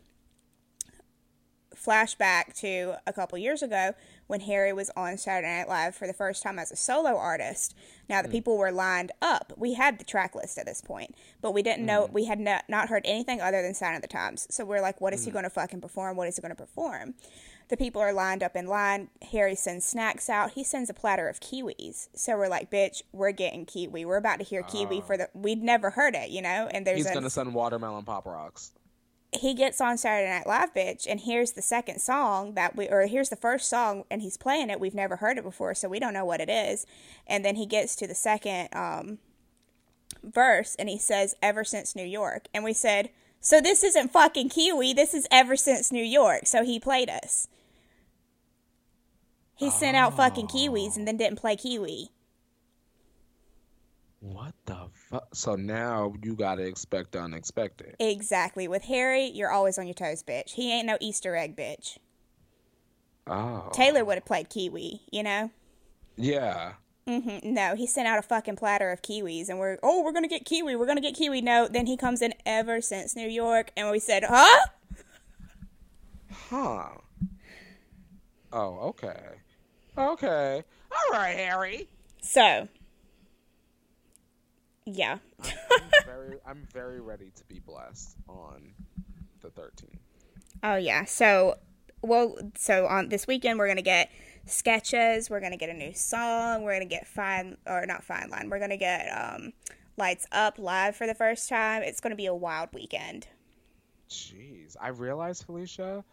flashback 1.73 2.53
to 2.59 2.95
a 3.07 3.13
couple 3.13 3.37
years 3.37 3.61
ago 3.61 3.93
when 4.27 4.41
Harry 4.41 4.71
was 4.71 4.89
on 4.95 5.17
Saturday 5.17 5.47
Night 5.47 5.67
Live 5.67 5.95
for 5.95 6.07
the 6.07 6.13
first 6.13 6.43
time 6.43 6.59
as 6.59 6.71
a 6.71 6.75
solo 6.75 7.17
artist. 7.17 7.75
Now 8.09 8.21
the 8.21 8.27
mm. 8.27 8.33
people 8.33 8.57
were 8.57 8.71
lined 8.71 9.11
up. 9.21 9.53
We 9.57 9.73
had 9.73 9.99
the 9.99 10.05
track 10.05 10.35
list 10.35 10.57
at 10.57 10.65
this 10.65 10.81
point, 10.81 11.15
but 11.41 11.53
we 11.53 11.61
didn't 11.61 11.83
mm. 11.83 11.87
know 11.87 12.09
we 12.11 12.25
had 12.25 12.39
not, 12.39 12.65
not 12.69 12.89
heard 12.89 13.03
anything 13.05 13.41
other 13.41 13.61
than 13.61 13.73
Sign 13.73 13.95
of 13.95 14.01
the 14.01 14.07
Times. 14.07 14.47
So 14.49 14.65
we're 14.65 14.81
like, 14.81 15.01
what 15.01 15.13
is 15.13 15.21
mm. 15.21 15.25
he 15.25 15.31
going 15.31 15.43
to 15.43 15.49
fucking 15.49 15.81
perform? 15.81 16.15
What 16.15 16.27
is 16.27 16.35
he 16.35 16.41
going 16.41 16.55
to 16.55 16.61
perform? 16.61 17.15
The 17.69 17.77
people 17.77 18.01
are 18.01 18.13
lined 18.13 18.43
up 18.43 18.55
in 18.55 18.67
line. 18.67 19.09
Harry 19.31 19.55
sends 19.55 19.85
snacks 19.85 20.29
out. 20.29 20.51
He 20.51 20.63
sends 20.63 20.89
a 20.89 20.93
platter 20.93 21.27
of 21.27 21.39
kiwis. 21.39 22.09
So 22.13 22.37
we're 22.37 22.49
like, 22.49 22.69
bitch, 22.69 23.01
we're 23.11 23.31
getting 23.31 23.65
kiwi. 23.65 24.05
We're 24.05 24.17
about 24.17 24.39
to 24.39 24.45
hear 24.45 24.63
kiwi 24.63 24.99
uh, 24.99 25.01
for 25.01 25.17
the. 25.17 25.29
We'd 25.33 25.63
never 25.63 25.91
heard 25.91 26.15
it, 26.15 26.29
you 26.29 26.41
know. 26.41 26.69
And 26.71 26.85
there's 26.85 26.99
he's 26.99 27.11
gonna 27.11 27.29
send 27.29 27.53
watermelon 27.53 28.05
pop 28.05 28.25
rocks 28.25 28.71
he 29.39 29.53
gets 29.53 29.81
on 29.81 29.97
Saturday 29.97 30.29
Night 30.29 30.47
Live, 30.47 30.73
bitch, 30.73 31.07
and 31.09 31.19
here's 31.19 31.53
the 31.53 31.61
second 31.61 31.99
song 31.99 32.53
that 32.53 32.75
we, 32.75 32.87
or 32.87 33.07
here's 33.07 33.29
the 33.29 33.35
first 33.35 33.69
song, 33.69 34.03
and 34.09 34.21
he's 34.21 34.37
playing 34.37 34.69
it. 34.69 34.79
We've 34.79 34.93
never 34.93 35.17
heard 35.17 35.37
it 35.37 35.43
before, 35.43 35.73
so 35.73 35.89
we 35.89 35.99
don't 35.99 36.13
know 36.13 36.25
what 36.25 36.41
it 36.41 36.49
is. 36.49 36.85
And 37.27 37.43
then 37.43 37.55
he 37.55 37.65
gets 37.65 37.95
to 37.97 38.07
the 38.07 38.15
second 38.15 38.69
um, 38.73 39.17
verse, 40.23 40.75
and 40.77 40.89
he 40.89 40.97
says, 40.97 41.35
"Ever 41.41 41.63
since 41.63 41.95
New 41.95 42.05
York," 42.05 42.47
and 42.53 42.63
we 42.63 42.73
said, 42.73 43.09
"So 43.43 43.61
this 43.61 43.83
isn't 43.83 44.11
fucking 44.11 44.49
Kiwi. 44.49 44.93
This 44.93 45.13
is 45.13 45.27
Ever 45.29 45.55
since 45.55 45.91
New 45.91 46.03
York." 46.03 46.47
So 46.47 46.63
he 46.63 46.79
played 46.79 47.11
us. 47.11 47.47
He 49.55 49.69
sent 49.69 49.95
out 49.95 50.17
fucking 50.17 50.47
Kiwis 50.47 50.97
and 50.97 51.07
then 51.07 51.17
didn't 51.17 51.39
play 51.39 51.55
Kiwi. 51.55 52.09
What 54.19 54.53
the 54.65 54.87
fuck? 54.93 55.35
So 55.35 55.55
now 55.55 56.13
you 56.23 56.35
gotta 56.35 56.63
expect 56.63 57.11
the 57.11 57.19
unexpected. 57.19 57.95
Exactly. 57.99 58.67
With 58.67 58.83
Harry, 58.85 59.25
you're 59.25 59.51
always 59.51 59.77
on 59.77 59.85
your 59.85 59.93
toes, 59.93 60.23
bitch. 60.23 60.51
He 60.51 60.71
ain't 60.71 60.87
no 60.87 60.97
Easter 61.01 61.35
egg, 61.35 61.55
bitch. 61.55 61.97
Oh. 63.27 63.69
Taylor 63.73 64.03
would 64.05 64.15
have 64.15 64.25
played 64.25 64.49
Kiwi, 64.49 65.01
you 65.11 65.23
know? 65.23 65.51
Yeah. 66.15 66.73
Mm-hmm. 67.07 67.53
No, 67.53 67.75
he 67.75 67.85
sent 67.85 68.07
out 68.07 68.17
a 68.17 68.21
fucking 68.21 68.55
platter 68.55 68.89
of 68.91 69.01
kiwis, 69.01 69.49
and 69.49 69.59
we're 69.59 69.77
oh, 69.83 70.03
we're 70.03 70.13
gonna 70.13 70.27
get 70.27 70.45
kiwi, 70.45 70.75
we're 70.75 70.85
gonna 70.85 71.01
get 71.01 71.15
kiwi. 71.15 71.41
No, 71.41 71.67
then 71.67 71.85
he 71.85 71.97
comes 71.97 72.21
in 72.21 72.33
ever 72.45 72.79
since 72.79 73.15
New 73.15 73.27
York, 73.27 73.71
and 73.75 73.91
we 73.91 73.99
said, 73.99 74.23
huh? 74.23 74.67
Huh. 76.49 76.89
Oh, 78.53 78.77
okay. 78.89 79.19
Okay. 79.97 80.63
All 80.91 81.19
right, 81.19 81.35
Harry. 81.35 81.89
So, 82.21 82.67
yeah. 84.85 85.17
I'm, 85.43 85.51
I'm, 85.71 86.05
very, 86.05 86.37
I'm 86.45 86.67
very 86.71 87.01
ready 87.01 87.31
to 87.35 87.43
be 87.45 87.59
blessed 87.59 88.15
on 88.29 88.73
the 89.41 89.49
13th. 89.49 89.97
Oh 90.63 90.75
yeah. 90.75 91.05
So, 91.05 91.57
well, 92.01 92.37
so 92.57 92.85
on 92.87 93.09
this 93.09 93.27
weekend 93.27 93.59
we're 93.59 93.67
gonna 93.67 93.81
get 93.81 94.09
sketches. 94.45 95.29
We're 95.29 95.39
gonna 95.39 95.57
get 95.57 95.69
a 95.69 95.73
new 95.73 95.93
song. 95.93 96.63
We're 96.63 96.73
gonna 96.73 96.85
get 96.85 97.07
fine 97.07 97.57
or 97.65 97.85
not 97.85 98.03
fine 98.03 98.29
line. 98.29 98.49
We're 98.49 98.59
gonna 98.59 98.77
get 98.77 99.07
um, 99.07 99.53
lights 99.97 100.25
up 100.31 100.57
live 100.57 100.95
for 100.95 101.07
the 101.07 101.15
first 101.15 101.49
time. 101.49 101.83
It's 101.83 101.99
gonna 101.99 102.15
be 102.15 102.25
a 102.25 102.35
wild 102.35 102.69
weekend. 102.73 103.27
Jeez, 104.09 104.75
I 104.79 104.89
realized 104.89 105.45
Felicia 105.45 106.03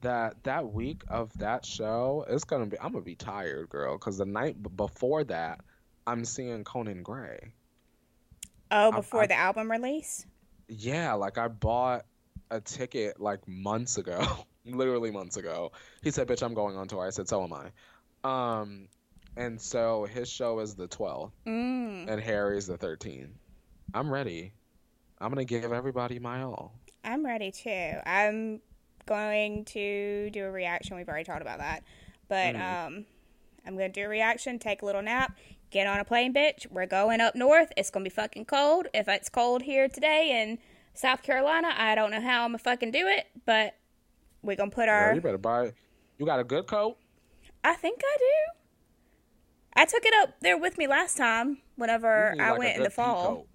that 0.00 0.42
that 0.44 0.72
week 0.72 1.02
of 1.08 1.36
that 1.38 1.64
show 1.64 2.24
is 2.28 2.44
gonna 2.44 2.66
be. 2.66 2.78
I'm 2.78 2.92
gonna 2.92 3.04
be 3.04 3.14
tired, 3.14 3.68
girl, 3.68 3.98
because 3.98 4.18
the 4.18 4.26
night 4.26 4.56
before 4.76 5.24
that, 5.24 5.60
I'm 6.06 6.24
seeing 6.24 6.64
Conan 6.64 7.02
Gray. 7.02 7.52
Oh, 8.70 8.92
before 8.92 9.20
I, 9.20 9.24
I, 9.24 9.26
the 9.28 9.36
album 9.36 9.70
release? 9.70 10.26
Yeah, 10.68 11.14
like 11.14 11.38
I 11.38 11.48
bought 11.48 12.04
a 12.50 12.60
ticket 12.60 13.20
like 13.20 13.46
months 13.46 13.98
ago, 13.98 14.26
literally 14.64 15.10
months 15.10 15.36
ago. 15.36 15.72
He 16.02 16.10
said, 16.10 16.28
"Bitch, 16.28 16.42
I'm 16.42 16.54
going 16.54 16.76
on 16.76 16.88
tour." 16.88 17.06
I 17.06 17.10
said, 17.10 17.28
"So 17.28 17.42
am 17.42 17.52
I." 17.52 17.70
Um, 18.24 18.88
and 19.36 19.60
so 19.60 20.04
his 20.04 20.28
show 20.28 20.60
is 20.60 20.74
the 20.74 20.88
12th, 20.88 21.32
mm. 21.46 22.08
and 22.08 22.20
Harry's 22.20 22.66
the 22.66 22.76
13th. 22.76 23.30
I'm 23.94 24.12
ready. 24.12 24.52
I'm 25.20 25.30
gonna 25.30 25.44
give 25.44 25.72
everybody 25.72 26.18
my 26.18 26.42
all. 26.42 26.74
I'm 27.04 27.24
ready 27.24 27.50
too. 27.50 27.94
I'm 28.06 28.60
going 29.06 29.64
to 29.66 30.30
do 30.30 30.44
a 30.44 30.50
reaction. 30.50 30.96
We've 30.96 31.08
already 31.08 31.24
talked 31.24 31.42
about 31.42 31.58
that, 31.58 31.82
but 32.28 32.54
mm. 32.54 32.86
um, 32.86 33.06
I'm 33.66 33.74
gonna 33.74 33.88
do 33.88 34.04
a 34.04 34.08
reaction, 34.08 34.58
take 34.58 34.82
a 34.82 34.86
little 34.86 35.02
nap, 35.02 35.36
get 35.70 35.86
on 35.86 35.98
a 36.00 36.04
plane, 36.04 36.34
bitch. 36.34 36.70
We're 36.70 36.86
going 36.86 37.20
up 37.20 37.34
north. 37.34 37.72
It's 37.76 37.90
gonna 37.90 38.04
be 38.04 38.10
fucking 38.10 38.44
cold. 38.44 38.86
If 38.92 39.08
it's 39.08 39.28
cold 39.28 39.62
here 39.62 39.88
today 39.88 40.42
in 40.42 40.58
South 40.94 41.22
Carolina, 41.22 41.72
I 41.76 41.94
don't 41.94 42.10
know 42.10 42.20
how 42.20 42.44
I'm 42.44 42.50
gonna 42.50 42.58
fucking 42.58 42.90
do 42.90 43.06
it, 43.06 43.26
but 43.46 43.74
we're 44.42 44.56
gonna 44.56 44.70
put 44.70 44.88
our. 44.88 45.14
You 45.14 45.20
better 45.20 45.38
buy. 45.38 45.72
You 46.18 46.26
got 46.26 46.40
a 46.40 46.44
good 46.44 46.66
coat. 46.66 46.96
I 47.64 47.74
think 47.74 48.00
I 48.04 48.16
do. 48.18 48.58
I 49.74 49.84
took 49.86 50.04
it 50.04 50.14
up 50.22 50.34
there 50.40 50.58
with 50.58 50.78
me 50.78 50.86
last 50.86 51.16
time. 51.16 51.58
Whenever 51.76 52.34
I 52.38 52.50
like 52.50 52.58
went 52.58 52.76
in 52.76 52.82
the 52.82 52.90
fall. 52.90 53.46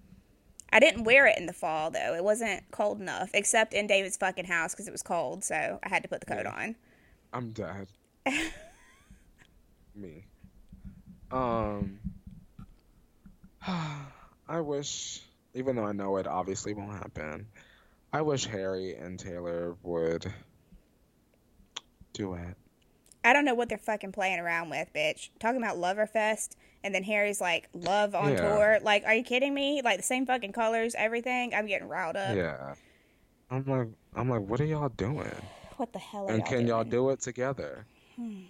I 0.70 0.80
didn't 0.80 1.04
wear 1.04 1.26
it 1.26 1.38
in 1.38 1.46
the 1.46 1.52
fall 1.52 1.90
though. 1.90 2.14
It 2.14 2.22
wasn't 2.22 2.62
cold 2.70 3.00
enough, 3.00 3.30
except 3.32 3.72
in 3.72 3.86
David's 3.86 4.16
fucking 4.16 4.44
house 4.44 4.74
because 4.74 4.86
it 4.86 4.92
was 4.92 5.02
cold. 5.02 5.44
So 5.44 5.78
I 5.82 5.88
had 5.88 6.02
to 6.02 6.08
put 6.08 6.20
the 6.20 6.26
coat 6.26 6.42
yeah. 6.44 6.64
on. 6.64 6.76
I'm 7.32 7.52
dead. 7.52 7.88
me. 9.94 10.24
Um, 11.30 11.98
I 13.66 14.60
wish, 14.60 15.22
even 15.54 15.76
though 15.76 15.84
I 15.84 15.92
know 15.92 16.16
it 16.16 16.26
obviously 16.26 16.74
won't 16.74 16.92
happen, 16.92 17.46
I 18.12 18.22
wish 18.22 18.46
Harry 18.46 18.96
and 18.96 19.18
Taylor 19.18 19.76
would 19.82 20.32
do 22.12 22.34
it. 22.34 22.56
I 23.24 23.32
don't 23.32 23.44
know 23.44 23.54
what 23.54 23.68
they're 23.68 23.78
fucking 23.78 24.12
playing 24.12 24.38
around 24.38 24.70
with, 24.70 24.92
bitch. 24.94 25.30
Talking 25.38 25.62
about 25.62 25.76
Loverfest, 25.76 26.50
and 26.84 26.94
then 26.94 27.02
Harry's 27.02 27.40
like, 27.40 27.68
love 27.74 28.14
on 28.14 28.30
yeah. 28.30 28.36
tour. 28.36 28.78
Like, 28.82 29.04
are 29.04 29.14
you 29.14 29.22
kidding 29.22 29.52
me? 29.52 29.82
Like, 29.84 29.98
the 29.98 30.02
same 30.02 30.24
fucking 30.24 30.52
colors, 30.52 30.94
everything. 30.96 31.52
I'm 31.54 31.66
getting 31.66 31.88
riled 31.88 32.16
up. 32.16 32.36
Yeah. 32.36 32.74
I'm 33.50 33.64
like, 33.66 33.88
I'm 34.14 34.28
like, 34.28 34.42
what 34.42 34.60
are 34.60 34.64
y'all 34.64 34.90
doing? 34.90 35.30
What 35.76 35.92
the 35.92 35.98
hell 35.98 36.28
And 36.28 36.38
y'all 36.38 36.46
can 36.46 36.56
doing? 36.58 36.68
y'all 36.68 36.84
do 36.84 37.10
it 37.10 37.20
together? 37.20 37.86
Hmm. 38.16 38.40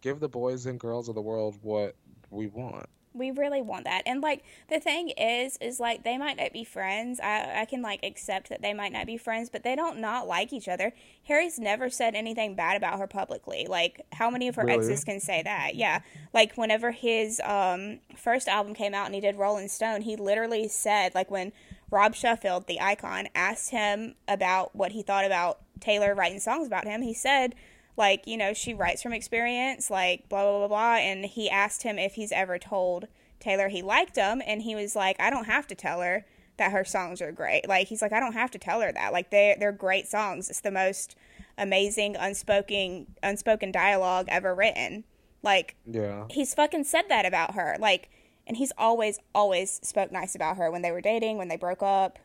Give 0.00 0.18
the 0.18 0.28
boys 0.28 0.66
and 0.66 0.78
girls 0.78 1.08
of 1.08 1.14
the 1.14 1.20
world 1.20 1.56
what 1.62 1.94
we 2.30 2.46
want 2.46 2.86
we 3.12 3.30
really 3.30 3.60
want 3.62 3.84
that. 3.84 4.02
And 4.06 4.20
like 4.22 4.44
the 4.68 4.80
thing 4.80 5.10
is 5.10 5.56
is 5.60 5.80
like 5.80 6.04
they 6.04 6.16
might 6.16 6.36
not 6.36 6.52
be 6.52 6.64
friends. 6.64 7.20
I, 7.20 7.62
I 7.62 7.64
can 7.64 7.82
like 7.82 8.00
accept 8.04 8.48
that 8.50 8.62
they 8.62 8.72
might 8.72 8.92
not 8.92 9.06
be 9.06 9.16
friends 9.16 9.50
but 9.50 9.62
they 9.62 9.74
don't 9.74 9.98
not 9.98 10.28
like 10.28 10.52
each 10.52 10.68
other. 10.68 10.92
Harry's 11.24 11.58
never 11.58 11.90
said 11.90 12.14
anything 12.14 12.54
bad 12.54 12.76
about 12.76 12.98
her 12.98 13.06
publicly. 13.06 13.66
Like 13.68 14.06
how 14.12 14.30
many 14.30 14.48
of 14.48 14.54
her 14.54 14.64
really? 14.64 14.78
exes 14.78 15.04
can 15.04 15.20
say 15.20 15.42
that? 15.42 15.74
Yeah. 15.74 16.00
Like 16.32 16.56
whenever 16.56 16.92
his 16.92 17.40
um 17.44 17.98
first 18.16 18.48
album 18.48 18.74
came 18.74 18.94
out 18.94 19.06
and 19.06 19.14
he 19.14 19.20
did 19.20 19.36
rolling 19.36 19.68
stone 19.68 20.02
he 20.02 20.16
literally 20.16 20.68
said 20.68 21.14
like 21.14 21.30
when 21.30 21.52
rob 21.90 22.14
sheffield 22.14 22.66
the 22.66 22.80
icon 22.80 23.28
asked 23.34 23.70
him 23.70 24.14
about 24.28 24.74
what 24.74 24.92
he 24.92 25.02
thought 25.02 25.24
about 25.24 25.60
taylor 25.80 26.14
writing 26.14 26.38
songs 26.38 26.66
about 26.66 26.84
him 26.84 27.02
he 27.02 27.14
said 27.14 27.54
like 27.96 28.26
you 28.26 28.36
know 28.36 28.52
she 28.52 28.74
writes 28.74 29.02
from 29.02 29.12
experience 29.12 29.90
like 29.90 30.28
blah 30.28 30.42
blah 30.42 30.58
blah 30.58 30.68
blah 30.68 30.94
and 30.96 31.24
he 31.24 31.50
asked 31.50 31.82
him 31.82 31.98
if 31.98 32.14
he's 32.14 32.32
ever 32.32 32.58
told 32.58 33.06
taylor 33.38 33.68
he 33.68 33.82
liked 33.82 34.16
him 34.16 34.42
and 34.46 34.62
he 34.62 34.74
was 34.74 34.96
like 34.96 35.16
i 35.20 35.30
don't 35.30 35.46
have 35.46 35.66
to 35.66 35.74
tell 35.74 36.00
her 36.00 36.24
that 36.60 36.72
her 36.72 36.84
songs 36.84 37.22
are 37.22 37.32
great. 37.32 37.66
Like 37.66 37.88
he's 37.88 38.02
like 38.02 38.12
i 38.12 38.20
don't 38.20 38.34
have 38.34 38.50
to 38.50 38.58
tell 38.58 38.82
her 38.82 38.92
that. 38.92 39.14
Like 39.14 39.30
they 39.30 39.56
they're 39.58 39.72
great 39.72 40.06
songs. 40.06 40.50
It's 40.50 40.60
the 40.60 40.70
most 40.70 41.16
amazing 41.56 42.16
unspoken 42.16 43.06
unspoken 43.22 43.72
dialogue 43.72 44.26
ever 44.28 44.54
written. 44.54 45.04
Like 45.42 45.74
yeah. 45.86 46.26
he's 46.28 46.52
fucking 46.52 46.84
said 46.84 47.06
that 47.08 47.24
about 47.24 47.54
her. 47.54 47.76
Like 47.80 48.10
and 48.46 48.58
he's 48.58 48.72
always 48.76 49.18
always 49.34 49.80
spoke 49.82 50.12
nice 50.12 50.34
about 50.34 50.58
her 50.58 50.70
when 50.70 50.82
they 50.82 50.92
were 50.92 51.00
dating 51.00 51.38
when 51.38 51.48
they 51.48 51.56
broke 51.56 51.82
up. 51.82 52.18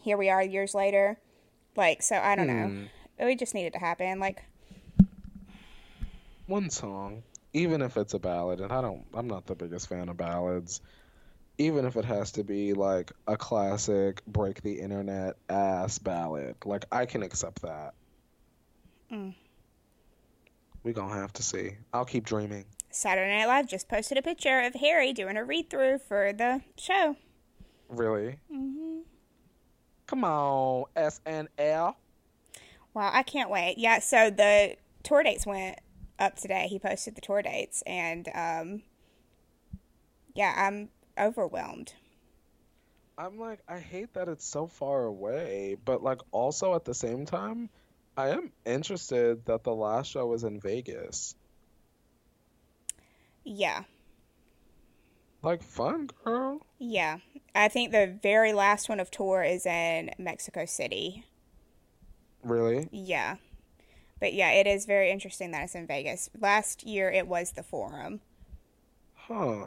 Here 0.00 0.16
we 0.16 0.30
are 0.30 0.42
years 0.42 0.74
later. 0.74 1.18
Like 1.76 2.02
so 2.02 2.16
i 2.16 2.34
don't 2.34 2.48
hmm. 2.48 2.84
know 3.20 3.26
it 3.28 3.38
just 3.38 3.54
needed 3.54 3.74
to 3.74 3.78
happen. 3.78 4.18
Like 4.18 4.42
one 6.46 6.70
song, 6.70 7.22
even 7.52 7.82
if 7.82 7.96
it's 7.96 8.14
a 8.14 8.18
ballad, 8.18 8.60
and 8.60 8.72
I 8.72 8.80
don't, 8.80 9.04
I'm 9.14 9.26
not 9.28 9.46
the 9.46 9.54
biggest 9.54 9.88
fan 9.88 10.08
of 10.08 10.16
ballads. 10.16 10.80
even 11.58 11.86
if 11.86 11.96
it 11.96 12.04
has 12.04 12.32
to 12.32 12.44
be 12.44 12.74
like 12.74 13.12
a 13.26 13.36
classic 13.36 14.22
break 14.26 14.62
the 14.62 14.80
internet 14.80 15.36
ass 15.48 15.98
ballad. 15.98 16.56
Like 16.64 16.84
I 16.92 17.06
can 17.06 17.22
accept 17.22 17.62
that. 17.62 17.94
Mm. 19.10 19.34
We 20.82 20.92
gonna 20.92 21.14
have 21.14 21.32
to 21.34 21.42
see. 21.42 21.70
I'll 21.92 22.04
keep 22.04 22.24
dreaming. 22.24 22.64
Saturday 22.90 23.38
Night 23.38 23.46
Live 23.46 23.68
just 23.68 23.88
posted 23.88 24.18
a 24.18 24.22
picture 24.22 24.60
of 24.60 24.74
Harry 24.74 25.12
doing 25.12 25.36
a 25.36 25.44
read 25.44 25.70
through 25.70 25.98
for 25.98 26.32
the 26.32 26.60
show. 26.78 27.16
Really? 27.88 28.38
Mm-hmm. 28.52 29.00
Come 30.06 30.24
on, 30.24 30.84
SNL. 30.96 31.94
Wow, 32.94 33.10
I 33.12 33.22
can't 33.22 33.50
wait. 33.50 33.76
Yeah, 33.78 33.98
so 33.98 34.30
the 34.30 34.76
tour 35.02 35.22
dates 35.22 35.44
went 35.46 35.78
up 36.18 36.36
today. 36.36 36.66
He 36.68 36.78
posted 36.78 37.14
the 37.14 37.20
tour 37.20 37.42
dates, 37.42 37.82
and 37.86 38.28
um, 38.34 38.82
yeah, 40.34 40.54
I'm 40.56 40.88
overwhelmed. 41.18 41.94
I'm 43.18 43.38
like, 43.38 43.60
I 43.68 43.78
hate 43.80 44.14
that 44.14 44.28
it's 44.28 44.44
so 44.46 44.66
far 44.66 45.04
away, 45.04 45.76
but 45.84 46.02
like 46.02 46.20
also 46.32 46.74
at 46.74 46.84
the 46.84 46.94
same 46.94 47.24
time, 47.26 47.70
I 48.16 48.28
am 48.30 48.52
interested 48.64 49.44
that 49.46 49.64
the 49.64 49.74
last 49.74 50.10
show 50.10 50.26
was 50.26 50.44
in 50.44 50.60
Vegas. 50.60 51.34
Yeah, 53.44 53.84
Like 55.42 55.62
fun, 55.62 56.08
girl. 56.24 56.66
yeah. 56.78 57.18
I 57.54 57.68
think 57.68 57.92
the 57.92 58.18
very 58.22 58.52
last 58.52 58.88
one 58.88 59.00
of 59.00 59.10
tour 59.10 59.42
is 59.42 59.64
in 59.64 60.10
Mexico 60.18 60.66
City. 60.66 61.24
Really? 62.42 62.88
Yeah. 62.90 63.36
But 64.20 64.32
yeah, 64.32 64.52
it 64.52 64.66
is 64.66 64.86
very 64.86 65.10
interesting 65.10 65.50
that 65.52 65.64
it's 65.64 65.74
in 65.74 65.86
Vegas. 65.86 66.30
Last 66.40 66.84
year 66.84 67.10
it 67.10 67.26
was 67.26 67.52
the 67.52 67.62
Forum. 67.62 68.20
Huh. 69.14 69.66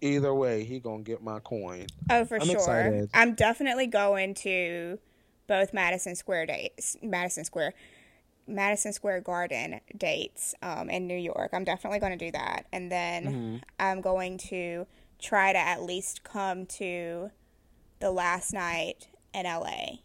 Either 0.00 0.34
way, 0.34 0.64
he 0.64 0.78
gonna 0.80 1.02
get 1.02 1.22
my 1.22 1.40
coin. 1.40 1.86
Oh, 2.10 2.24
for 2.24 2.40
I'm 2.40 2.46
sure. 2.46 2.54
excited. 2.56 3.10
I'm 3.14 3.34
definitely 3.34 3.86
going 3.86 4.34
to 4.34 4.98
both 5.46 5.72
Madison 5.72 6.14
Square 6.14 6.46
dates, 6.46 6.96
Madison 7.02 7.44
Square, 7.44 7.72
Madison 8.46 8.92
Square 8.92 9.22
Garden 9.22 9.80
dates 9.96 10.54
um, 10.62 10.90
in 10.90 11.06
New 11.06 11.16
York. 11.16 11.50
I'm 11.54 11.64
definitely 11.64 12.00
going 12.00 12.16
to 12.18 12.22
do 12.26 12.30
that, 12.32 12.66
and 12.72 12.92
then 12.92 13.24
Mm-hmm. 13.24 13.56
I'm 13.80 14.00
going 14.02 14.36
to 14.50 14.86
try 15.20 15.52
to 15.54 15.58
at 15.58 15.82
least 15.82 16.22
come 16.22 16.66
to 16.66 17.30
the 18.00 18.10
last 18.10 18.52
night 18.52 19.08
in 19.32 19.44
LA. 19.46 20.00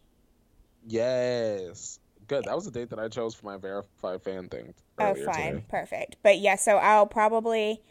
Yes. 0.89 1.99
Good. 2.27 2.45
That 2.45 2.55
was 2.55 2.65
the 2.65 2.71
date 2.71 2.89
that 2.89 2.99
I 2.99 3.07
chose 3.07 3.33
for 3.35 3.45
my 3.45 3.57
verified 3.57 4.21
fan 4.21 4.49
thing 4.49 4.73
Oh, 4.99 5.13
fine, 5.15 5.53
today. 5.53 5.63
perfect. 5.69 6.17
But 6.23 6.39
yeah, 6.39 6.55
so 6.55 6.77
I'll 6.77 7.07
probably, 7.07 7.81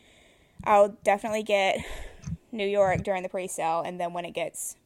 I'll 0.65 0.91
definitely 1.05 1.43
get 1.43 1.79
New 2.53 2.67
York 2.67 3.03
during 3.03 3.23
the 3.23 3.29
pre-sale, 3.29 3.83
and 3.85 3.99
then 3.99 4.13
when 4.13 4.25
it 4.25 4.33
gets 4.35 4.77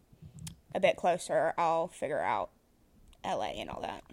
a 0.75 0.81
bit 0.81 0.97
closer, 0.97 1.53
I'll 1.59 1.89
figure 1.89 2.21
out 2.21 2.51
LA 3.25 3.53
and 3.59 3.69
all 3.69 3.83
that. 3.83 4.05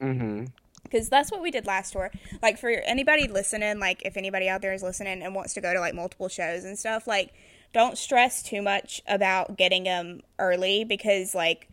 Mm-hmm. 0.00 0.44
Because 0.84 1.08
that's 1.08 1.30
what 1.30 1.42
we 1.42 1.50
did 1.50 1.66
last 1.66 1.92
tour. 1.92 2.10
Like 2.40 2.58
for 2.58 2.70
anybody 2.70 3.26
listening, 3.28 3.78
like 3.78 4.02
if 4.04 4.16
anybody 4.16 4.48
out 4.48 4.62
there 4.62 4.72
is 4.72 4.82
listening 4.82 5.22
and 5.22 5.34
wants 5.34 5.54
to 5.54 5.60
go 5.60 5.74
to 5.74 5.80
like 5.80 5.94
multiple 5.94 6.28
shows 6.28 6.64
and 6.64 6.78
stuff, 6.78 7.06
like 7.06 7.32
don't 7.74 7.98
stress 7.98 8.42
too 8.42 8.62
much 8.62 9.02
about 9.06 9.56
getting 9.56 9.84
them 9.84 10.20
early 10.38 10.84
because 10.84 11.34
like. 11.34 11.68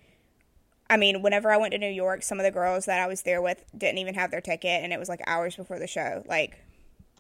I 0.90 0.98
mean, 0.98 1.22
whenever 1.22 1.52
I 1.52 1.58
went 1.58 1.72
to 1.72 1.78
New 1.78 1.90
York, 1.90 2.22
some 2.22 2.40
of 2.40 2.44
the 2.44 2.52
girls 2.52 2.86
that 2.86 3.00
I 3.00 3.08
was 3.08 3.24
there 3.24 3.42
with 3.42 3.64
didn't 3.76 3.98
even 3.98 4.14
have 4.14 4.30
their 4.32 4.42
ticket, 4.42 4.84
and 4.84 4.94
it 4.94 5.00
was 5.00 5.10
like 5.10 5.22
hours 5.26 5.56
before 5.56 5.80
the 5.80 5.88
show. 5.88 6.24
Like, 6.28 6.60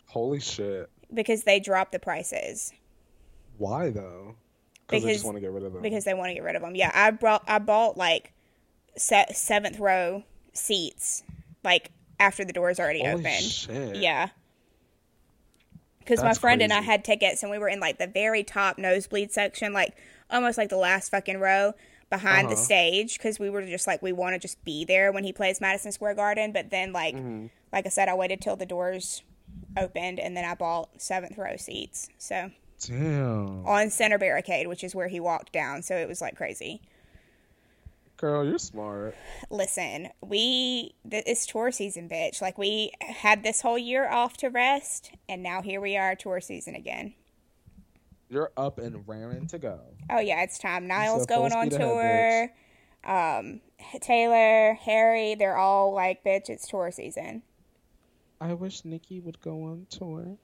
Holy 0.07 0.39
shit. 0.39 0.89
because 1.13 1.43
they 1.43 1.59
dropped 1.59 1.91
the 1.91 1.99
prices 1.99 2.71
Why 3.57 3.89
though? 3.89 4.35
Because 4.87 5.03
they 5.03 5.13
just 5.13 5.25
want 5.25 5.35
to 5.37 5.41
get 5.41 5.51
rid 5.51 5.63
of 5.63 5.73
them. 5.73 5.81
because 5.81 6.03
they 6.03 6.13
want 6.13 6.29
to 6.29 6.35
get 6.35 6.43
rid 6.43 6.55
of 6.55 6.61
them. 6.61 6.75
Yeah, 6.75 6.91
I 6.93 7.11
brought 7.11 7.43
I 7.47 7.57
bought 7.59 7.97
like 7.97 8.33
se- 8.95 9.33
seventh 9.33 9.79
row 9.79 10.23
seats 10.53 11.23
like 11.63 11.89
after 12.19 12.45
the 12.45 12.53
doors 12.53 12.79
already 12.79 13.01
opened. 13.01 13.25
Holy 13.25 13.35
opened. 13.35 13.51
shit. 13.51 13.95
Yeah. 13.97 14.29
Because 15.99 16.21
my 16.21 16.35
friend 16.35 16.61
and 16.61 16.71
I 16.71 16.81
had 16.81 17.03
tickets 17.03 17.41
and 17.41 17.51
we 17.51 17.57
were 17.57 17.67
in 17.67 17.79
like 17.79 17.97
the 17.97 18.05
very 18.05 18.43
top 18.43 18.77
nosebleed 18.77 19.31
section, 19.31 19.73
like 19.73 19.95
almost 20.29 20.55
like 20.55 20.69
the 20.69 20.77
last 20.77 21.09
fucking 21.09 21.39
row 21.39 21.73
behind 22.09 22.49
the 22.49 22.53
Uh-huh. 22.53 22.63
stage 22.63 23.17
because 23.17 23.39
we 23.39 23.49
were 23.49 23.61
just 23.65 23.87
like 23.87 24.01
we 24.01 24.11
want 24.13 24.33
to 24.35 24.39
just 24.39 24.63
be 24.63 24.85
there 24.85 25.11
when 25.11 25.23
he 25.23 25.33
plays 25.33 25.59
Madison 25.61 25.91
Square 25.91 26.15
Garden. 26.15 26.51
But 26.51 26.69
then 26.69 26.93
like 26.93 27.15
Mm-hmm. 27.15 27.47
like 27.73 27.85
I 27.85 27.89
said, 27.89 28.07
I 28.09 28.13
waited 28.15 28.41
till 28.41 28.55
the 28.55 28.65
doors 28.65 29.23
opened 29.77 30.19
and 30.19 30.35
then 30.35 30.45
I 30.45 30.55
bought 30.55 30.89
seventh 31.01 31.37
row 31.37 31.55
seats. 31.57 32.09
So 32.17 32.51
Damn. 32.81 33.65
on 33.65 33.89
center 33.89 34.17
barricade, 34.17 34.67
which 34.67 34.83
is 34.83 34.93
where 34.95 35.07
he 35.07 35.19
walked 35.19 35.51
down. 35.51 35.81
So 35.81 35.95
it 35.95 36.07
was 36.07 36.21
like 36.21 36.35
crazy. 36.35 36.81
Girl, 38.17 38.45
you're 38.45 38.57
smart. 38.59 39.13
Listen, 39.49 40.07
we 40.21 40.95
th- 41.09 41.23
it's 41.27 41.45
tour 41.45 41.69
season, 41.71 42.07
bitch. 42.07 42.41
Like 42.41 42.57
we 42.57 42.91
had 43.01 43.43
this 43.43 43.59
whole 43.61 43.77
year 43.77 44.09
off 44.09 44.37
to 44.37 44.47
rest, 44.49 45.11
and 45.27 45.43
now 45.43 45.61
here 45.61 45.81
we 45.81 45.97
are, 45.97 46.15
tour 46.15 46.39
season 46.39 46.75
again. 46.75 47.13
You're 48.29 48.51
up 48.57 48.79
and 48.79 49.07
raring 49.07 49.47
to 49.47 49.59
go. 49.59 49.79
Oh 50.09 50.19
yeah, 50.19 50.43
it's 50.43 50.57
time. 50.57 50.87
Niall's 50.87 51.25
full 51.27 51.37
going 51.37 51.53
on 51.53 51.69
speed 51.69 51.81
ahead, 51.81 52.51
tour. 53.05 53.39
Um, 53.39 53.61
Taylor, 54.01 54.73
Harry, 54.73 55.35
they're 55.35 55.57
all 55.57 55.93
like, 55.93 56.23
bitch, 56.23 56.49
it's 56.49 56.67
tour 56.67 56.89
season. 56.91 57.43
I 58.41 58.53
wish 58.53 58.83
Nicki 58.83 59.19
would 59.19 59.39
go 59.41 59.63
on 59.63 59.87
tour. 59.89 60.37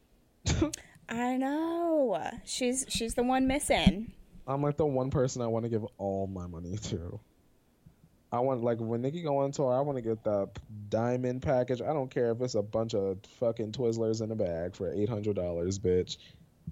I 1.10 1.38
know. 1.38 2.22
She's 2.46 2.86
she's 2.88 3.16
the 3.16 3.24
one 3.24 3.48
missing. 3.48 4.14
I'm 4.48 4.62
like 4.62 4.78
the 4.78 4.86
one 4.86 5.10
person 5.10 5.42
I 5.42 5.48
want 5.48 5.66
to 5.66 5.70
give 5.70 5.86
all 5.98 6.28
my 6.28 6.48
money 6.48 6.78
to. 6.78 7.20
I 8.32 8.40
want 8.40 8.64
like 8.64 8.80
when 8.80 9.02
Nicki 9.02 9.22
go 9.22 9.40
on 9.40 9.52
tour, 9.52 9.74
I 9.74 9.82
want 9.82 9.98
to 9.98 10.02
get 10.02 10.24
the 10.24 10.48
diamond 10.90 11.42
package. 11.42 11.82
I 11.82 11.94
don't 11.94 12.10
care 12.10 12.32
if 12.32 12.42
it's 12.42 12.56
a 12.56 12.62
bunch 12.62 12.94
of 12.96 13.18
fucking 13.40 13.74
Twizzlers 13.74 14.22
in 14.22 14.32
a 14.32 14.36
bag 14.36 14.76
for 14.76 14.92
eight 14.92 15.10
hundred 15.10 15.36
dollars, 15.36 15.78
bitch. 15.78 16.18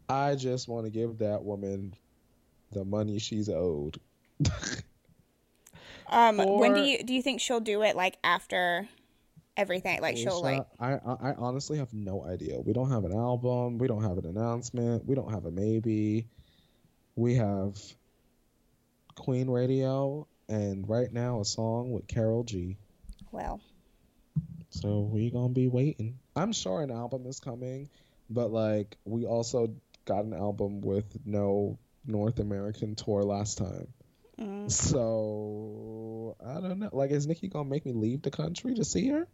I 0.07 0.35
just 0.35 0.67
want 0.67 0.85
to 0.85 0.91
give 0.91 1.19
that 1.19 1.43
woman 1.43 1.93
the 2.71 2.85
money 2.85 3.19
she's 3.19 3.49
owed. 3.49 3.99
Um, 6.11 6.37
when 6.37 6.73
do 6.73 6.81
you 6.81 7.03
do 7.03 7.13
you 7.13 7.21
think 7.21 7.39
she'll 7.39 7.59
do 7.59 7.83
it? 7.83 7.95
Like 7.95 8.17
after 8.23 8.87
everything? 9.55 10.01
Like 10.01 10.17
she'll 10.17 10.41
like 10.41 10.65
I, 10.79 10.93
I 10.93 11.15
I 11.21 11.33
honestly 11.37 11.77
have 11.77 11.93
no 11.93 12.25
idea. 12.25 12.59
We 12.59 12.73
don't 12.73 12.89
have 12.89 13.05
an 13.05 13.13
album. 13.13 13.77
We 13.77 13.87
don't 13.87 14.01
have 14.01 14.17
an 14.17 14.25
announcement. 14.25 15.05
We 15.05 15.15
don't 15.15 15.31
have 15.31 15.45
a 15.45 15.51
maybe. 15.51 16.27
We 17.15 17.35
have 17.35 17.77
Queen 19.15 19.49
Radio 19.49 20.25
and 20.47 20.87
right 20.89 21.11
now 21.11 21.41
a 21.41 21.45
song 21.45 21.91
with 21.91 22.07
Karol 22.07 22.43
G. 22.43 22.77
well. 23.31 23.61
So 24.71 25.01
we 25.01 25.29
gonna 25.29 25.49
be 25.49 25.67
waiting. 25.67 26.17
I'm 26.35 26.53
sure 26.53 26.81
an 26.81 26.91
album 26.91 27.25
is 27.25 27.39
coming, 27.39 27.89
but 28.29 28.51
like 28.51 28.97
we 29.05 29.25
also 29.25 29.73
got 30.05 30.25
an 30.25 30.33
album 30.33 30.81
with 30.81 31.05
no 31.25 31.77
North 32.05 32.39
American 32.39 32.95
tour 32.95 33.23
last 33.23 33.57
time. 33.57 33.87
Mm. 34.39 34.71
So 34.71 36.35
I 36.45 36.61
don't 36.61 36.79
know. 36.79 36.89
Like, 36.93 37.11
is 37.11 37.27
Nicki 37.27 37.47
gonna 37.49 37.69
make 37.69 37.85
me 37.85 37.93
leave 37.93 38.21
the 38.21 38.31
country 38.31 38.75
to 38.75 38.85
see 38.85 39.09
her? 39.09 39.27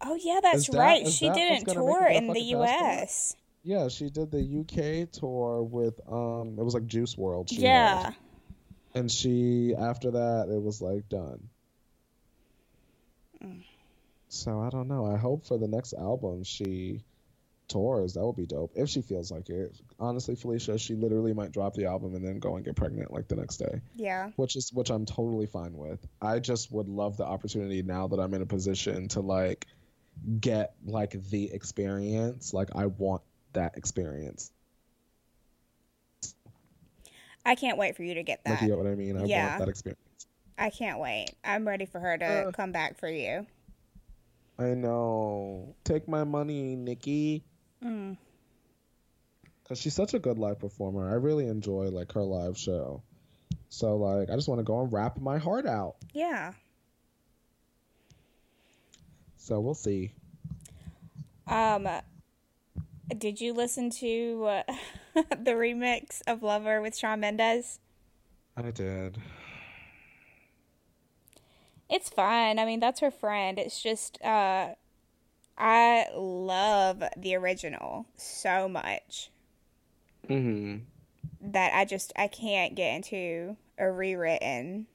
Oh 0.00 0.18
yeah, 0.20 0.40
that's 0.42 0.68
that- 0.68 0.76
right. 0.78 1.06
She 1.08 1.28
that 1.28 1.34
didn't 1.34 1.72
tour 1.72 2.06
in 2.06 2.26
the 2.26 2.34
passport? 2.34 2.68
U.S. 2.68 3.36
Yeah, 3.62 3.88
she 3.88 4.10
did 4.10 4.30
the 4.30 4.40
UK 4.40 5.10
tour 5.10 5.62
with 5.62 6.00
um 6.10 6.56
it 6.58 6.64
was 6.64 6.74
like 6.74 6.86
Juice 6.86 7.14
WRLD. 7.14 7.48
She 7.50 7.62
Yeah. 7.62 8.02
had. 8.04 8.14
And 8.94 9.10
she 9.10 9.74
after 9.76 10.10
that 10.12 10.48
it 10.50 10.60
was 10.62 10.80
like 10.80 11.08
done. 11.08 11.48
Mm. 13.42 13.64
So 14.28 14.60
I 14.60 14.70
don't 14.70 14.88
know. 14.88 15.06
I 15.06 15.16
hope 15.16 15.46
for 15.46 15.58
the 15.58 15.68
next 15.68 15.94
album 15.94 16.44
she 16.44 17.02
tours. 17.68 18.14
That 18.14 18.24
would 18.24 18.36
be 18.36 18.46
dope. 18.46 18.72
If 18.74 18.88
she 18.88 19.02
feels 19.02 19.30
like 19.30 19.48
it. 19.50 19.76
Honestly, 19.98 20.34
Felicia, 20.34 20.78
she 20.78 20.94
literally 20.94 21.32
might 21.32 21.52
drop 21.52 21.74
the 21.74 21.86
album 21.86 22.14
and 22.14 22.24
then 22.24 22.38
go 22.38 22.56
and 22.56 22.64
get 22.64 22.76
pregnant 22.76 23.12
like 23.12 23.28
the 23.28 23.36
next 23.36 23.56
day. 23.58 23.80
Yeah. 23.94 24.30
Which 24.36 24.56
is 24.56 24.72
which 24.72 24.90
I'm 24.90 25.04
totally 25.06 25.46
fine 25.46 25.74
with. 25.76 26.06
I 26.22 26.38
just 26.38 26.70
would 26.72 26.88
love 26.88 27.16
the 27.16 27.24
opportunity 27.24 27.82
now 27.82 28.06
that 28.08 28.18
I'm 28.20 28.34
in 28.34 28.42
a 28.42 28.46
position 28.46 29.08
to 29.08 29.20
like 29.20 29.66
get 30.40 30.74
like 30.84 31.12
the 31.30 31.52
experience. 31.52 32.52
Like 32.54 32.70
I 32.74 32.86
want 32.86 33.22
that 33.52 33.76
experience. 33.76 34.52
I 37.44 37.54
can't 37.54 37.78
wait 37.78 37.96
for 37.96 38.02
you 38.02 38.14
to 38.14 38.22
get 38.22 38.40
Like 38.44 38.58
that. 38.58 38.62
you 38.62 38.68
get 38.70 38.78
what 38.78 38.86
I 38.88 38.94
mean? 38.96 39.16
I 39.16 39.24
Yeah. 39.24 39.46
want 39.48 39.58
that 39.60 39.68
experience. 39.68 40.00
I 40.58 40.70
can't 40.70 40.98
wait. 40.98 41.28
I'm 41.44 41.66
ready 41.66 41.84
for 41.86 42.00
her 42.00 42.18
to 42.18 42.24
Uh. 42.48 42.50
come 42.52 42.72
back 42.72 42.98
for 42.98 43.08
you. 43.08 43.46
I 44.58 44.74
know. 44.74 45.74
Take 45.84 46.08
my 46.08 46.24
money, 46.24 46.74
Nicki. 46.76 47.44
Mm. 47.86 48.16
Cause 49.68 49.80
she's 49.80 49.94
such 49.94 50.14
a 50.14 50.18
good 50.18 50.38
live 50.38 50.58
performer. 50.58 51.08
I 51.08 51.14
really 51.14 51.46
enjoy 51.46 51.88
like 51.88 52.12
her 52.12 52.22
live 52.22 52.56
show. 52.56 53.02
So 53.68 53.96
like 53.96 54.30
I 54.30 54.34
just 54.36 54.48
want 54.48 54.58
to 54.60 54.64
go 54.64 54.80
and 54.80 54.92
rap 54.92 55.18
my 55.18 55.38
heart 55.38 55.66
out. 55.66 55.96
Yeah. 56.12 56.52
So 59.36 59.60
we'll 59.60 59.74
see. 59.74 60.12
Um, 61.46 61.88
Did 63.16 63.40
you 63.40 63.52
listen 63.52 63.90
to 63.90 64.44
uh, 64.46 64.62
the 65.14 65.52
remix 65.52 66.20
of 66.26 66.42
Lover 66.42 66.80
with 66.80 66.96
Shawn 66.96 67.20
Mendes? 67.20 67.78
I 68.56 68.70
did. 68.70 69.18
It's 71.88 72.08
fine. 72.08 72.58
I 72.58 72.64
mean, 72.64 72.80
that's 72.80 73.00
her 73.00 73.12
friend. 73.12 73.58
It's 73.58 73.80
just 73.80 74.20
uh 74.22 74.74
I 75.58 76.06
love 76.14 77.02
the 77.16 77.34
original 77.34 78.06
so 78.16 78.68
much 78.68 79.30
Mm-hmm. 80.28 80.78
that 81.52 81.72
I 81.74 81.84
just 81.84 82.12
I 82.16 82.26
can't 82.28 82.74
get 82.74 82.94
into 82.96 83.56
a 83.78 83.90
rewritten 83.90 84.86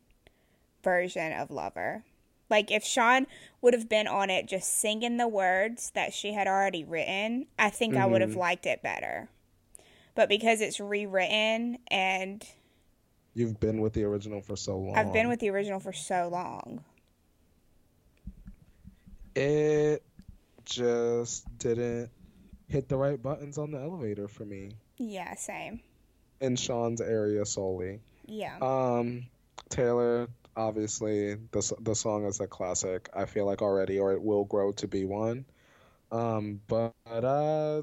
version 0.83 1.31
of 1.31 1.49
Lover. 1.51 2.03
Like 2.49 2.69
if 2.69 2.83
Shawn 2.83 3.27
would 3.61 3.73
have 3.73 3.87
been 3.87 4.07
on 4.07 4.29
it 4.29 4.45
just 4.45 4.77
singing 4.77 5.15
the 5.17 5.27
words 5.27 5.91
that 5.95 6.13
she 6.13 6.33
had 6.33 6.47
already 6.47 6.83
written, 6.83 7.47
I 7.57 7.69
think 7.69 7.95
I 7.95 8.05
would 8.05 8.21
have 8.21 8.31
Mhm. 8.31 8.37
liked 8.37 8.65
it 8.65 8.81
better. 8.83 9.29
But 10.15 10.27
because 10.27 10.59
it's 10.59 10.79
rewritten 10.81 11.79
and 11.87 12.45
You've 13.33 13.59
been 13.61 13.79
with 13.79 13.93
the 13.93 14.03
original 14.03 14.41
for 14.41 14.57
so 14.57 14.77
long. 14.77 14.97
I've 14.97 15.13
been 15.13 15.29
with 15.29 15.39
the 15.39 15.49
original 15.49 15.79
for 15.79 15.93
so 15.93 16.27
long. 16.27 16.83
it. 19.35 20.03
Just 20.65 21.45
didn't 21.57 22.09
hit 22.67 22.87
the 22.89 22.97
right 22.97 23.21
buttons 23.21 23.57
on 23.57 23.71
the 23.71 23.79
elevator 23.79 24.27
for 24.27 24.45
me 24.45 24.71
Yeah, 24.97 25.35
same. 25.35 25.81
in 26.39 26.55
Shawn's 26.55 27.01
area 27.01 27.45
solely. 27.45 27.99
Yeah. 28.25 28.57
Um, 28.61 29.27
Taylor, 29.69 30.27
obviously, 30.55 31.35
the 31.51 31.73
the 31.81 31.95
song 31.95 32.25
is 32.25 32.39
a 32.39 32.47
classic. 32.47 33.09
I 33.13 33.25
feel 33.25 33.45
like 33.45 33.61
already, 33.61 33.99
or 33.99 34.13
it 34.13 34.21
will 34.21 34.45
grow 34.45 34.71
to 34.73 34.87
be 34.87 35.05
one. 35.05 35.45
Um, 36.11 36.61
but 36.67 36.93
uh, 37.05 37.81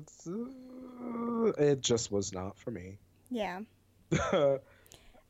it 1.58 1.80
just 1.80 2.10
was 2.12 2.32
not 2.32 2.58
for 2.58 2.70
me. 2.70 2.98
yeah. 3.30 3.60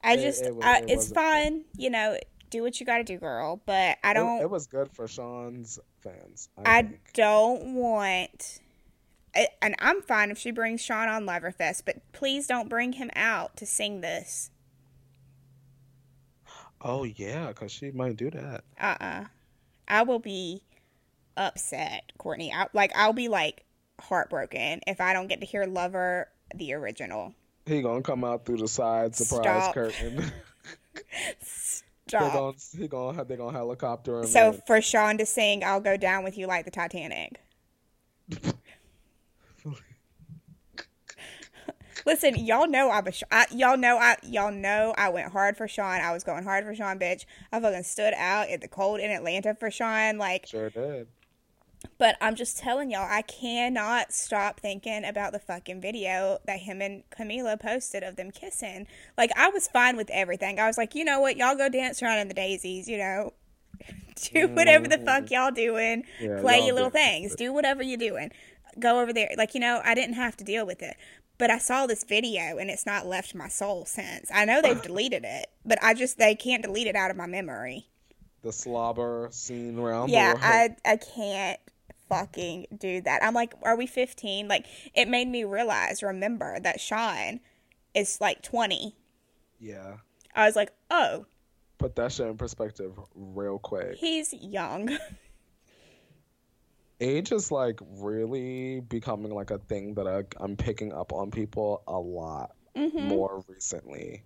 I 0.04 0.14
just 0.16 0.42
it 0.44 0.54
was- 0.54 0.64
it 0.64 0.90
it's 0.90 1.12
fine, 1.12 1.64
you 1.76 1.90
know, 1.90 2.16
do 2.50 2.62
what 2.62 2.80
you 2.80 2.86
got 2.86 2.98
to 2.98 3.04
do, 3.04 3.18
girl, 3.18 3.60
but 3.66 3.98
I 4.02 4.12
don't 4.14 4.40
it 4.40 4.50
was 4.50 4.66
good 4.66 4.90
for 4.92 5.06
Shawn's 5.08 5.78
fans. 6.00 6.48
I, 6.56 6.78
I 6.78 6.90
don't 7.14 7.74
want 7.74 8.60
and 9.62 9.74
I'm 9.78 10.02
fine 10.02 10.30
if 10.30 10.38
she 10.38 10.50
brings 10.50 10.80
Shawn 10.80 11.08
on 11.08 11.26
Loverfest, 11.26 11.82
but 11.84 11.96
please 12.12 12.46
don't 12.46 12.68
bring 12.68 12.94
him 12.94 13.10
out 13.14 13.56
to 13.58 13.66
sing 13.66 14.00
this. 14.00 14.50
Oh 16.80 17.04
yeah, 17.04 17.48
because 17.48 17.72
she 17.72 17.90
might 17.90 18.16
do 18.16 18.30
that. 18.30 18.64
Uh-uh. 18.80 19.24
I 19.86 20.02
will 20.02 20.18
be 20.18 20.62
upset, 21.36 22.12
Courtney. 22.18 22.52
I, 22.52 22.66
like 22.72 22.92
I'll 22.94 23.12
be 23.12 23.28
like 23.28 23.64
heartbroken 24.00 24.80
if 24.86 25.00
I 25.00 25.12
don't 25.12 25.26
get 25.26 25.40
to 25.40 25.46
hear 25.46 25.64
Lover 25.64 26.28
the 26.54 26.74
original. 26.74 27.34
He 27.66 27.82
gonna 27.82 28.02
come 28.02 28.24
out 28.24 28.44
through 28.44 28.58
the 28.58 28.68
side 28.68 29.14
surprise 29.14 29.64
Stop. 29.64 29.74
curtain. 29.74 30.32
he 32.10 32.16
Stop. 32.16 32.32
gonna 32.32 32.56
he 32.76 32.88
gonna 32.88 33.16
have 33.16 33.28
they 33.28 33.36
gonna 33.36 33.56
helicopter. 33.56 34.24
So 34.24 34.52
for 34.66 34.80
Shawn 34.80 35.18
to 35.18 35.26
sing 35.26 35.62
"I'll 35.64 35.80
Go 35.80 35.96
Down 35.96 36.24
with 36.24 36.38
You 36.38 36.46
Like 36.46 36.64
the 36.64 36.70
Titanic." 36.70 37.40
Listen, 42.06 42.36
y'all 42.36 42.66
know 42.66 42.90
I'm 42.90 43.06
a 43.06 43.12
Sh- 43.12 43.22
I, 43.30 43.44
y'all 43.50 43.76
know 43.76 43.98
I 43.98 44.16
y'all 44.22 44.50
know 44.50 44.94
I 44.96 45.10
went 45.10 45.30
hard 45.30 45.58
for 45.58 45.68
Shawn. 45.68 46.00
I 46.00 46.12
was 46.12 46.24
going 46.24 46.42
hard 46.42 46.64
for 46.64 46.74
Shawn, 46.74 46.98
bitch. 46.98 47.26
I 47.52 47.60
fucking 47.60 47.82
stood 47.82 48.14
out 48.16 48.48
in 48.48 48.60
the 48.60 48.68
cold 48.68 49.00
in 49.00 49.10
Atlanta 49.10 49.54
for 49.54 49.70
Shawn. 49.70 50.16
Like, 50.16 50.46
sure 50.46 50.70
did. 50.70 51.08
But 51.98 52.16
I'm 52.20 52.34
just 52.34 52.58
telling 52.58 52.90
y'all, 52.90 53.08
I 53.08 53.22
cannot 53.22 54.12
stop 54.12 54.60
thinking 54.60 55.04
about 55.04 55.32
the 55.32 55.38
fucking 55.38 55.80
video 55.80 56.38
that 56.46 56.60
him 56.60 56.80
and 56.80 57.02
Camila 57.10 57.60
posted 57.60 58.02
of 58.02 58.16
them 58.16 58.30
kissing. 58.30 58.86
Like, 59.16 59.30
I 59.36 59.48
was 59.50 59.68
fine 59.68 59.96
with 59.96 60.10
everything. 60.10 60.58
I 60.58 60.66
was 60.66 60.78
like, 60.78 60.94
you 60.94 61.04
know 61.04 61.20
what, 61.20 61.36
y'all 61.36 61.56
go 61.56 61.68
dance 61.68 62.02
around 62.02 62.18
in 62.18 62.28
the 62.28 62.34
daisies. 62.34 62.88
You 62.88 62.98
know, 62.98 63.32
do 64.32 64.48
whatever 64.48 64.88
the 64.88 64.98
fuck 64.98 65.24
mm-hmm. 65.24 65.34
y'all 65.34 65.50
doing. 65.50 66.04
Yeah, 66.20 66.40
Play 66.40 66.58
y'all 66.58 66.66
your 66.66 66.74
little 66.74 66.90
things. 66.90 67.34
Do 67.34 67.52
whatever 67.52 67.82
you're 67.82 67.98
doing. 67.98 68.32
Go 68.78 69.00
over 69.00 69.12
there. 69.12 69.30
Like, 69.36 69.54
you 69.54 69.60
know, 69.60 69.80
I 69.84 69.94
didn't 69.94 70.14
have 70.14 70.36
to 70.38 70.44
deal 70.44 70.66
with 70.66 70.82
it. 70.82 70.96
But 71.36 71.50
I 71.50 71.58
saw 71.58 71.86
this 71.86 72.02
video 72.02 72.58
and 72.58 72.68
it's 72.68 72.84
not 72.84 73.06
left 73.06 73.32
my 73.32 73.48
soul 73.48 73.86
since. 73.86 74.28
I 74.34 74.44
know 74.44 74.60
they've 74.60 74.82
deleted 74.82 75.24
it, 75.24 75.46
but 75.64 75.78
I 75.80 75.94
just, 75.94 76.18
they 76.18 76.34
can't 76.34 76.64
delete 76.64 76.88
it 76.88 76.96
out 76.96 77.12
of 77.12 77.16
my 77.16 77.26
memory. 77.26 77.86
The 78.42 78.52
slobber 78.52 79.28
scene 79.30 79.78
around 79.78 80.10
Yeah, 80.10 80.34
the 80.34 80.40
world. 80.40 80.76
I, 80.84 80.92
I 80.92 80.96
can't 80.96 81.60
fucking 82.08 82.66
do 82.76 83.00
that. 83.02 83.22
I'm 83.22 83.34
like, 83.34 83.54
are 83.62 83.76
we 83.76 83.86
15? 83.86 84.48
Like, 84.48 84.66
it 84.94 85.08
made 85.08 85.28
me 85.28 85.44
realize, 85.44 86.02
remember, 86.02 86.58
that 86.60 86.80
Shawn 86.80 87.40
is 87.94 88.20
like 88.20 88.42
20. 88.42 88.94
yeah. 89.58 89.96
I 90.34 90.46
was 90.46 90.56
like, 90.56 90.72
oh, 90.90 91.26
Put 91.78 91.96
that 91.96 92.12
shit 92.12 92.26
in 92.26 92.36
perspective 92.36 92.92
real 93.14 93.58
quick. 93.58 93.98
he's 93.98 94.32
young. 94.34 94.96
Age 97.00 97.30
is 97.32 97.52
like 97.52 97.78
really 97.98 98.80
becoming 98.80 99.32
like 99.32 99.50
a 99.52 99.58
thing 99.58 99.94
that 99.94 100.06
I, 100.08 100.24
I'm 100.42 100.56
picking 100.56 100.92
up 100.92 101.12
on 101.12 101.30
people 101.30 101.82
a 101.86 101.98
lot 101.98 102.52
hmm 102.76 102.88
more 102.96 103.44
recently. 103.48 104.22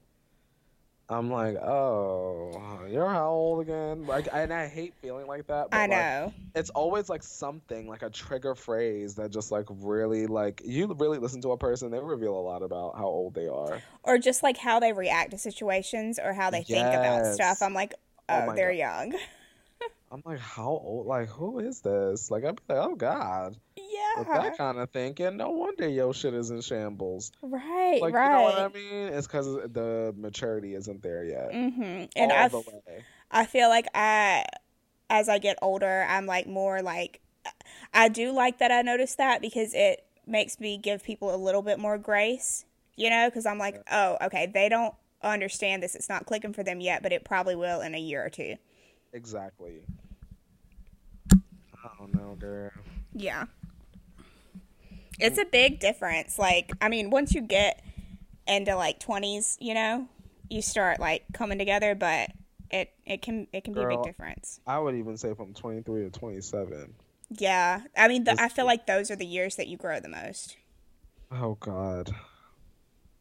I'm 1.13 1.31
like, 1.31 1.57
oh, 1.57 2.81
you're 2.91 3.09
how 3.09 3.31
old 3.31 3.61
again? 3.63 4.07
Like, 4.07 4.29
and 4.33 4.53
I 4.53 4.67
hate 4.69 4.95
feeling 5.01 5.27
like 5.27 5.47
that. 5.49 5.71
But 5.71 5.77
I 5.77 5.81
like, 5.83 5.91
know. 5.91 6.33
it's 6.55 6.71
always 6.71 7.09
like 7.09 7.23
something 7.23 7.87
like 7.89 8.03
a 8.03 8.11
trigger 8.11 8.55
phrase 8.55 9.15
that 9.17 9.31
just 9.31 9.51
like 9.53 9.67
really 9.69 10.27
like 10.27 10.63
you 10.65 10.93
really 10.95 11.19
listen 11.19 11.41
to 11.43 11.53
a 11.53 11.57
person 11.57 11.91
they 11.91 11.99
reveal 12.01 12.35
a 12.35 12.41
lot 12.41 12.63
about 12.63 12.97
how 12.97 13.07
old 13.07 13.35
they 13.35 13.49
are 13.49 13.81
Or 14.03 14.19
just 14.19 14.43
like 14.43 14.57
how 14.57 14.81
they 14.81 14.93
react 14.93 15.31
to 15.33 15.39
situations 15.39 16.19
or 16.23 16.33
how 16.33 16.51
they 16.51 16.63
think 16.63 16.87
about 16.87 17.35
stuff. 17.35 17.63
I'm 17.63 17.75
like, 17.75 17.95
Oh 18.29 18.47
oh, 18.49 18.55
they're 18.55 18.71
God. 18.71 18.79
young. 18.79 19.15
i'm 20.13 20.23
like 20.27 20.39
how 20.39 20.69
old 20.69 21.07
like 21.07 21.29
who 21.29 21.59
is 21.59 21.81
this 21.81 22.31
like 22.31 22.45
i'd 22.45 22.57
be 22.57 22.75
like 22.75 22.87
oh 22.87 22.95
god 22.95 23.57
with 24.19 24.27
that 24.29 24.57
kind 24.59 24.79
of 24.79 24.91
thinking 24.91 25.37
no 25.37 25.51
wonder 25.51 25.89
your 25.89 26.13
shit 26.15 26.35
is 26.35 26.51
in 26.51 26.61
shambles 26.61 27.33
Right, 27.43 28.01
like 28.01 28.13
you 28.15 28.21
know 28.21 28.43
what 28.43 28.59
i 28.59 28.69
mean 28.69 29.09
it's 29.13 29.27
because 29.27 29.47
the 29.47 30.15
maturity 30.17 30.75
isn't 30.75 31.03
there 31.03 31.25
yet 31.25 31.51
Mm-hmm. 31.53 32.05
And 32.17 32.33
I, 32.33 32.45
f- 32.45 32.55
I 33.31 33.45
feel 33.47 33.69
like 33.69 33.87
I, 33.95 34.45
as 35.11 35.29
I 35.29 35.39
get 35.39 35.59
older, 35.63 36.07
I'm 36.09 36.27
like 36.27 36.47
more 36.47 36.81
like, 36.83 37.21
I 37.93 38.09
do 38.09 38.33
like 38.33 38.59
that 38.59 38.71
I 38.71 38.83
noticed 38.83 39.19
that 39.19 39.41
because 39.41 39.75
it 39.75 40.05
makes 40.27 40.59
me 40.61 40.79
give 40.79 41.03
people 41.03 41.35
a 41.35 41.37
little 41.37 41.63
bit 41.63 41.79
more 41.79 41.99
grace, 41.99 42.65
you 42.97 43.11
know, 43.11 43.29
because 43.29 43.45
I'm 43.47 43.59
like, 43.59 43.83
oh, 43.91 44.17
okay, 44.23 44.47
they 44.53 44.69
don't 44.69 44.95
understand 45.23 45.83
this. 45.83 45.95
It's 45.95 46.09
not 46.09 46.27
clicking 46.27 46.53
for 46.53 46.63
them 46.63 46.81
yet, 46.81 47.03
but 47.03 47.13
it 47.13 47.25
probably 47.25 47.55
will 47.57 47.81
in 47.81 47.95
a 47.95 47.99
year 48.01 48.25
or 48.25 48.31
two. 48.31 48.57
exactly 49.13 49.81
i 51.33 51.89
don't 51.99 52.15
know 52.15 52.37
girl 52.39 52.71
Yeah. 53.15 53.45
It's 55.19 55.39
a 55.39 55.45
big 55.45 55.79
difference. 55.81 56.39
Like, 56.39 56.73
I 56.81 56.89
mean, 56.89 57.11
once 57.11 57.35
you 57.35 57.43
get 57.43 57.83
into 58.47 58.75
like 58.77 58.99
20s, 59.01 59.57
you 59.61 59.75
know, 59.75 60.09
you 60.49 60.63
start 60.63 61.01
like 61.01 61.25
coming 61.33 61.59
together, 61.59 61.95
but 61.95 62.31
it 62.71 62.93
it 63.05 63.23
can 63.23 63.47
it 63.53 63.65
can 63.65 63.75
be 63.75 63.83
a 63.83 63.89
big 63.89 64.03
difference. 64.03 64.61
i 64.67 64.79
would 64.79 64.95
even 64.95 65.17
say 65.17 65.35
from 65.35 65.53
23 65.53 66.05
to 66.05 66.11
27 66.11 66.95
Yeah. 67.39 67.83
I 67.97 68.09
mean, 68.09 68.25
the, 68.25 68.41
I 68.41 68.49
feel 68.49 68.65
like 68.65 68.87
those 68.87 69.11
are 69.11 69.17
the 69.17 69.27
years 69.27 69.57
that 69.57 69.67
you 69.69 69.77
grow 69.77 70.01
the 70.01 70.09
most. 70.09 70.57
Oh 71.31 71.57
God. 71.61 72.11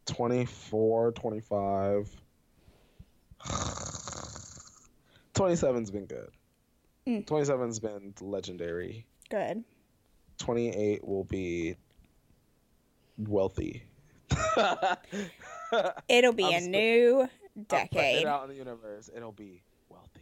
24, 0.06 1.12
25. 1.12 2.10
27's 5.34 5.90
been 5.90 6.06
good. 6.06 6.30
Mm. 7.06 7.24
27's 7.24 7.80
been 7.80 8.14
legendary. 8.20 9.06
Good. 9.30 9.64
28 10.42 11.06
will 11.06 11.22
be 11.22 11.76
wealthy. 13.16 13.84
It'll 16.08 16.32
be 16.32 16.44
I'm 16.44 16.64
a 16.64 16.66
new 16.66 17.28
decade. 17.68 18.22
it 18.22 18.26
out 18.26 18.42
in 18.42 18.48
the 18.48 18.56
universe. 18.56 19.08
It'll 19.14 19.30
be 19.30 19.62
wealthy. 19.88 20.20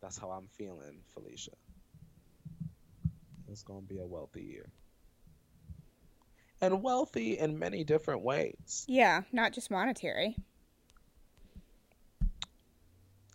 That's 0.00 0.16
how 0.16 0.30
I'm 0.30 0.46
feeling, 0.56 1.00
Felicia. 1.12 1.50
It's 3.50 3.64
gonna 3.64 3.80
be 3.80 3.98
a 3.98 4.06
wealthy 4.06 4.42
year. 4.42 4.70
And 6.60 6.80
wealthy 6.80 7.38
in 7.40 7.58
many 7.58 7.82
different 7.82 8.22
ways. 8.22 8.84
Yeah, 8.86 9.22
not 9.32 9.52
just 9.52 9.68
monetary. 9.72 10.36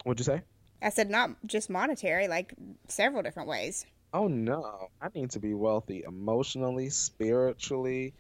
What'd 0.06 0.26
you 0.26 0.34
say? 0.34 0.44
I 0.82 0.90
said 0.92 1.10
not 1.10 1.32
just 1.46 1.70
monetary, 1.70 2.30
like 2.30 2.54
several 2.88 3.22
different 3.22 3.50
ways. 3.50 3.86
Oh 4.14 4.28
no, 4.28 4.90
I 5.02 5.10
need 5.14 5.32
to 5.32 5.40
be 5.40 5.54
wealthy 5.54 6.04
emotionally, 6.08 6.90
spiritually, 6.90 8.14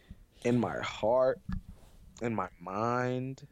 in 0.43 0.59
my 0.59 0.79
heart, 0.79 1.39
in 2.21 2.35
my 2.35 2.49
mind. 2.59 3.47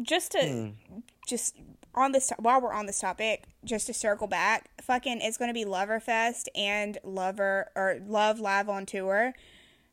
Just 0.00 0.32
to 0.32 0.72
Hmm. 0.88 0.98
just 1.26 1.56
on 1.94 2.12
this 2.12 2.30
while 2.38 2.60
we're 2.60 2.72
on 2.72 2.86
this 2.86 3.00
topic, 3.00 3.44
just 3.64 3.86
to 3.88 3.94
circle 3.94 4.28
back, 4.28 4.70
fucking 4.80 5.20
it's 5.20 5.36
going 5.36 5.48
to 5.48 5.54
be 5.54 5.64
Loverfest 5.64 6.46
and 6.54 6.98
Lover 7.02 7.70
or 7.74 8.00
Love 8.06 8.38
Live 8.38 8.68
on 8.68 8.86
tour. 8.86 9.34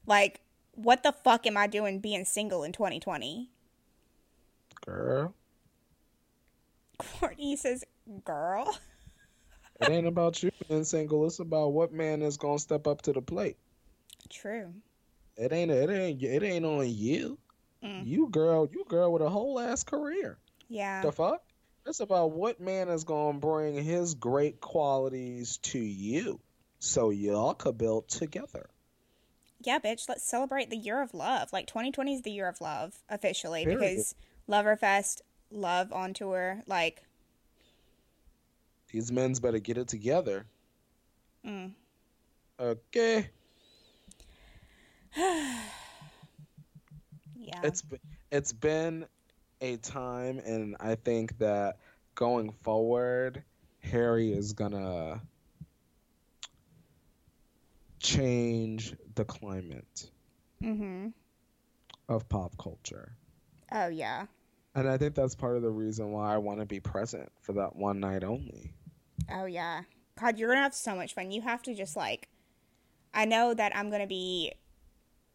Like, 0.06 0.42
what 0.76 1.02
the 1.02 1.12
fuck 1.12 1.48
am 1.48 1.58
I 1.58 1.66
doing 1.66 2.00
being 2.00 2.24
single 2.26 2.64
in 2.64 2.72
2020? 2.72 3.50
Girl, 4.86 5.34
Courtney 7.00 7.56
says, 7.56 7.84
girl. 8.24 8.78
it 9.80 9.90
ain't 9.90 10.08
about 10.08 10.42
you 10.42 10.52
being 10.68 10.84
single. 10.84 11.26
It's 11.26 11.40
about 11.40 11.74
what 11.74 11.92
man 11.92 12.22
is 12.22 12.38
gonna 12.38 12.60
step 12.60 12.88
up 12.88 13.02
to 13.04 13.14
the 13.14 13.22
plate. 13.22 13.58
True. 14.30 14.74
It 15.38 15.52
ain't. 15.52 15.72
It 15.72 15.90
ain't. 15.90 16.24
It 16.24 16.44
ain't 16.44 16.66
on 16.66 16.90
you. 16.90 17.38
Mm. 17.84 18.06
You 18.06 18.30
girl. 18.30 18.68
You 18.72 18.86
girl 18.88 19.12
with 19.12 19.22
a 19.22 19.30
whole 19.30 19.60
ass 19.60 19.84
career. 19.84 20.38
Yeah. 20.70 21.02
The 21.02 21.12
fuck? 21.12 21.44
It's 21.86 22.00
about 22.00 22.32
what 22.32 22.60
man 22.60 22.90
is 22.90 23.04
gonna 23.04 23.38
bring 23.38 23.76
his 23.84 24.16
great 24.16 24.60
qualities 24.60 25.58
to 25.58 25.80
you, 25.80 26.40
so 26.80 27.12
y'all 27.12 27.54
could 27.54 27.78
build 27.78 28.08
together. 28.08 28.70
Yeah, 29.62 29.80
bitch, 29.80 30.10
let's 30.10 30.24
celebrate 30.24 30.70
the 30.70 30.78
year 30.78 31.02
of 31.02 31.14
love. 31.14 31.54
Like 31.54 31.68
2020 31.68 32.16
is 32.16 32.22
the 32.24 32.32
year 32.32 32.48
of 32.48 32.60
love 32.60 32.96
officially 33.10 33.64
Period. 33.64 33.80
because 33.80 34.16
Loverfest, 34.50 35.22
Love 35.52 35.94
on 35.94 36.14
Tour, 36.14 36.62
like 36.68 37.04
These 38.92 39.12
men's 39.12 39.40
better 39.40 39.60
get 39.60 39.78
it 39.78 39.88
together. 39.88 40.46
mm. 41.46 41.72
Okay. 42.60 43.30
yeah. 45.18 45.60
It's 47.64 47.84
it's 48.32 48.54
been 48.54 49.06
a 49.62 49.78
time, 49.78 50.40
and 50.40 50.76
I 50.80 50.96
think 50.96 51.38
that 51.40 51.78
going 52.16 52.52
forward, 52.64 53.44
Harry 53.80 54.32
is 54.34 54.54
gonna 54.54 55.22
change 58.00 58.96
the 59.16 59.26
climate 59.26 60.10
mhm. 60.62 61.14
of 62.10 62.28
pop 62.30 62.58
culture. 62.58 63.14
Oh 63.72 63.88
yeah. 63.88 64.28
And 64.76 64.90
I 64.90 64.98
think 64.98 65.16
that's 65.16 65.36
part 65.36 65.56
of 65.56 65.62
the 65.62 65.70
reason 65.70 66.12
why 66.12 66.34
I 66.34 66.38
want 66.38 66.60
to 66.60 66.66
be 66.66 66.80
present 66.80 67.32
for 67.42 67.54
that 67.54 67.76
one 67.76 68.00
night 68.00 68.24
only. 68.24 68.74
Oh 69.32 69.46
yeah. 69.46 69.84
God, 70.20 70.38
you're 70.38 70.50
going 70.50 70.60
to 70.60 70.64
have 70.64 70.76
so 70.76 70.96
much 70.96 71.14
fun. 71.14 71.32
You 71.32 71.42
have 71.42 71.62
to 71.64 71.74
just 71.74 71.96
like 71.96 72.30
I 73.14 73.26
know 73.26 73.54
that 73.54 73.76
I'm 73.76 73.90
going 73.90 74.02
to 74.02 74.08
be 74.08 74.52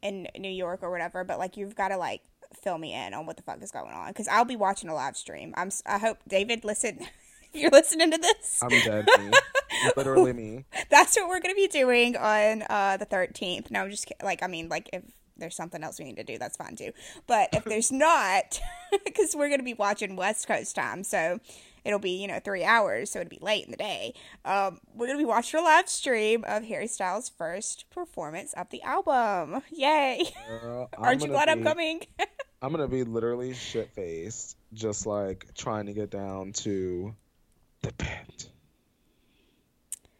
in 0.03 0.29
New 0.39 0.51
York 0.51 0.83
or 0.83 0.91
whatever, 0.91 1.25
but 1.25 1.39
like 1.39 1.57
you've 1.57 1.75
got 1.75 1.89
to 1.89 1.97
like 1.97 2.23
fill 2.63 2.79
me 2.79 2.95
in 2.95 3.15
on 3.15 3.27
what 3.27 3.37
the 3.37 3.43
fuck 3.43 3.63
is 3.63 3.71
going 3.71 3.93
on 3.93 4.13
cuz 4.13 4.27
I'll 4.29 4.45
be 4.45 4.57
watching 4.57 4.91
a 4.91 4.95
live 4.95 5.17
stream. 5.17 5.55
I'm 5.57 5.71
I 5.87 5.99
hope 5.99 6.19
David 6.29 6.65
listen 6.65 7.01
you're 7.53 7.71
listening 7.71 8.11
to 8.11 8.19
this. 8.19 8.61
I'm 8.63 8.69
dead. 8.69 9.07
me. 9.19 9.31
Literally 9.97 10.33
me. 10.33 10.65
That's 10.89 11.17
what 11.17 11.29
we're 11.29 11.41
going 11.41 11.55
to 11.55 11.61
be 11.61 11.69
doing 11.69 12.17
on 12.17 12.65
uh, 12.69 12.97
the 12.97 13.07
13th. 13.07 13.71
No, 13.71 13.83
I'm 13.83 13.91
just 13.91 14.13
like, 14.23 14.43
I 14.43 14.47
mean, 14.47 14.69
like, 14.69 14.89
if 14.93 15.03
there's 15.41 15.57
something 15.57 15.83
else 15.83 15.99
we 15.99 16.05
need 16.05 16.17
to 16.17 16.25
do, 16.25 16.39
that's 16.39 16.57
fine 16.57 16.77
too. 16.77 16.93
But 17.27 17.49
if 17.53 17.65
there's 17.65 17.91
not, 17.93 18.61
because 19.05 19.35
we're 19.35 19.49
going 19.49 19.61
to 19.61 19.65
be 19.65 19.75
watching 19.75 20.17
West 20.17 20.47
Coast 20.47 20.77
time, 20.77 21.03
so 21.03 21.41
it'll 21.85 21.99
be, 21.99 22.21
you 22.21 22.29
know, 22.29 22.39
three 22.39 22.65
hours, 22.65 23.11
so 23.11 23.21
it'll 23.21 23.31
be 23.31 23.39
late 23.41 23.65
in 23.65 23.71
the 23.71 23.77
day. 23.77 24.15
Um, 24.45 24.79
we're 24.95 25.07
going 25.07 25.19
to 25.19 25.23
be 25.25 25.29
watching 25.29 25.61
a 25.61 25.63
live 25.63 25.89
stream 25.89 26.45
of 26.47 26.65
Harry 26.65 26.87
Styles' 26.87 27.29
first 27.29 27.87
performance 27.91 28.53
of 28.53 28.71
the 28.71 28.83
album. 28.83 29.63
Yay! 29.71 30.25
Girl, 30.49 30.89
Aren't 30.97 31.23
you 31.23 31.29
glad 31.29 31.49
I'm 31.49 31.63
coming? 31.63 32.03
I'm 32.63 32.73
gonna 32.73 32.89
be 32.89 33.05
literally 33.05 33.55
shit 33.55 33.91
faced, 33.95 34.57
just 34.75 35.07
like 35.07 35.47
trying 35.55 35.87
to 35.87 35.95
get 35.95 36.11
down 36.11 36.53
to 36.53 37.15
the 37.81 37.93
pit. 37.93 38.51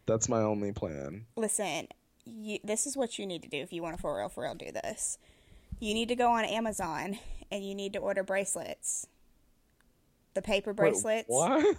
That's 0.07 0.27
my 0.27 0.41
only 0.41 0.71
plan. 0.71 1.25
Listen, 1.35 1.87
you, 2.25 2.59
this 2.63 2.85
is 2.85 2.95
what 2.95 3.17
you 3.19 3.25
need 3.25 3.43
to 3.43 3.49
do 3.49 3.57
if 3.57 3.73
you 3.73 3.81
want 3.81 3.95
to 3.95 4.01
for 4.01 4.17
real, 4.17 4.29
for 4.29 4.43
real 4.43 4.55
do 4.55 4.71
this. 4.71 5.17
You 5.79 5.93
need 5.93 6.09
to 6.09 6.15
go 6.15 6.31
on 6.31 6.45
Amazon 6.45 7.19
and 7.51 7.65
you 7.65 7.75
need 7.75 7.93
to 7.93 7.99
order 7.99 8.23
bracelets. 8.23 9.07
The 10.33 10.41
paper 10.41 10.71
Wait, 10.71 10.77
bracelets. 10.77 11.25
what? 11.27 11.75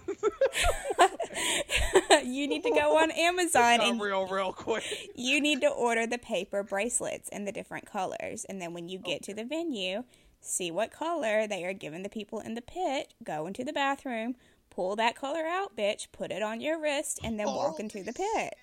you 2.23 2.47
need 2.47 2.63
to 2.63 2.69
go 2.69 2.97
on 2.97 3.09
Amazon 3.11 3.81
and 3.81 3.99
real, 3.99 4.27
real 4.27 4.53
quick. 4.53 4.83
you 5.15 5.41
need 5.41 5.61
to 5.61 5.69
order 5.69 6.05
the 6.05 6.19
paper 6.19 6.61
bracelets 6.61 7.29
in 7.29 7.45
the 7.45 7.51
different 7.51 7.85
colors. 7.85 8.45
And 8.47 8.61
then 8.61 8.73
when 8.73 8.89
you 8.89 8.99
get 8.99 9.23
to 9.23 9.33
the 9.33 9.43
venue, 9.43 10.03
see 10.39 10.69
what 10.69 10.91
color 10.91 11.47
they 11.47 11.63
are 11.65 11.73
giving 11.73 12.03
the 12.03 12.09
people 12.09 12.39
in 12.39 12.53
the 12.53 12.61
pit, 12.61 13.13
go 13.23 13.47
into 13.47 13.63
the 13.63 13.73
bathroom, 13.73 14.35
pull 14.73 14.95
that 14.95 15.15
color 15.15 15.45
out, 15.45 15.75
bitch, 15.75 16.07
put 16.11 16.31
it 16.31 16.41
on 16.41 16.61
your 16.61 16.81
wrist, 16.81 17.19
and 17.23 17.39
then 17.39 17.47
walk 17.47 17.79
into 17.79 18.03
the 18.03 18.13
pit. 18.13 18.55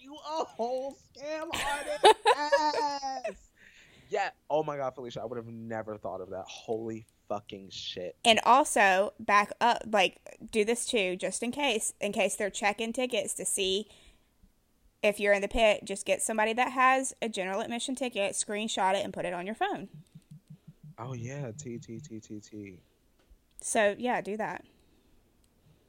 You 0.00 0.14
a 0.14 0.44
whole 0.44 0.96
scam 1.16 1.42
artist. 1.52 2.16
yes. 2.24 3.34
Yeah. 4.08 4.30
Oh 4.48 4.62
my 4.64 4.76
god, 4.76 4.94
Felicia, 4.94 5.22
I 5.22 5.24
would 5.24 5.36
have 5.36 5.46
never 5.46 5.96
thought 5.96 6.20
of 6.20 6.30
that. 6.30 6.44
Holy 6.48 7.06
fucking 7.28 7.68
shit. 7.70 8.16
And 8.24 8.40
also 8.44 9.12
back 9.20 9.52
up, 9.60 9.82
like 9.92 10.18
do 10.50 10.64
this 10.64 10.84
too, 10.84 11.14
just 11.16 11.42
in 11.42 11.52
case, 11.52 11.94
in 12.00 12.12
case 12.12 12.34
they're 12.34 12.50
checking 12.50 12.92
tickets 12.92 13.34
to 13.34 13.44
see 13.44 13.86
if 15.02 15.20
you're 15.20 15.32
in 15.32 15.42
the 15.42 15.48
pit. 15.48 15.84
Just 15.84 16.04
get 16.06 16.22
somebody 16.22 16.52
that 16.54 16.72
has 16.72 17.14
a 17.22 17.28
general 17.28 17.60
admission 17.60 17.94
ticket, 17.94 18.32
screenshot 18.32 18.94
it, 18.94 19.04
and 19.04 19.12
put 19.14 19.24
it 19.24 19.32
on 19.32 19.46
your 19.46 19.54
phone. 19.54 19.88
Oh 20.98 21.14
yeah, 21.14 21.52
T 21.56 21.78
T 21.78 22.00
T 22.00 22.18
T 22.18 22.40
T. 22.40 22.80
So 23.60 23.94
yeah, 23.96 24.20
do 24.20 24.36
that, 24.38 24.64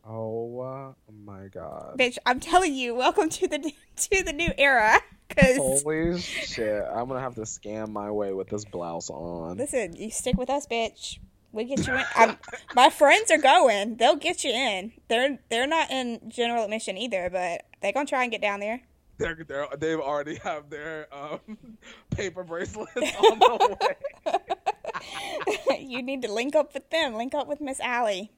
Oh 0.07 0.59
uh, 0.59 0.93
my 1.11 1.47
god. 1.47 1.95
bitch. 1.97 2.17
I'm 2.25 2.39
telling 2.39 2.73
you, 2.73 2.95
welcome 2.95 3.29
to 3.29 3.47
the 3.47 3.73
to 3.95 4.23
the 4.23 4.33
new 4.33 4.51
era. 4.57 4.99
Cause 5.29 5.57
Holy 5.57 6.19
shit. 6.21 6.83
I'm 6.91 7.07
gonna 7.07 7.21
have 7.21 7.35
to 7.35 7.41
scam 7.41 7.89
my 7.89 8.11
way 8.11 8.33
with 8.33 8.49
this 8.49 8.65
blouse 8.65 9.09
on. 9.09 9.57
listen, 9.57 9.95
you 9.95 10.09
stick 10.09 10.37
with 10.37 10.49
us, 10.49 10.65
bitch. 10.65 11.19
We 11.53 11.65
get 11.65 11.85
you 11.85 11.93
in. 11.93 12.05
I'm, 12.15 12.37
my 12.75 12.89
friends 12.89 13.29
are 13.29 13.37
going. 13.37 13.97
They'll 13.97 14.15
get 14.15 14.43
you 14.43 14.51
in. 14.51 14.93
They're 15.07 15.39
they're 15.49 15.67
not 15.67 15.91
in 15.91 16.29
general 16.29 16.63
admission 16.63 16.97
either, 16.97 17.29
but 17.29 17.65
they 17.81 17.91
gonna 17.91 18.05
try 18.05 18.23
and 18.23 18.31
get 18.31 18.41
down 18.41 18.59
there. 18.59 18.81
They're, 19.17 19.37
they're, 19.47 19.67
they've 19.77 19.99
already 19.99 20.39
have 20.43 20.71
their 20.71 21.07
um, 21.13 21.39
paper 22.09 22.43
bracelets 22.43 22.91
on 22.95 23.37
the 23.37 23.77
way. 23.79 25.77
you 25.79 26.01
need 26.01 26.23
to 26.23 26.31
link 26.31 26.55
up 26.55 26.73
with 26.73 26.89
them. 26.89 27.13
Link 27.13 27.35
up 27.35 27.47
with 27.47 27.61
Miss 27.61 27.79
Allie. 27.81 28.31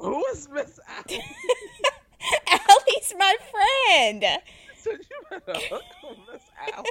Who 0.00 0.24
is 0.32 0.48
Miss 0.48 0.80
Allen? 0.88 1.22
Allie's 2.50 3.14
my 3.18 3.36
friend. 3.50 4.24
Said 4.76 4.98
you 5.10 5.38
better 5.44 5.60
hook 5.68 5.82
Miss 6.32 6.42
Allen. 6.74 6.84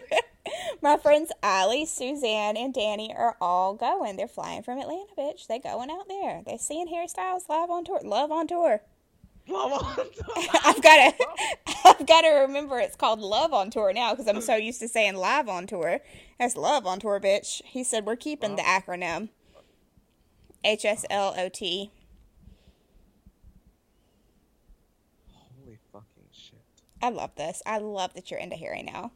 My 0.82 0.95
friends 0.97 1.32
Allie, 1.41 1.86
Suzanne, 1.86 2.55
and 2.55 2.72
Danny 2.72 3.14
are 3.16 3.36
all 3.41 3.74
going. 3.74 4.16
They're 4.16 4.28
flying 4.28 4.62
from 4.62 4.78
Atlanta, 4.80 5.12
bitch. 5.18 5.47
They're 5.47 5.60
going 5.60 5.89
out 5.89 6.07
there. 6.07 6.43
They're 6.45 6.60
seeing 6.60 6.88
Harry 6.88 7.07
Styles 7.07 7.45
live 7.49 7.72
on 7.72 7.84
tour. 7.84 7.99
Love 8.03 8.32
on 8.32 8.47
tour. 8.47 8.82
I've 9.51 10.82
got 10.84 11.18
to, 11.18 11.26
I've 11.86 12.05
got 12.05 12.22
to 12.22 12.30
remember 12.41 12.80
it's 12.80 12.95
called 12.95 13.20
Love 13.20 13.53
on 13.53 13.72
Tour 13.72 13.91
now 13.93 14.14
because 14.14 14.28
I'm 14.28 14.41
so 14.41 14.55
used 14.55 14.80
to 14.82 14.88
saying 14.88 15.16
live 15.16 15.49
on 15.49 15.66
tour. 15.66 16.01
That's 16.39 16.55
Love 16.55 16.86
on 16.86 16.99
Tour, 16.99 17.20
bitch. 17.20 17.64
He 17.66 17.84
said 17.84 18.05
we're 18.05 18.16
keeping 18.16 18.55
the 18.55 18.62
acronym. 18.62 19.30
H 20.64 20.86
S 20.86 21.05
L 21.10 21.34
O 21.38 21.49
T. 21.49 21.91
Holy 25.32 25.80
fucking 25.91 26.30
shit. 26.32 26.60
I 27.02 27.10
love 27.10 27.36
this. 27.36 27.62
I 27.66 27.78
love 27.80 28.14
that 28.14 28.30
you're 28.32 28.39
into 28.39 28.56
Harry 28.56 28.84
now. 28.84 29.12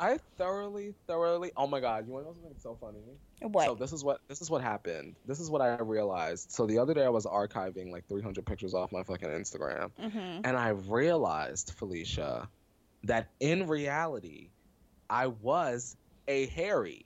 I 0.00 0.18
thoroughly, 0.36 0.94
thoroughly. 1.08 1.50
Oh 1.56 1.66
my 1.66 1.80
god! 1.80 2.06
You 2.06 2.12
want 2.12 2.24
to 2.24 2.30
know 2.30 2.34
something 2.34 2.58
so 2.58 2.76
funny? 2.80 2.98
What? 3.40 3.66
So 3.66 3.74
this 3.74 3.92
is 3.92 4.04
what 4.04 4.20
this 4.28 4.40
is 4.40 4.48
what 4.48 4.62
happened. 4.62 5.16
This 5.26 5.40
is 5.40 5.50
what 5.50 5.60
I 5.60 5.76
realized. 5.78 6.52
So 6.52 6.66
the 6.66 6.78
other 6.78 6.94
day 6.94 7.04
I 7.04 7.08
was 7.08 7.26
archiving 7.26 7.90
like 7.90 8.06
300 8.08 8.46
pictures 8.46 8.74
off 8.74 8.92
my 8.92 9.02
fucking 9.02 9.28
Instagram, 9.28 9.90
mm-hmm. 10.00 10.40
and 10.44 10.56
I 10.56 10.68
realized, 10.68 11.72
Felicia, 11.76 12.48
that 13.04 13.30
in 13.40 13.66
reality, 13.66 14.50
I 15.10 15.26
was 15.28 15.96
a 16.28 16.46
Harry, 16.46 17.04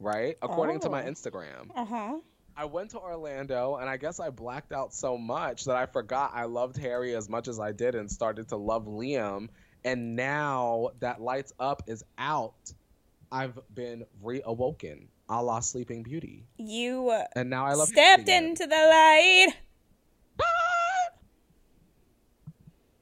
right? 0.00 0.38
According 0.40 0.80
to 0.80 0.88
my 0.88 1.02
Oh. 1.02 1.06
Instagram. 1.10 1.70
Uh 1.74 1.84
huh. 1.84 2.16
I 2.56 2.66
went 2.66 2.90
to 2.90 3.00
Orlando, 3.00 3.76
and 3.76 3.90
I 3.90 3.96
guess 3.96 4.20
I 4.20 4.30
blacked 4.30 4.72
out 4.72 4.94
so 4.94 5.18
much 5.18 5.64
that 5.64 5.76
I 5.76 5.86
forgot 5.86 6.30
I 6.34 6.44
loved 6.44 6.76
Harry 6.76 7.14
as 7.16 7.28
much 7.28 7.48
as 7.48 7.58
I 7.58 7.72
did, 7.72 7.94
and 7.94 8.10
started 8.10 8.48
to 8.50 8.56
love 8.56 8.86
Liam. 8.86 9.48
And 9.84 10.14
now 10.16 10.90
that 11.00 11.20
Lights 11.20 11.52
Up 11.58 11.82
is 11.88 12.04
out, 12.16 12.54
I've 13.32 13.58
been 13.74 14.04
reawoken, 14.22 15.08
a 15.28 15.42
la 15.42 15.60
Sleeping 15.60 16.02
Beauty, 16.04 16.44
You 16.56 17.10
uh, 17.10 17.24
and 17.34 17.50
now 17.50 17.66
I 17.66 17.74
love. 17.74 17.88
stepped 17.88 18.28
into 18.28 18.66
the 18.66 18.76
light. 18.76 19.48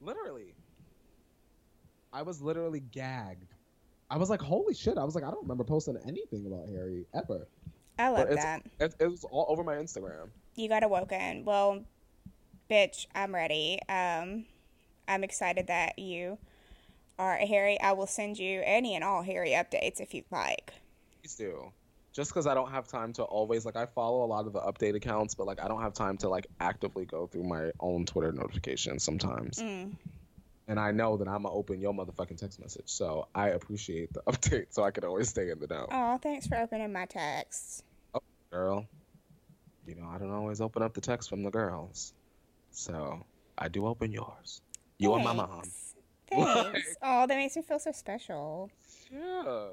literally, 0.01 0.55
I 2.11 2.23
was 2.23 2.41
literally 2.41 2.79
gagged. 2.81 3.53
I 4.09 4.17
was 4.17 4.29
like, 4.29 4.41
"Holy 4.41 4.73
shit!" 4.73 4.97
I 4.97 5.03
was 5.03 5.15
like, 5.15 5.23
"I 5.23 5.31
don't 5.31 5.41
remember 5.43 5.63
posting 5.63 5.97
anything 6.07 6.45
about 6.45 6.67
Harry 6.69 7.05
ever." 7.13 7.47
I 7.97 8.09
love 8.09 8.29
it's, 8.29 8.43
that. 8.43 8.63
It, 8.79 8.95
it 8.99 9.07
was 9.07 9.23
all 9.23 9.45
over 9.49 9.63
my 9.63 9.75
Instagram. 9.75 10.29
You 10.55 10.69
got 10.69 10.83
awoken. 10.83 11.45
Well, 11.45 11.83
bitch, 12.69 13.07
I'm 13.13 13.33
ready. 13.33 13.79
Um, 13.87 14.45
I'm 15.07 15.23
excited 15.23 15.67
that 15.67 15.99
you 15.99 16.37
are 17.19 17.37
a 17.37 17.45
Harry. 17.45 17.79
I 17.79 17.93
will 17.93 18.07
send 18.07 18.39
you 18.39 18.61
any 18.63 18.95
and 18.95 19.03
all 19.03 19.21
Harry 19.21 19.51
updates 19.51 19.99
if 19.99 20.13
you'd 20.13 20.25
like. 20.31 20.73
Please 21.21 21.35
do. 21.35 21.71
Just 22.11 22.29
because 22.29 22.45
I 22.45 22.53
don't 22.53 22.69
have 22.69 22.87
time 22.87 23.11
to 23.13 23.23
always 23.23 23.65
like 23.65 23.75
I 23.75 23.87
follow 23.87 24.23
a 24.23 24.27
lot 24.27 24.45
of 24.45 24.53
the 24.53 24.61
update 24.61 24.95
accounts, 24.95 25.33
but 25.33 25.47
like 25.47 25.61
I 25.61 25.67
don't 25.67 25.81
have 25.81 25.93
time 25.93 26.17
to 26.17 26.29
like 26.29 26.45
actively 26.59 27.05
go 27.05 27.25
through 27.25 27.43
my 27.43 27.71
own 27.79 28.05
Twitter 28.05 28.31
notifications 28.31 29.03
sometimes. 29.03 29.59
Mm. 29.59 29.93
And 30.67 30.79
I 30.79 30.91
know 30.91 31.17
that 31.17 31.27
I'm 31.27 31.43
gonna 31.43 31.53
open 31.53 31.81
your 31.81 31.93
motherfucking 31.93 32.37
text 32.37 32.59
message, 32.59 32.87
so 32.87 33.27
I 33.35 33.49
appreciate 33.49 34.13
the 34.13 34.21
update, 34.27 34.67
so 34.69 34.83
I 34.83 34.91
can 34.91 35.03
always 35.03 35.29
stay 35.29 35.49
in 35.49 35.59
the 35.59 35.67
know. 35.67 35.87
Oh, 35.91 36.17
thanks 36.17 36.47
for 36.47 36.57
opening 36.57 36.91
my 36.93 37.05
texts. 37.05 37.83
Girl, 38.51 38.85
you 39.87 39.95
know 39.95 40.07
I 40.07 40.17
don't 40.19 40.31
always 40.31 40.61
open 40.61 40.83
up 40.83 40.93
the 40.93 41.01
text 41.01 41.29
from 41.29 41.43
the 41.43 41.49
girls, 41.49 42.13
so 42.71 43.25
I 43.57 43.67
do 43.67 43.87
open 43.87 44.11
yours. 44.11 44.61
You 44.99 45.13
and 45.15 45.23
my 45.23 45.33
mom. 45.33 45.63
Thanks. 45.63 45.93
Thanks. 46.63 46.95
oh, 47.01 47.27
that 47.27 47.35
makes 47.35 47.55
me 47.55 47.61
feel 47.61 47.79
so 47.79 47.91
special. 47.91 48.71
Yeah. 49.11 49.67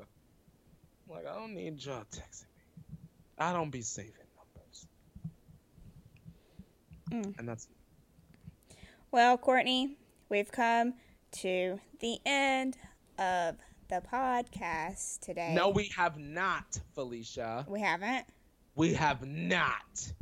Like 1.09 1.27
I 1.27 1.35
don't 1.35 1.55
need 1.55 1.83
y'all 1.85 2.05
texting 2.11 2.43
me. 2.43 2.97
I 3.39 3.53
don't 3.53 3.71
be 3.71 3.83
saving 3.83 4.13
numbers. 4.37 4.87
Mm. 7.11 7.39
And 7.39 7.49
that's 7.49 7.69
Well, 9.11 9.39
Courtney, 9.39 9.97
we've 10.31 10.51
come 10.51 10.95
to 11.33 11.79
the 11.99 12.19
end 12.25 12.79
of 13.19 13.57
the 13.89 14.01
podcast 14.11 15.21
today. 15.21 15.53
No, 15.55 15.69
we 15.69 15.91
have 15.97 16.17
not, 16.17 16.81
Felicia. 16.95 17.67
we 17.69 17.81
haven't. 17.81 18.25
We 18.77 18.95
have 18.95 19.27
not. 19.27 20.13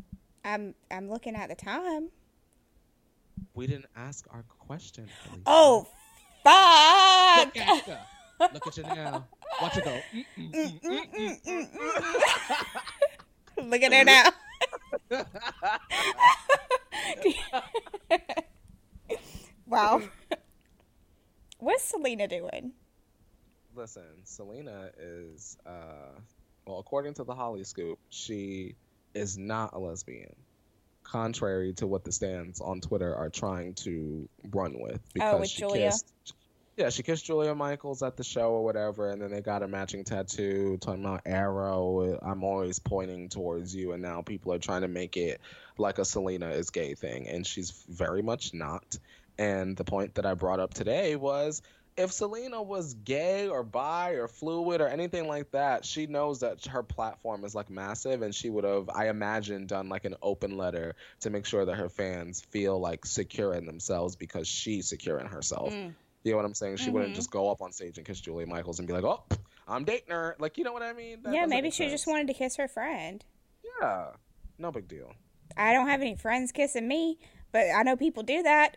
I'm 0.44 0.74
I'm 0.90 1.08
looking 1.10 1.36
at 1.36 1.50
the 1.50 1.54
time. 1.54 2.08
We 3.54 3.66
didn't 3.66 3.88
ask 3.94 4.26
our 4.32 4.44
question. 4.58 5.06
Felicia. 5.22 5.42
Oh, 5.46 5.86
fuck! 6.42 7.54
Look 7.54 7.56
at 7.56 7.86
you. 7.86 7.96
Look 8.40 8.66
at 8.66 8.76
you 8.76 8.82
now. 8.84 9.26
Watch 9.60 9.76
it 9.76 9.84
go. 9.84 10.00
Look 13.62 13.82
at 13.82 13.92
her 13.92 14.04
now. 14.04 14.30
wow. 19.68 20.02
What's 21.58 21.84
Selena 21.84 22.28
doing? 22.28 22.72
Listen, 23.74 24.02
Selena 24.24 24.90
is, 24.98 25.56
uh, 25.66 26.18
well, 26.66 26.78
according 26.78 27.14
to 27.14 27.24
the 27.24 27.34
Holly 27.34 27.64
Scoop, 27.64 27.98
she 28.10 28.74
is 29.14 29.36
not 29.38 29.74
a 29.74 29.78
lesbian, 29.78 30.34
contrary 31.02 31.72
to 31.74 31.86
what 31.86 32.04
the 32.04 32.12
stands 32.12 32.60
on 32.60 32.80
Twitter 32.80 33.14
are 33.14 33.30
trying 33.30 33.74
to 33.74 34.28
run 34.50 34.80
with. 34.80 35.00
Because 35.12 35.34
Oh, 35.34 35.40
with 35.40 35.48
she 35.48 35.60
Julia? 35.60 35.86
Kissed, 35.86 36.12
yeah, 36.76 36.90
she 36.90 37.02
kissed 37.02 37.24
Julia 37.24 37.54
Michaels 37.54 38.02
at 38.02 38.16
the 38.16 38.22
show 38.24 38.50
or 38.50 38.64
whatever, 38.64 39.10
and 39.10 39.20
then 39.20 39.30
they 39.32 39.40
got 39.40 39.64
a 39.64 39.68
matching 39.68 40.04
tattoo 40.04 40.78
talking 40.80 41.04
about 41.04 41.22
Arrow. 41.26 42.18
I'm 42.22 42.44
always 42.44 42.78
pointing 42.78 43.28
towards 43.28 43.74
you, 43.74 43.92
and 43.92 44.02
now 44.02 44.22
people 44.22 44.52
are 44.52 44.60
trying 44.60 44.82
to 44.82 44.88
make 44.88 45.16
it 45.16 45.40
like 45.76 45.98
a 45.98 46.04
Selena 46.04 46.50
is 46.50 46.70
gay 46.70 46.94
thing, 46.94 47.26
and 47.28 47.44
she's 47.44 47.70
very 47.88 48.22
much 48.22 48.54
not. 48.54 48.96
And 49.38 49.76
the 49.76 49.84
point 49.84 50.14
that 50.16 50.26
I 50.26 50.34
brought 50.34 50.60
up 50.60 50.74
today 50.74 51.14
was 51.16 51.62
if 51.96 52.12
Selena 52.12 52.62
was 52.62 52.94
gay 52.94 53.48
or 53.48 53.62
bi 53.62 54.10
or 54.12 54.28
fluid 54.28 54.80
or 54.80 54.88
anything 54.88 55.26
like 55.26 55.50
that, 55.52 55.84
she 55.84 56.06
knows 56.06 56.40
that 56.40 56.64
her 56.66 56.82
platform 56.82 57.44
is 57.44 57.54
like 57.54 57.70
massive 57.70 58.22
and 58.22 58.34
she 58.34 58.50
would 58.50 58.64
have, 58.64 58.88
I 58.88 59.08
imagine, 59.08 59.66
done 59.66 59.88
like 59.88 60.04
an 60.04 60.14
open 60.22 60.56
letter 60.56 60.94
to 61.20 61.30
make 61.30 61.44
sure 61.44 61.64
that 61.64 61.74
her 61.74 61.88
fans 61.88 62.40
feel 62.40 62.78
like 62.78 63.04
secure 63.04 63.54
in 63.54 63.66
themselves 63.66 64.16
because 64.16 64.46
she's 64.46 64.88
secure 64.88 65.18
in 65.18 65.26
herself. 65.26 65.72
Mm. 65.72 65.94
You 66.24 66.32
know 66.32 66.36
what 66.36 66.46
I'm 66.46 66.54
saying? 66.54 66.76
She 66.76 66.90
wouldn't 66.90 67.12
Mhm. 67.12 67.16
just 67.16 67.30
go 67.30 67.50
up 67.50 67.62
on 67.62 67.72
stage 67.72 67.96
and 67.96 68.06
kiss 68.06 68.20
Julia 68.20 68.46
Michaels 68.46 68.80
and 68.80 68.86
be 68.88 68.92
like, 68.94 69.04
oh, 69.04 69.22
I'm 69.66 69.84
dating 69.84 70.10
her. 70.10 70.36
Like, 70.38 70.58
you 70.58 70.64
know 70.64 70.72
what 70.72 70.82
I 70.82 70.92
mean? 70.92 71.22
That 71.22 71.32
yeah, 71.32 71.46
maybe 71.46 71.70
she 71.70 71.88
just 71.88 72.06
wanted 72.06 72.26
to 72.26 72.34
kiss 72.34 72.56
her 72.56 72.68
friend. 72.68 73.24
Yeah. 73.80 74.08
No 74.58 74.70
big 74.72 74.88
deal. 74.88 75.12
I 75.56 75.72
don't 75.72 75.88
have 75.88 76.00
any 76.00 76.16
friends 76.16 76.52
kissing 76.52 76.86
me, 76.86 77.18
but 77.52 77.66
I 77.74 77.82
know 77.82 77.96
people 77.96 78.22
do 78.22 78.42
that. 78.42 78.76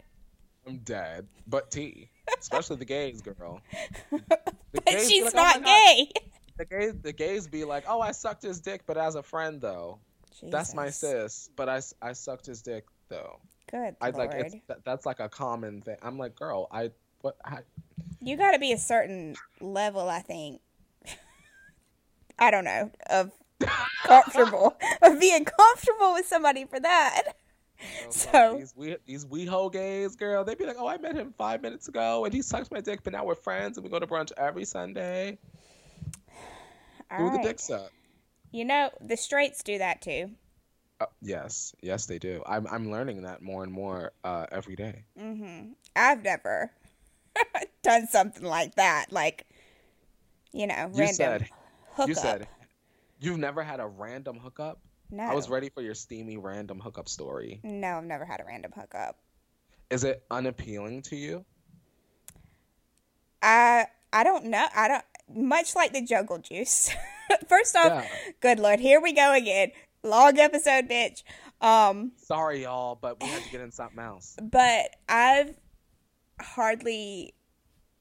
I'm 0.67 0.77
dead. 0.79 1.27
But 1.47 1.71
T. 1.71 2.09
Especially 2.39 2.77
the 2.77 2.85
gays, 2.85 3.21
girl. 3.21 3.61
The 4.73 4.79
But 4.85 4.85
gays 4.85 5.09
she's 5.09 5.25
like, 5.25 5.33
"Oh 5.33 5.37
not 5.37 5.55
God." 5.55 5.65
gay. 5.65 6.11
The 6.57 6.65
gays, 6.65 6.93
the 7.01 7.11
gays 7.11 7.47
be 7.47 7.65
like, 7.65 7.83
oh, 7.89 7.99
I 7.99 8.11
sucked 8.11 8.43
his 8.43 8.61
dick, 8.61 8.83
but 8.85 8.97
as 8.97 9.15
a 9.15 9.23
friend 9.23 9.59
though. 9.59 9.99
That's 10.43 10.73
my 10.73 10.89
sis, 10.89 11.49
but 11.55 11.67
I, 11.67 11.81
I 12.01 12.13
sucked 12.13 12.45
his 12.45 12.61
dick 12.61 12.85
though. 13.09 13.39
Good 13.69 13.95
I 14.01 14.09
like 14.11 14.31
it's 14.33 14.55
that, 14.67 14.83
that's 14.85 15.05
like 15.05 15.19
a 15.19 15.29
common 15.29 15.81
thing. 15.81 15.97
I'm 16.01 16.17
like, 16.17 16.35
girl, 16.35 16.67
I 16.71 16.91
what 17.21 17.35
I, 17.45 17.59
You 18.21 18.37
got 18.37 18.51
to 18.51 18.59
be 18.59 18.71
a 18.71 18.77
certain 18.77 19.35
level, 19.59 20.09
I 20.09 20.19
think. 20.21 20.61
I 22.39 22.49
don't 22.51 22.65
know 22.65 22.91
of 23.09 23.31
comfortable 24.03 24.77
of 25.01 25.19
being 25.19 25.45
comfortable 25.45 26.13
with 26.13 26.27
somebody 26.27 26.65
for 26.65 26.79
that. 26.79 27.33
Oh, 28.07 28.11
So- 28.11 28.55
these 28.57 28.73
we 28.75 28.97
these 29.05 29.25
WeHo 29.25 29.71
gays, 29.71 30.15
girl, 30.15 30.43
they'd 30.43 30.57
be 30.57 30.65
like, 30.65 30.77
oh, 30.79 30.87
I 30.87 30.97
met 30.97 31.15
him 31.15 31.33
five 31.37 31.61
minutes 31.61 31.87
ago, 31.87 32.25
and 32.25 32.33
he 32.33 32.41
sucked 32.41 32.71
my 32.71 32.81
dick, 32.81 33.01
but 33.03 33.13
now 33.13 33.25
we're 33.25 33.35
friends, 33.35 33.77
and 33.77 33.83
we 33.83 33.89
go 33.89 33.99
to 33.99 34.07
brunch 34.07 34.31
every 34.37 34.65
Sunday. 34.65 35.37
All 37.11 37.17
Who 37.17 37.29
the 37.31 37.37
right. 37.37 37.43
dick 37.43 37.59
suck? 37.59 37.91
You 38.51 38.65
know 38.65 38.89
the 39.01 39.17
straights 39.17 39.63
do 39.63 39.77
that 39.77 40.01
too. 40.01 40.31
Uh, 40.99 41.05
yes, 41.21 41.73
yes, 41.81 42.05
they 42.05 42.19
do. 42.19 42.43
I'm 42.45 42.67
I'm 42.67 42.91
learning 42.91 43.23
that 43.23 43.41
more 43.41 43.63
and 43.63 43.71
more 43.71 44.11
uh, 44.23 44.45
every 44.51 44.75
day. 44.75 45.03
hmm 45.17 45.71
I've 45.95 46.23
never 46.23 46.71
done 47.83 48.07
something 48.07 48.43
like 48.43 48.75
that. 48.75 49.07
Like, 49.11 49.47
you 50.53 50.67
know, 50.67 50.89
You 50.93 50.99
random 50.99 51.15
said 51.15 51.49
hookup. 51.93 52.07
you 52.07 52.13
said 52.15 52.47
you've 53.19 53.39
never 53.39 53.63
had 53.63 53.79
a 53.79 53.87
random 53.87 54.37
hookup. 54.37 54.79
No. 55.11 55.23
I 55.23 55.33
was 55.35 55.49
ready 55.49 55.69
for 55.69 55.81
your 55.81 55.93
steamy 55.95 56.37
random 56.37 56.79
hookup 56.79 57.07
story. 57.09 57.59
No, 57.63 57.97
I've 57.97 58.03
never 58.05 58.25
had 58.25 58.39
a 58.39 58.45
random 58.45 58.71
hookup. 58.75 59.17
Is 59.89 60.03
it 60.03 60.23
unappealing 60.31 61.01
to 61.03 61.15
you? 61.15 61.45
I 63.41 63.87
I 64.13 64.23
don't 64.23 64.45
know. 64.45 64.65
I 64.75 64.87
don't 64.87 65.05
much 65.33 65.75
like 65.75 65.93
the 65.93 66.01
jungle 66.01 66.37
juice. 66.37 66.89
First 67.47 67.75
off, 67.75 67.85
Yeah. 67.87 68.07
good 68.41 68.59
lord, 68.59 68.79
here 68.79 69.01
we 69.01 69.13
go 69.13 69.33
again. 69.33 69.71
Long 70.03 70.37
episode, 70.39 70.89
bitch. 70.89 71.23
Um, 71.61 72.11
Sorry, 72.17 72.63
y'all, 72.63 72.97
but 72.99 73.21
we 73.21 73.27
had 73.29 73.43
to 73.43 73.49
get 73.51 73.61
in 73.61 73.71
something 73.71 73.99
else. 73.99 74.35
but 74.41 74.95
I've 75.07 75.55
hardly 76.39 77.35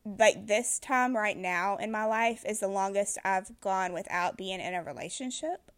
like 0.04 0.46
this 0.46 0.78
time 0.78 1.14
right 1.14 1.36
now 1.36 1.76
in 1.76 1.92
my 1.92 2.06
life 2.06 2.42
is 2.48 2.60
the 2.60 2.68
longest 2.68 3.18
I've 3.22 3.50
gone 3.60 3.92
without 3.92 4.36
being 4.38 4.60
in 4.60 4.74
a 4.74 4.82
relationship. 4.82 5.70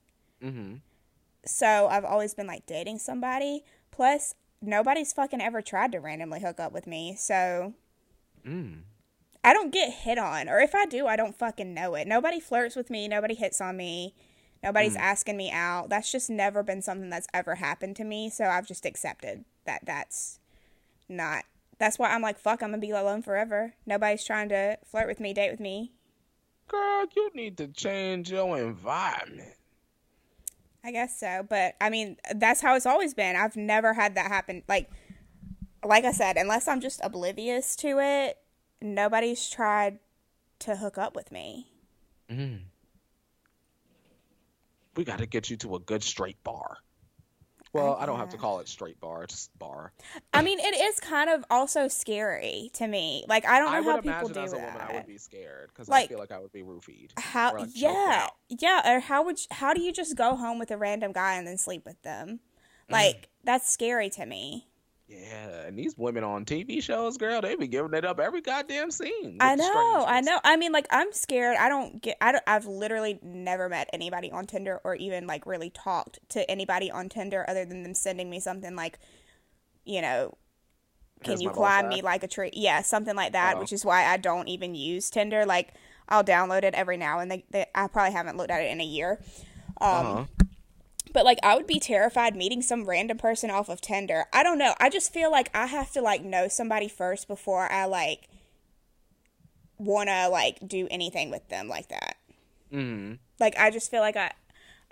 Mm-hmm. 0.43 0.77
So 1.45 1.89
I've 1.91 2.05
always 2.05 2.35
been 2.35 2.47
like 2.47 2.67
dating 2.67 2.99
somebody. 2.99 3.65
Plus, 3.91 4.35
nobody's 4.61 5.13
fucking 5.13 5.41
ever 5.41 5.61
tried 5.61 5.93
to 5.93 5.99
randomly 5.99 6.41
hook 6.41 6.61
up 6.61 6.73
with 6.73 6.87
me. 6.87 7.17
So 7.19 7.75
Mm. 8.47 8.83
I 9.45 9.53
don't 9.53 9.73
get 9.73 9.91
hit 9.93 10.19
on, 10.19 10.49
or 10.49 10.61
if 10.61 10.75
I 10.75 10.87
do, 10.87 11.07
I 11.07 11.17
don't 11.17 11.37
fucking 11.37 11.75
know 11.75 11.95
it. 11.95 12.07
Nobody 12.07 12.39
flirts 12.41 12.77
with 12.77 12.91
me. 12.91 13.09
Nobody 13.09 13.35
hits 13.35 13.61
on 13.61 13.77
me. 13.77 14.15
Nobody's 14.63 14.97
Mm. 14.97 15.01
asking 15.01 15.37
me 15.37 15.51
out. 15.51 15.89
That's 15.89 16.11
just 16.13 16.31
never 16.31 16.63
been 16.63 16.83
something 16.83 17.11
that's 17.11 17.27
ever 17.35 17.57
happened 17.57 17.97
to 17.97 18.05
me. 18.05 18.31
So 18.31 18.45
I've 18.45 18.67
just 18.67 18.87
accepted 18.87 19.45
that 19.65 19.85
that's 19.85 20.39
not. 21.09 21.45
That's 21.79 21.99
why 21.99 22.11
I'm 22.11 22.23
like, 22.23 22.39
fuck, 22.39 22.63
I'm 22.63 22.71
gonna 22.71 22.79
be 22.79 22.91
alone 22.91 23.23
forever. 23.23 23.75
Nobody's 23.85 24.25
trying 24.25 24.49
to 24.51 24.79
flirt 24.85 25.09
with 25.09 25.19
me, 25.19 25.33
date 25.35 25.51
with 25.51 25.59
me. 25.61 25.93
Girl, 26.69 27.07
you 27.17 27.31
need 27.35 27.59
to 27.59 27.67
change 27.67 28.31
your 28.31 28.57
environment. 28.57 29.57
I 30.85 30.91
guess 30.91 31.19
so, 31.19 31.47
but 31.49 31.77
I 31.81 31.91
mean, 31.91 32.17
that's 32.35 32.61
how 32.61 32.75
it's 32.75 32.87
always 32.87 33.15
been. 33.15 33.37
I've 33.37 33.57
never 33.57 33.95
had 33.95 34.17
that 34.17 34.27
happen. 34.29 34.63
Like, 34.69 34.91
like 35.85 36.05
I 36.05 36.13
said, 36.13 36.37
unless 36.37 36.67
I'm 36.67 36.81
just 36.81 37.01
oblivious 37.05 37.77
to 37.77 37.99
it, 38.01 38.39
nobody's 38.81 39.49
tried 39.49 40.01
to 40.61 40.77
hook 40.77 40.99
up 40.99 41.15
with 41.15 41.31
me. 41.31 41.69
Mm. 42.31 42.63
We 44.97 45.05
got 45.05 45.19
to 45.19 45.27
get 45.27 45.51
you 45.51 45.57
to 45.59 45.77
a 45.77 45.79
good 45.79 46.03
straight 46.03 46.43
bar. 46.43 46.79
Well, 47.73 47.97
I 47.99 48.05
don't 48.07 48.19
have 48.19 48.29
to 48.31 48.37
call 48.37 48.61
it 48.61 48.69
straight 48.69 49.01
bar, 49.01 49.27
just 49.27 49.57
bar. 49.59 49.93
I 50.35 50.43
mean, 50.43 50.59
it 50.61 50.75
is 50.79 51.01
kind 51.01 51.31
of 51.31 51.45
also 51.51 51.89
scary 51.89 52.71
to 52.75 52.87
me. 52.87 53.25
Like, 53.29 53.47
I 53.47 53.59
don't 53.59 53.73
know 53.73 53.79
I 53.79 53.83
how 53.83 53.95
would 53.95 54.03
people 54.05 54.19
imagine 54.19 54.33
do 54.35 54.41
as 54.41 54.53
a 54.53 54.57
that. 54.57 54.75
woman, 54.75 54.89
I 54.91 54.95
would 54.95 55.07
be 55.07 55.17
scared 55.19 55.69
because 55.69 55.89
Like- 55.89 56.05
I 56.05 56.09
feel 56.09 56.19
like 56.19 56.33
I 56.33 56.39
would 56.39 56.53
be 56.53 56.63
roofied. 56.63 57.13
how? 57.19 57.55
like, 57.55 57.71
yeah, 57.75 58.29
yeah. 58.49 58.97
Or 58.97 59.01
how 59.01 59.25
would? 59.25 59.39
How 59.51 59.73
do 59.73 59.81
you 59.81 59.91
just 59.93 60.17
go 60.17 60.37
home 60.37 60.59
with 60.59 60.71
a 60.71 60.77
random 60.77 61.13
guy 61.13 61.35
and 61.35 61.47
then 61.47 61.57
sleep 61.57 61.85
with 61.87 62.01
them? 62.03 62.41
Mm. 62.89 62.93
Like, 62.93 63.29
that's 63.43 63.71
scary 63.73 64.11
to 64.11 64.27
me. 64.27 64.69
Yeah, 65.13 65.67
and 65.67 65.79
these 65.79 65.97
women 65.99 66.25
on 66.25 66.47
TV 66.47 66.83
shows, 66.83 67.19
girl, 67.19 67.43
they 67.43 67.55
be 67.55 67.67
giving 67.69 67.93
it 67.93 68.05
up 68.05 68.19
every 68.19 68.41
goddamn 68.41 68.91
scene. 68.91 69.37
I 69.41 69.57
know, 69.57 70.05
I 70.07 70.23
know. 70.23 70.39
I 70.43 70.57
mean, 70.57 70.73
like, 70.73 70.87
I'm 70.91 71.13
scared. 71.13 71.57
I 71.59 71.69
don't 71.69 72.01
get. 72.01 72.17
I 72.21 72.33
don't, 72.33 72.45
I've 72.47 72.67
literally 72.67 73.19
never 73.23 73.69
met 73.69 73.91
anybody 73.93 74.31
on 74.31 74.47
Tinder 74.47 74.81
or 74.85 74.95
even 74.95 75.27
like 75.27 75.45
really 75.45 75.69
talked 75.69 76.19
to 76.31 76.51
anybody 76.51 76.91
on 76.91 77.11
Tinder 77.11 77.45
other 77.47 77.67
than 77.67 77.83
them 77.83 77.95
sending 77.95 78.31
me 78.31 78.41
something 78.41 78.75
like, 78.75 78.99
you 79.85 80.01
know, 80.01 80.35
can 81.23 81.33
Here's 81.33 81.43
you 81.43 81.51
climb 81.51 81.89
me 81.89 82.01
like 82.01 82.23
a 82.23 82.29
tree? 82.29 82.51
Yeah, 82.55 82.81
something 82.83 83.15
like 83.15 83.33
that. 83.33 83.57
Oh. 83.57 83.61
Which 83.61 83.73
is 83.73 83.85
why 83.85 84.07
I 84.07 84.17
don't 84.17 84.49
even 84.49 84.75
use 84.75 85.11
Tinder. 85.11 85.45
Like, 85.45 85.75
I'll 86.09 86.25
download 86.25 86.65
it 86.65 86.75
every 86.75 86.97
now 86.97 87.19
and 87.19 87.31
then. 87.31 87.43
They, 87.51 87.67
I 87.75 87.87
probably 87.89 88.13
haven't 88.13 88.39
looked 88.39 88.51
at 88.51 88.63
it 88.63 88.71
in 88.71 88.81
a 88.81 88.85
year. 88.85 89.21
Um, 89.81 90.07
Uh-huh. 90.07 90.25
But 91.13 91.25
like, 91.25 91.39
I 91.43 91.55
would 91.55 91.67
be 91.67 91.79
terrified 91.79 92.37
meeting 92.37 92.63
some 92.63 92.85
random 92.85 93.19
person 93.19 93.51
off 93.51 93.69
of 93.69 93.81
Tinder. 93.81 94.27
I 94.33 94.43
don't 94.43 94.59
know. 94.59 94.75
I 94.81 94.89
just 94.89 95.13
feel 95.13 95.31
like 95.31 95.51
I 95.55 95.67
have 95.67 95.91
to 95.93 96.01
like 96.01 96.25
know 96.25 96.49
somebody 96.49 96.89
first 96.89 97.29
before 97.29 97.71
I 97.71 97.85
like 97.85 98.29
want 99.79 100.09
to 100.09 100.29
like 100.29 100.67
do 100.67 100.89
anything 100.91 101.31
with 101.31 101.49
them 101.49 101.69
like 101.69 101.89
that. 101.89 102.17
Mm-hmm. 102.73 103.15
Like, 103.39 103.57
I 103.59 103.71
just 103.71 103.91
feel 103.91 104.01
like 104.01 104.17
I. 104.17 104.33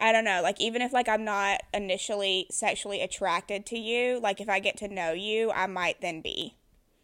I 0.02 0.12
don't 0.12 0.24
know, 0.24 0.40
like 0.42 0.58
even 0.62 0.80
if 0.80 0.94
like 0.94 1.10
I'm 1.10 1.26
not 1.26 1.60
initially 1.74 2.46
sexually 2.50 3.02
attracted 3.02 3.66
to 3.66 3.78
you, 3.78 4.18
like 4.18 4.40
if 4.40 4.48
I 4.48 4.58
get 4.58 4.78
to 4.78 4.88
know 4.88 5.12
you, 5.12 5.50
I 5.50 5.66
might 5.66 6.00
then 6.00 6.22
be. 6.22 6.56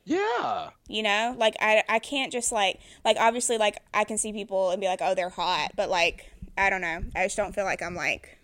Yeah. 0.07 0.71
You 0.89 1.03
know? 1.03 1.35
Like 1.37 1.57
I 1.61 1.83
I 1.89 1.99
can't 1.99 2.33
just 2.33 2.53
like 2.53 2.81
like 3.05 3.19
obviously 3.21 3.59
like 3.59 3.77
I 3.93 4.05
can 4.05 4.17
see 4.17 4.33
people 4.33 4.71
and 4.71 4.81
be 4.81 4.87
like, 4.87 5.01
"Oh, 5.03 5.15
they're 5.15 5.29
hot," 5.29 5.73
but 5.77 5.91
like 5.91 6.33
I 6.57 6.71
don't 6.71 6.81
know. 6.81 7.03
I 7.15 7.25
just 7.25 7.37
don't 7.37 7.55
feel 7.55 7.65
like 7.65 7.83
I'm 7.83 7.95
like 7.95 8.36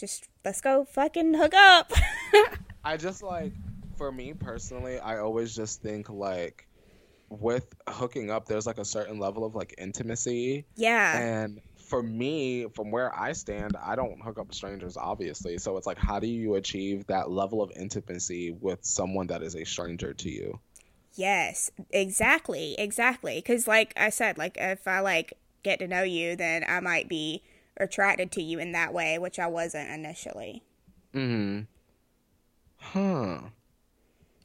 just 0.00 0.28
let's 0.44 0.60
go 0.60 0.84
fucking 0.84 1.34
hook 1.34 1.54
up. 1.54 1.92
I 2.84 2.96
just 2.96 3.22
like, 3.22 3.52
for 3.96 4.10
me 4.10 4.32
personally, 4.32 4.98
I 4.98 5.18
always 5.18 5.54
just 5.54 5.82
think 5.82 6.08
like, 6.10 6.66
with 7.28 7.72
hooking 7.88 8.30
up, 8.30 8.46
there's 8.46 8.66
like 8.66 8.78
a 8.78 8.84
certain 8.84 9.20
level 9.20 9.44
of 9.44 9.54
like 9.54 9.74
intimacy, 9.78 10.64
yeah. 10.74 11.18
and 11.18 11.60
for 11.90 12.02
me, 12.02 12.66
from 12.74 12.92
where 12.92 13.12
I 13.18 13.32
stand, 13.32 13.76
I 13.76 13.96
don't 13.96 14.20
hook 14.22 14.38
up 14.38 14.46
with 14.46 14.56
strangers, 14.56 14.96
obviously. 14.96 15.58
So 15.58 15.76
it's 15.76 15.88
like, 15.88 15.98
how 15.98 16.20
do 16.20 16.28
you 16.28 16.54
achieve 16.54 17.06
that 17.08 17.30
level 17.30 17.60
of 17.62 17.72
intimacy 17.76 18.52
with 18.52 18.84
someone 18.84 19.26
that 19.26 19.42
is 19.42 19.56
a 19.56 19.64
stranger 19.64 20.14
to 20.14 20.30
you? 20.30 20.60
Yes, 21.14 21.70
exactly, 21.90 22.76
exactly. 22.78 23.36
Because, 23.36 23.66
like 23.66 23.92
I 23.96 24.10
said, 24.10 24.38
like 24.38 24.56
if 24.58 24.86
I 24.86 25.00
like 25.00 25.34
get 25.64 25.80
to 25.80 25.88
know 25.88 26.04
you, 26.04 26.36
then 26.36 26.64
I 26.66 26.78
might 26.78 27.08
be 27.08 27.42
attracted 27.76 28.30
to 28.32 28.42
you 28.42 28.58
in 28.58 28.72
that 28.72 28.92
way, 28.92 29.18
which 29.18 29.38
I 29.38 29.46
wasn't 29.46 29.90
initially. 29.90 30.62
Hmm. 31.12 31.60
Huh. 32.76 33.50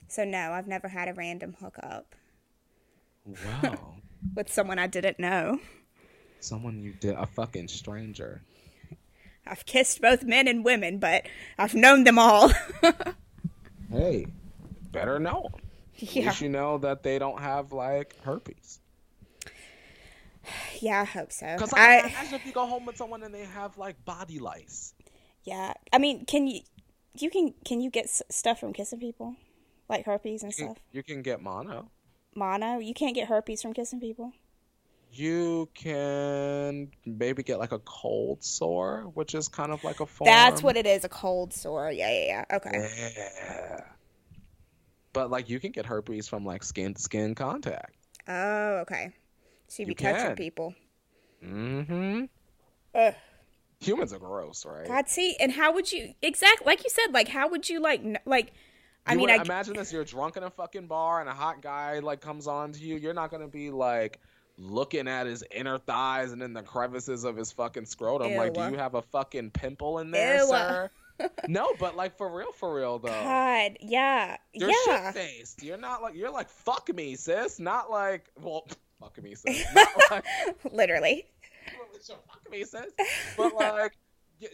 So 0.07 0.23
no, 0.25 0.51
I've 0.53 0.67
never 0.67 0.87
had 0.87 1.07
a 1.07 1.13
random 1.13 1.53
hookup 1.59 2.15
Wow. 3.25 4.01
with 4.35 4.51
someone 4.51 4.79
I 4.79 4.87
didn't 4.87 5.19
know. 5.19 5.59
Someone 6.39 6.79
you 6.79 6.93
did 6.93 7.15
a 7.15 7.25
fucking 7.25 7.67
stranger. 7.67 8.45
I've 9.47 9.65
kissed 9.65 10.01
both 10.01 10.23
men 10.23 10.47
and 10.47 10.63
women, 10.65 10.99
but 10.99 11.27
I've 11.57 11.73
known 11.75 12.03
them 12.03 12.19
all. 12.19 12.51
Hey, 13.89 14.27
better 14.91 15.19
know 15.19 15.45
'em. 15.45 15.61
At 16.07 16.15
yeah, 16.15 16.21
least 16.21 16.41
you 16.41 16.49
know 16.49 16.77
that 16.79 17.03
they 17.03 17.19
don't 17.19 17.39
have 17.39 17.71
like 17.71 18.15
herpes. 18.21 18.79
Yeah, 20.81 21.01
I 21.01 21.05
hope 21.05 21.31
so. 21.31 21.45
Because 21.57 21.73
I, 21.73 21.99
imagine 21.99 22.35
if 22.35 22.45
you 22.45 22.51
go 22.51 22.65
home 22.67 22.85
with 22.85 22.97
someone 22.97 23.23
and 23.23 23.33
they 23.33 23.45
have 23.45 23.77
like 23.77 24.03
body 24.05 24.39
lice. 24.39 24.93
yeah, 25.43 25.73
I 25.93 25.97
mean, 25.97 26.25
can 26.25 26.47
you, 26.47 26.61
you 27.17 27.29
can, 27.29 27.53
can 27.63 27.81
you 27.81 27.89
get 27.89 28.05
s- 28.05 28.23
stuff 28.29 28.59
from 28.59 28.73
kissing 28.73 28.99
people, 28.99 29.35
like 29.89 30.05
herpes 30.05 30.43
and 30.43 30.51
You 30.51 30.55
can, 30.55 30.67
stuff? 30.67 30.77
you 30.91 31.03
can 31.03 31.21
get 31.21 31.41
mono. 31.41 31.91
Mono, 32.35 32.77
you 32.79 32.93
can't 32.93 33.15
get 33.15 33.27
herpes 33.29 33.61
from 33.63 33.73
kissing 33.73 33.99
people. 33.99 34.31
You 35.11 35.69
can 35.73 36.91
maybe 37.05 37.41
get 37.43 37.57
like 37.59 37.71
a 37.71 37.79
cold 37.79 38.43
sore, 38.43 39.03
which 39.13 39.33
is 39.33 39.47
kind 39.47 39.71
of 39.71 39.83
like 39.83 39.99
a 40.01 40.05
form. 40.05 40.25
That's 40.25 40.61
what 40.63 40.75
it 40.77 40.85
is, 40.85 41.03
a 41.03 41.09
cold 41.09 41.53
sore. 41.53 41.91
Yeah, 41.91 42.09
yeah, 42.11 42.25
yeah. 42.49 42.57
Okay. 42.57 42.83
Yeah. 43.15 43.81
But 45.13 45.31
like 45.31 45.49
you 45.49 45.59
can 45.59 45.71
get 45.71 45.87
herpes 45.87 46.27
from 46.27 46.45
like 46.45 46.63
skin 46.63 46.93
to 46.93 47.01
skin 47.01 47.33
contact. 47.33 47.95
Oh, 48.27 48.77
okay. 48.81 49.13
So 49.67 49.83
you 49.83 49.87
be 49.87 49.91
You 49.91 49.95
touching 49.95 50.27
can. 50.27 50.35
people. 50.35 50.73
Mm-hmm. 51.43 52.25
Ugh. 52.95 53.13
Humans 53.81 54.13
are 54.13 54.19
gross, 54.19 54.65
right? 54.65 54.87
God, 54.87 55.07
see, 55.09 55.35
and 55.39 55.51
how 55.51 55.73
would 55.73 55.91
you 55.91 56.13
exactly 56.21 56.65
like 56.65 56.83
you 56.83 56.89
said? 56.89 57.13
Like, 57.13 57.27
how 57.27 57.49
would 57.49 57.69
you 57.69 57.81
like 57.81 58.01
like? 58.25 58.53
I 59.05 59.13
You 59.13 59.19
mean, 59.19 59.29
I 59.29 59.35
imagine 59.35 59.75
this: 59.75 59.91
you're 59.93 60.05
drunk 60.05 60.37
in 60.37 60.43
a 60.43 60.49
fucking 60.49 60.87
bar, 60.87 61.19
and 61.19 61.29
a 61.29 61.33
hot 61.33 61.61
guy 61.61 61.99
like 61.99 62.21
comes 62.21 62.47
on 62.47 62.71
to 62.71 62.79
you. 62.79 62.95
You're 62.95 63.13
not 63.13 63.29
gonna 63.31 63.47
be 63.47 63.69
like 63.69 64.19
looking 64.57 65.07
at 65.07 65.27
his 65.27 65.43
inner 65.51 65.77
thighs 65.77 66.31
and 66.31 66.41
in 66.41 66.53
the 66.53 66.63
crevices 66.63 67.25
of 67.25 67.35
his 67.35 67.51
fucking 67.51 67.85
scrotum. 67.85 68.35
Like, 68.35 68.53
do 68.53 68.61
you 68.61 68.77
have 68.77 68.95
a 68.95 69.01
fucking 69.01 69.51
pimple 69.51 69.99
in 69.99 70.11
there, 70.11 70.37
Ew. 70.37 70.47
sir? 70.47 70.89
no, 71.47 71.73
but 71.79 71.95
like 71.95 72.17
for 72.17 72.33
real, 72.35 72.51
for 72.53 72.73
real 72.75 72.97
though. 72.99 73.09
God, 73.09 73.77
yeah, 73.81 74.37
You're 74.53 74.69
yeah. 74.87 75.11
shit 75.11 75.15
faced. 75.15 75.63
You're 75.63 75.77
not 75.77 76.01
like 76.01 76.15
you're 76.15 76.31
like 76.31 76.49
fuck 76.49 76.93
me, 76.95 77.15
sis. 77.15 77.59
Not 77.59 77.91
like 77.91 78.29
well, 78.41 78.67
fuck 78.99 79.21
me. 79.21 79.35
Like 80.11 80.25
Literally. 80.71 81.25
fuck 82.07 82.51
me, 82.51 82.63
sis. 82.63 82.91
But 83.37 83.55
like 83.55 83.93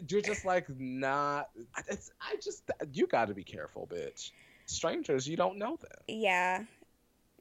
you're 0.07 0.21
just 0.21 0.45
like 0.45 0.67
not. 0.77 1.49
It's 1.87 2.11
I 2.21 2.35
just 2.41 2.69
you 2.93 3.07
got 3.07 3.27
to 3.27 3.33
be 3.33 3.43
careful, 3.43 3.87
bitch. 3.91 4.31
Strangers, 4.65 5.27
you 5.27 5.35
don't 5.35 5.57
know 5.57 5.77
them. 5.77 5.91
Yeah, 6.07 6.63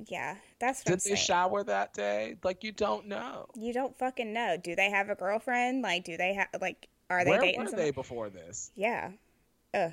yeah. 0.08 0.36
That's 0.58 0.82
Did 0.82 1.00
they 1.00 1.14
shower 1.16 1.62
that 1.64 1.92
day? 1.94 2.36
Like 2.42 2.64
you 2.64 2.72
don't 2.72 3.06
know. 3.06 3.46
you 3.54 3.72
don't 3.72 3.96
fucking 3.98 4.32
know. 4.32 4.56
Do 4.62 4.74
they 4.74 4.90
have 4.90 5.10
a 5.10 5.14
girlfriend? 5.14 5.82
Like, 5.82 6.04
do 6.04 6.16
they 6.16 6.34
have 6.34 6.48
like? 6.60 6.88
Are 7.10 7.24
they 7.24 7.30
Where 7.30 7.40
dating? 7.40 7.60
were 7.60 7.66
someone? 7.66 7.84
they 7.84 7.90
before 7.90 8.30
this? 8.30 8.70
Yeah. 8.74 9.10
Ugh. 9.74 9.92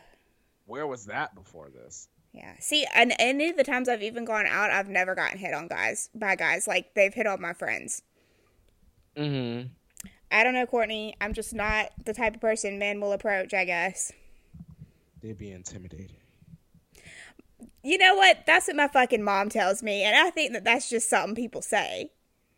Where 0.66 0.86
was 0.88 1.06
that 1.06 1.34
before 1.36 1.70
this? 1.70 2.08
Yeah. 2.38 2.54
See, 2.60 2.86
and 2.94 3.14
any 3.18 3.50
of 3.50 3.58
the 3.58 3.64
times 3.64 3.90
I've 3.90 4.04
even 4.04 4.24
gone 4.24 4.46
out, 4.46 4.70
I've 4.70 4.90
never 4.90 5.16
gotten 5.16 5.40
hit 5.40 5.56
on 5.56 5.68
guys 5.68 6.10
by 6.14 6.36
guys. 6.36 6.68
Like 6.68 6.94
they've 6.94 7.14
hit 7.14 7.26
on 7.26 7.42
my 7.42 7.54
friends. 7.54 8.04
Mm-hmm. 9.18 9.70
I 10.32 10.44
don't 10.44 10.54
know, 10.54 10.68
Courtney. 10.68 11.16
I'm 11.20 11.34
just 11.34 11.56
not 11.56 11.90
the 12.06 12.14
type 12.14 12.36
of 12.36 12.42
person 12.42 12.78
men 12.78 13.02
will 13.02 13.14
approach. 13.14 13.56
I 13.56 13.66
guess. 13.66 14.12
They'd 15.22 15.38
be 15.38 15.52
intimidated. 15.52 16.18
You 17.84 17.98
know 17.98 18.16
what? 18.16 18.46
That's 18.46 18.68
what 18.68 18.76
my 18.76 18.88
fucking 18.88 19.24
mom 19.24 19.50
tells 19.50 19.82
me, 19.82 20.04
and 20.04 20.16
I 20.16 20.30
think 20.30 20.54
that 20.54 20.64
that's 20.64 20.90
just 20.90 21.10
something 21.10 21.36
people 21.36 21.64
say. 21.64 22.12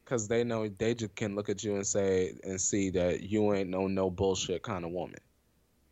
Cause 0.03 0.27
they 0.27 0.43
know 0.43 0.67
they 0.67 0.95
just 0.95 1.15
can 1.15 1.35
look 1.35 1.49
at 1.49 1.63
you 1.63 1.75
and 1.75 1.85
say 1.85 2.33
and 2.43 2.59
see 2.59 2.89
that 2.89 3.21
you 3.21 3.53
ain't 3.53 3.69
no 3.69 3.85
no 3.85 4.09
bullshit 4.09 4.63
kind 4.63 4.83
of 4.83 4.91
woman. 4.91 5.19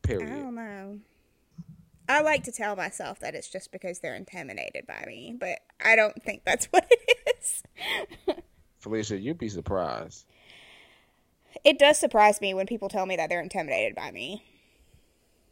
Period. 0.02 0.34
I 0.34 0.40
don't 0.40 0.56
know. 0.56 1.00
I 2.10 2.22
like 2.22 2.44
to 2.44 2.52
tell 2.52 2.76
myself 2.76 3.20
that 3.20 3.36
it's 3.36 3.50
just 3.50 3.72
because 3.72 4.00
they're 4.00 4.16
intimidated 4.16 4.88
by 4.88 5.04
me, 5.06 5.36
but 5.38 5.60
I 5.84 5.96
don't 5.96 6.22
think 6.24 6.44
that's 6.46 6.66
what 6.72 6.88
it 6.90 7.36
is. 7.40 7.64
Felicia, 8.80 9.18
you'd 9.18 9.38
be 9.38 9.50
surprised. 9.50 10.26
It 11.64 11.80
does 11.80 11.98
surprise 11.98 12.40
me 12.40 12.54
when 12.54 12.68
people 12.68 12.90
tell 12.90 13.06
me 13.06 13.16
that 13.18 13.30
they're 13.30 13.42
intimidated 13.42 13.96
by 13.96 14.12
me. 14.12 14.44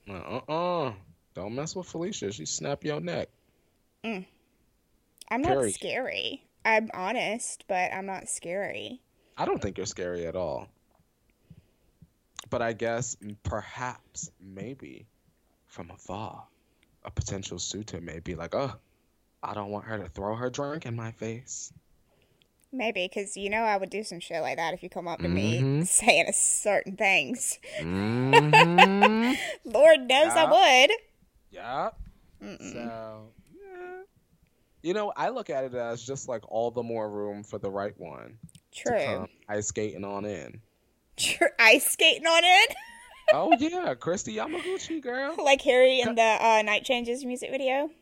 Uh 0.09 0.39
uh. 0.47 0.93
Don't 1.33 1.55
mess 1.55 1.75
with 1.75 1.87
Felicia. 1.87 2.31
She 2.31 2.45
snap 2.45 2.83
your 2.83 3.01
neck. 3.01 3.27
Mm. 4.03 4.25
I'm 5.29 5.41
not 5.41 5.53
Period. 5.53 5.73
scary. 5.73 6.43
I'm 6.63 6.89
honest, 6.93 7.65
but 7.67 7.91
I'm 7.93 8.05
not 8.05 8.29
scary. 8.29 9.01
I 9.37 9.45
don't 9.45 9.61
think 9.61 9.77
you're 9.77 9.85
scary 9.85 10.25
at 10.27 10.35
all. 10.35 10.67
But 12.49 12.61
I 12.61 12.73
guess 12.73 13.17
perhaps 13.43 14.31
maybe 14.39 15.07
from 15.75 15.91
afar, 15.91 16.47
a 17.03 17.11
potential 17.11 17.59
suitor 17.59 17.99
may 17.99 18.19
be 18.19 18.33
like, 18.33 18.55
"Oh, 18.55 18.73
I 19.43 19.53
don't 19.53 19.69
want 19.71 19.85
her 19.85 19.97
to 19.97 20.07
throw 20.07 20.33
her 20.35 20.49
drink 20.49 20.85
in 20.85 20.95
my 20.95 21.11
face." 21.11 21.73
Maybe 22.71 23.07
because 23.07 23.35
you 23.37 23.49
know 23.49 23.61
I 23.63 23.75
would 23.77 23.89
do 23.89 24.03
some 24.03 24.19
shit 24.21 24.41
like 24.41 24.55
that 24.57 24.73
if 24.73 24.81
you 24.83 24.89
come 24.89 25.07
up 25.07 25.19
to 25.19 25.27
me 25.27 25.61
Mhm. 25.61 25.87
saying 25.87 26.31
certain 26.33 26.95
things. 26.95 27.59
Mhm. 27.79 29.37
Lord 29.65 29.99
knows 30.07 30.33
Yeah. 30.35 30.43
I 30.45 30.51
would. 30.87 30.91
yeah. 31.51 31.89
Mm-mm. 32.41 32.71
So, 32.73 33.27
yeah. 33.53 34.01
You 34.81 34.93
know, 34.93 35.11
I 35.15 35.29
look 35.29 35.49
at 35.49 35.63
it 35.65 35.73
as 35.73 36.01
just 36.05 36.27
like 36.29 36.43
all 36.49 36.71
the 36.71 36.83
more 36.83 37.09
room 37.09 37.43
for 37.43 37.57
the 37.59 37.69
right 37.69 37.97
one 37.97 38.37
True. 38.73 39.27
ice 39.49 39.67
skating 39.67 40.03
on 40.05 40.25
in. 40.25 40.61
True. 41.17 41.47
Ice 41.59 41.85
skating 41.91 42.27
on 42.27 42.43
it, 42.43 42.75
Oh 43.33 43.55
yeah, 43.59 43.93
Kristi 43.95 44.35
Yamaguchi 44.35 45.01
girl. 45.01 45.35
like 45.43 45.61
Harry 45.61 46.01
in 46.01 46.15
the 46.15 46.21
uh, 46.21 46.61
Night 46.63 46.83
Changes 46.83 47.25
music 47.25 47.51
video. 47.51 47.89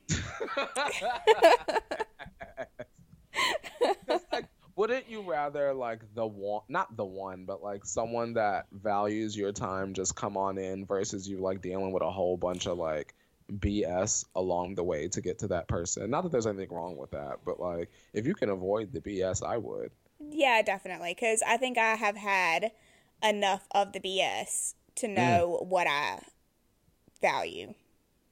Like, 4.32 4.46
wouldn't 4.76 5.10
you 5.10 5.22
rather 5.22 5.74
like 5.74 6.02
the 6.14 6.26
one, 6.26 6.62
not 6.68 6.96
the 6.96 7.06
one, 7.06 7.46
but 7.46 7.64
like 7.64 7.86
someone 7.86 8.34
that 8.34 8.68
values 8.72 9.36
your 9.36 9.52
time 9.52 9.94
just 9.94 10.16
come 10.16 10.38
on 10.38 10.58
in 10.58 10.86
versus 10.86 11.28
you 11.28 11.40
like 11.40 11.62
dealing 11.62 11.92
with 11.92 12.04
a 12.04 12.12
whole 12.12 12.38
bunch 12.38 12.68
of 12.68 12.78
like 12.78 13.16
BS 13.52 14.26
along 14.36 14.76
the 14.76 14.84
way 14.84 15.08
to 15.10 15.22
get 15.22 15.40
to 15.40 15.48
that 15.50 15.68
person? 15.68 16.10
Not 16.10 16.24
that 16.24 16.32
there's 16.32 16.48
anything 16.48 16.76
wrong 16.76 16.96
with 16.96 17.12
that, 17.12 17.40
but 17.46 17.60
like 17.60 17.90
if 18.14 18.28
you 18.28 18.36
can 18.36 18.50
avoid 18.50 18.92
the 18.92 19.02
BS, 19.02 19.44
I 19.44 19.58
would. 19.58 19.92
Yeah, 20.20 20.62
definitely. 20.62 21.14
Because 21.14 21.42
I 21.46 21.58
think 21.58 21.78
I 21.78 21.96
have 21.96 22.16
had 22.16 22.72
enough 23.24 23.68
of 23.72 23.94
the 23.94 24.00
BS 24.00 24.76
to 24.96 25.08
know 25.08 25.66
what 25.68 25.88
I 25.88 26.20
value. 27.22 27.74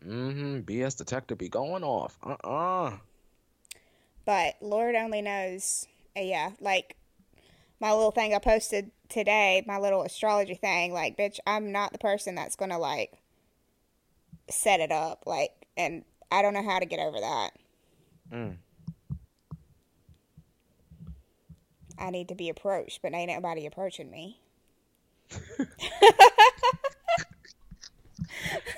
Mm-hmm. 0.05 0.59
BS 0.61 0.97
detector 0.97 1.35
be 1.35 1.49
going 1.49 1.83
off. 1.83 2.17
Uh-uh. 2.23 2.97
But 4.25 4.55
Lord 4.61 4.95
only 4.95 5.21
knows. 5.21 5.87
Uh, 6.17 6.21
yeah, 6.21 6.51
like 6.59 6.95
my 7.79 7.91
little 7.91 8.11
thing 8.11 8.33
I 8.33 8.39
posted 8.39 8.91
today, 9.09 9.63
my 9.65 9.77
little 9.77 10.03
astrology 10.03 10.55
thing, 10.55 10.93
like, 10.93 11.17
bitch, 11.17 11.39
I'm 11.47 11.71
not 11.71 11.91
the 11.91 11.97
person 11.97 12.35
that's 12.35 12.55
gonna 12.55 12.77
like 12.77 13.13
set 14.49 14.79
it 14.79 14.91
up, 14.91 15.23
like, 15.25 15.51
and 15.77 16.03
I 16.31 16.41
don't 16.41 16.53
know 16.53 16.63
how 16.63 16.79
to 16.79 16.85
get 16.85 16.99
over 16.99 17.19
that. 17.19 17.49
Mm. 18.31 18.57
I 21.97 22.09
need 22.09 22.29
to 22.29 22.35
be 22.35 22.49
approached, 22.49 23.01
but 23.01 23.13
ain't 23.13 23.31
nobody 23.31 23.65
approaching 23.65 24.09
me. 24.09 24.39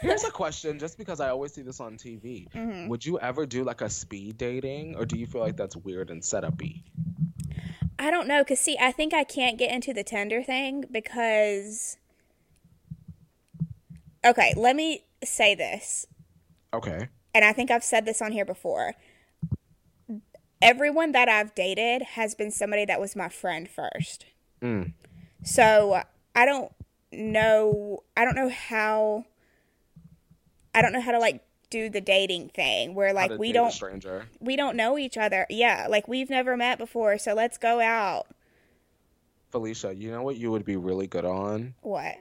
Here's 0.01 0.24
a 0.24 0.32
question, 0.32 0.80
just 0.80 0.97
because 0.97 1.20
I 1.20 1.30
always 1.30 1.54
see 1.54 1.62
this 1.62 1.80
on 1.80 1.97
TV. 1.97 2.49
Mhm. 2.54 2.88
Would 2.89 3.06
you 3.06 3.20
ever 3.20 3.45
do 3.45 3.64
like 3.64 3.82
a 3.82 3.89
speed 3.89 4.38
dating, 4.38 4.95
or 4.95 5.06
do 5.06 5.18
you 5.18 5.26
feel 5.26 5.41
like 5.41 5.56
that's 5.56 5.76
weird 5.76 6.10
and 6.10 6.22
setupy? 6.22 6.84
I 7.99 8.12
don't 8.12 8.28
know, 8.28 8.43
cause 8.43 8.60
see, 8.60 8.78
I 8.80 8.91
think 8.91 9.14
I 9.14 9.24
can't 9.24 9.58
get 9.58 9.72
into 9.72 9.93
the 9.93 10.04
Tinder 10.04 10.43
thing 10.43 10.86
because. 10.91 11.97
Okay, 14.26 14.54
let 14.56 14.76
me 14.76 15.04
say 15.24 15.54
this, 15.56 16.08
Okay. 16.74 17.08
and 17.34 17.43
I 17.45 17.54
think 17.54 17.70
I've 17.72 17.84
said 17.84 18.06
this 18.06 18.22
on 18.22 18.32
here 18.32 18.45
before. 18.45 18.93
Everyone 20.62 21.12
that 21.12 21.28
I've 21.28 21.54
dated 21.56 22.01
has 22.01 22.34
been 22.36 22.49
somebody 22.49 22.86
that 22.86 22.99
was 23.01 23.16
my 23.18 23.28
friend 23.28 23.70
first. 23.70 24.26
Mm. 24.62 24.93
So 25.43 26.04
I 26.36 26.46
don't 26.46 26.72
know. 27.12 28.04
I 28.18 28.26
don't 28.26 28.36
know 28.36 28.50
how. 28.50 29.26
I 30.76 30.82
don't 30.82 30.94
know 30.94 31.02
how 31.02 31.12
to 31.12 31.20
like 31.20 31.44
do 31.70 31.90
the 31.90 32.02
dating 32.02 32.50
thing 32.50 32.94
where 32.94 33.14
like 33.14 33.32
we 33.38 33.52
don't 33.52 33.72
stranger. 33.72 34.26
we 34.40 34.56
don't 34.56 34.76
know 34.76 34.98
each 34.98 35.18
other. 35.18 35.46
Yeah, 35.50 35.88
like 35.90 36.08
we've 36.08 36.30
never 36.30 36.56
met 36.58 36.78
before, 36.78 37.18
so 37.18 37.34
let's 37.34 37.58
go 37.58 37.80
out. 37.80 38.28
Felicia, 39.52 39.94
you 39.94 40.12
know 40.12 40.24
what 40.24 40.36
you 40.36 40.52
would 40.52 40.66
be 40.66 40.78
really 40.78 41.08
good 41.08 41.26
on? 41.26 41.76
What? 41.82 42.16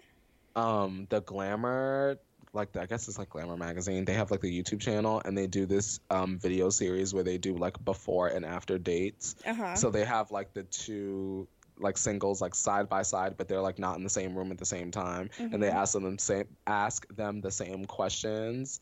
Um, 0.54 1.06
the 1.08 1.22
Glamour, 1.22 2.18
like 2.52 2.76
I 2.76 2.84
guess 2.84 3.08
it's 3.08 3.18
like 3.18 3.30
Glamour 3.30 3.56
magazine. 3.56 4.04
They 4.04 4.12
have 4.14 4.30
like 4.30 4.42
the 4.42 4.62
YouTube 4.62 4.80
channel, 4.80 5.22
and 5.24 5.36
they 5.36 5.46
do 5.46 5.64
this 5.64 6.00
um 6.10 6.38
video 6.38 6.68
series 6.68 7.14
where 7.14 7.24
they 7.24 7.38
do 7.38 7.56
like 7.56 7.82
before 7.84 8.28
and 8.28 8.44
after 8.44 8.76
dates. 8.78 9.34
Uh 9.46 9.54
huh. 9.54 9.74
So 9.76 9.90
they 9.90 10.04
have 10.04 10.30
like 10.30 10.52
the 10.52 10.64
two 10.64 11.48
like 11.82 11.98
singles 11.98 12.40
like 12.40 12.54
side 12.54 12.88
by 12.88 13.02
side, 13.02 13.36
but 13.36 13.48
they're 13.48 13.60
like 13.60 13.78
not 13.78 13.96
in 13.96 14.04
the 14.04 14.10
same 14.10 14.34
room 14.36 14.50
at 14.50 14.58
the 14.58 14.64
same 14.66 14.90
time, 14.90 15.30
and 15.38 15.62
they 15.62 15.68
Mhm. 15.68 15.74
ask 15.74 15.92
them 15.92 16.18
same 16.18 16.46
ask 16.66 17.06
them 17.14 17.40
the 17.40 17.50
same 17.50 17.84
questions 17.84 18.80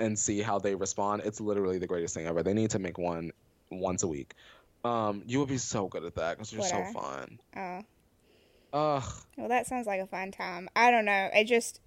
and 0.00 0.18
see 0.18 0.40
how 0.40 0.58
they 0.58 0.74
respond. 0.74 1.22
It's 1.24 1.40
literally 1.40 1.78
the 1.78 1.86
greatest 1.86 2.14
thing 2.14 2.26
ever. 2.26 2.42
They 2.42 2.54
need 2.54 2.70
to 2.70 2.78
make 2.78 2.98
one 2.98 3.30
once 3.70 4.02
a 4.02 4.08
week. 4.08 4.34
Um, 4.84 5.22
you 5.26 5.38
would 5.40 5.48
be 5.48 5.58
so 5.58 5.88
good 5.88 6.04
at 6.04 6.14
that 6.16 6.36
because 6.36 6.52
you're 6.52 6.62
Would 6.62 6.70
so 6.70 6.82
I? 6.82 6.92
fun. 6.92 7.38
oh, 7.56 7.80
Ugh. 8.72 9.12
well, 9.36 9.48
that 9.48 9.66
sounds 9.66 9.86
like 9.86 10.00
a 10.00 10.06
fun 10.06 10.30
time. 10.30 10.68
I 10.76 10.90
don't 10.90 11.04
know. 11.04 11.30
It 11.34 11.44
just. 11.44 11.80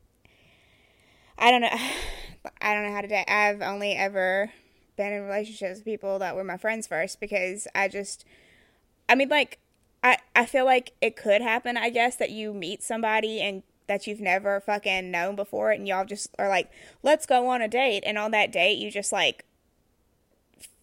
I 1.38 1.52
don't 1.52 1.62
know. 1.62 1.70
I 2.62 2.74
don't 2.74 2.86
know 2.86 2.94
how 2.94 3.02
to 3.02 3.08
date. 3.08 3.26
I've 3.30 3.62
only 3.62 3.94
ever 3.94 4.52
been 4.96 5.14
in 5.14 5.24
relationships 5.24 5.80
with 5.80 5.86
people 5.86 6.20
that 6.20 6.36
were 6.36 6.44
my 6.44 6.58
friends 6.58 6.88
first 6.88 7.20
because 7.20 7.68
I 7.76 7.88
just. 7.88 8.26
I 9.08 9.16
mean, 9.16 9.30
like, 9.30 9.60
I 10.04 10.18
I 10.36 10.46
feel 10.46 10.66
like 10.66 10.94
it 11.02 11.16
could 11.16 11.42
happen. 11.42 11.78
I 11.78 11.90
guess 11.90 12.16
that 12.18 12.30
you 12.30 12.54
meet 12.54 12.84
somebody 12.84 13.42
and 13.42 13.64
that 13.88 14.06
you've 14.06 14.22
never 14.22 14.60
fucking 14.60 15.10
known 15.12 15.36
before, 15.36 15.72
and 15.72 15.88
y'all 15.88 16.06
just 16.06 16.30
are 16.38 16.48
like, 16.48 16.70
let's 17.04 17.26
go 17.26 17.48
on 17.48 17.62
a 17.62 17.68
date, 17.68 18.04
and 18.06 18.18
on 18.18 18.32
that 18.32 18.52
date 18.52 18.78
you 18.78 18.92
just 18.92 19.12
like 19.12 19.46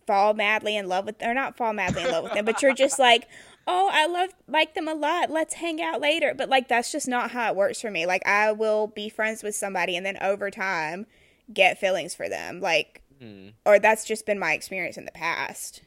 fall 0.07 0.35
madly 0.35 0.77
in 0.77 0.89
love 0.89 1.05
with 1.05 1.23
or 1.23 1.35
not 1.35 1.57
fall 1.57 1.73
madly 1.73 2.03
in 2.03 2.11
love 2.11 2.25
with 2.25 2.33
them, 2.35 2.45
but 2.45 2.63
you're 2.63 2.75
just 2.75 2.99
like, 2.99 3.27
oh, 3.67 3.91
I 3.93 4.07
love 4.07 4.31
like 4.47 4.75
them 4.75 4.89
a 4.89 4.95
lot. 4.95 5.31
Let's 5.31 5.55
hang 5.55 5.83
out 5.83 6.01
later. 6.01 6.35
But 6.37 6.49
like 6.49 6.69
that's 6.69 6.93
just 6.93 7.09
not 7.09 7.33
how 7.33 7.51
it 7.51 7.57
works 7.57 7.81
for 7.81 7.91
me. 7.91 8.07
Like 8.07 8.25
I 8.27 8.53
will 8.53 8.87
be 8.87 9.09
friends 9.09 9.43
with 9.43 9.55
somebody 9.55 9.97
and 9.97 10.07
then 10.07 10.19
over 10.21 10.51
time 10.51 11.07
get 11.53 11.79
feelings 11.79 12.15
for 12.15 12.29
them. 12.29 12.61
Like 12.61 13.03
Hmm. 13.21 13.49
or 13.65 13.79
that's 13.79 14.05
just 14.05 14.27
been 14.27 14.39
my 14.39 14.53
experience 14.53 14.99
in 14.99 15.07
the 15.07 15.13
past. 15.13 15.81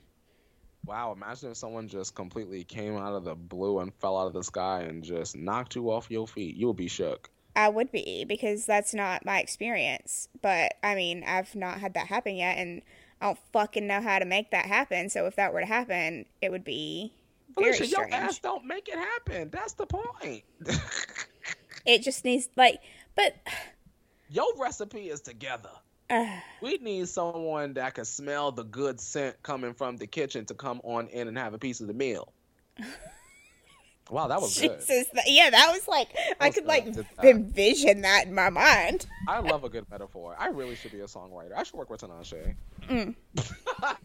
Wow, 0.85 1.11
imagine 1.11 1.51
if 1.51 1.57
someone 1.57 1.87
just 1.87 2.15
completely 2.15 2.63
came 2.63 2.95
out 2.97 3.13
of 3.13 3.23
the 3.23 3.35
blue 3.35 3.79
and 3.79 3.93
fell 3.95 4.17
out 4.17 4.27
of 4.27 4.33
the 4.33 4.43
sky 4.43 4.81
and 4.81 5.03
just 5.03 5.35
knocked 5.35 5.75
you 5.75 5.91
off 5.91 6.09
your 6.09 6.27
feet. 6.27 6.55
You 6.55 6.67
would 6.67 6.77
be 6.77 6.87
shook. 6.87 7.29
I 7.55 7.69
would 7.69 7.91
be 7.91 8.25
because 8.27 8.65
that's 8.65 8.93
not 8.93 9.25
my 9.25 9.39
experience. 9.39 10.29
But 10.41 10.75
I 10.83 10.95
mean, 10.95 11.23
I've 11.27 11.53
not 11.55 11.79
had 11.79 11.93
that 11.95 12.07
happen 12.07 12.35
yet 12.35 12.57
and 12.57 12.81
I 13.21 13.27
don't 13.27 13.39
fucking 13.51 13.85
know 13.85 14.01
how 14.01 14.19
to 14.19 14.25
make 14.25 14.51
that 14.51 14.65
happen. 14.65 15.09
So 15.09 15.25
if 15.25 15.35
that 15.35 15.53
were 15.53 15.59
to 15.59 15.65
happen, 15.65 16.25
it 16.41 16.51
would 16.51 16.63
be 16.63 17.13
very 17.57 17.73
Felicia, 17.73 17.91
your 17.91 18.13
ass 18.13 18.39
don't 18.39 18.65
make 18.65 18.87
it 18.87 18.97
happen. 18.97 19.49
That's 19.49 19.73
the 19.73 19.85
point. 19.85 20.43
It 21.85 22.03
just 22.03 22.23
needs 22.23 22.49
like 22.55 22.79
but 23.15 23.35
your 24.29 24.47
recipe 24.57 25.09
is 25.09 25.21
together. 25.21 25.71
We 26.61 26.77
need 26.77 27.07
someone 27.07 27.73
that 27.75 27.93
can 27.93 28.05
smell 28.05 28.51
the 28.51 28.63
good 28.63 28.99
scent 28.99 29.41
coming 29.43 29.73
from 29.73 29.97
the 29.97 30.07
kitchen 30.07 30.45
to 30.47 30.53
come 30.53 30.81
on 30.83 31.07
in 31.07 31.27
and 31.27 31.37
have 31.37 31.53
a 31.53 31.57
piece 31.57 31.79
of 31.81 31.87
the 31.87 31.93
meal. 31.93 32.33
Wow, 34.11 34.27
that 34.27 34.41
was 34.41 34.59
good. 34.59 34.79
Jesus, 34.79 35.05
that- 35.13 35.25
yeah, 35.27 35.51
that 35.51 35.69
was 35.71 35.87
like 35.87 36.07
I 36.39 36.47
was 36.47 36.55
could 36.55 36.65
like 36.65 36.91
that. 36.95 37.05
envision 37.23 38.01
that 38.01 38.25
in 38.25 38.33
my 38.33 38.49
mind. 38.49 39.05
I 39.27 39.37
love 39.39 39.63
a 39.63 39.69
good 39.69 39.85
metaphor. 39.91 40.35
I 40.39 40.47
really 40.47 40.75
should 40.75 40.91
be 40.93 41.01
a 41.01 41.05
songwriter. 41.05 41.51
I 41.55 41.61
should 41.61 41.75
work 41.75 41.91
with 41.91 42.01
Tinashe. 42.01 42.55
Mm. 42.87 43.15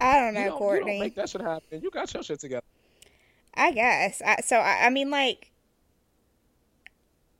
I 0.00 0.20
don't 0.20 0.34
know, 0.34 0.40
you 0.40 0.46
don't, 0.50 0.58
Courtney. 0.58 0.92
You 0.92 0.98
don't 0.98 1.06
make 1.06 1.14
that 1.16 1.28
shit 1.28 1.40
happen. 1.40 1.80
You 1.82 1.90
got 1.90 2.12
your 2.12 2.22
shit 2.22 2.38
together. 2.38 2.62
I 3.54 3.72
guess. 3.72 4.20
I, 4.24 4.36
so 4.42 4.56
I, 4.58 4.86
I 4.86 4.90
mean, 4.90 5.10
like, 5.10 5.50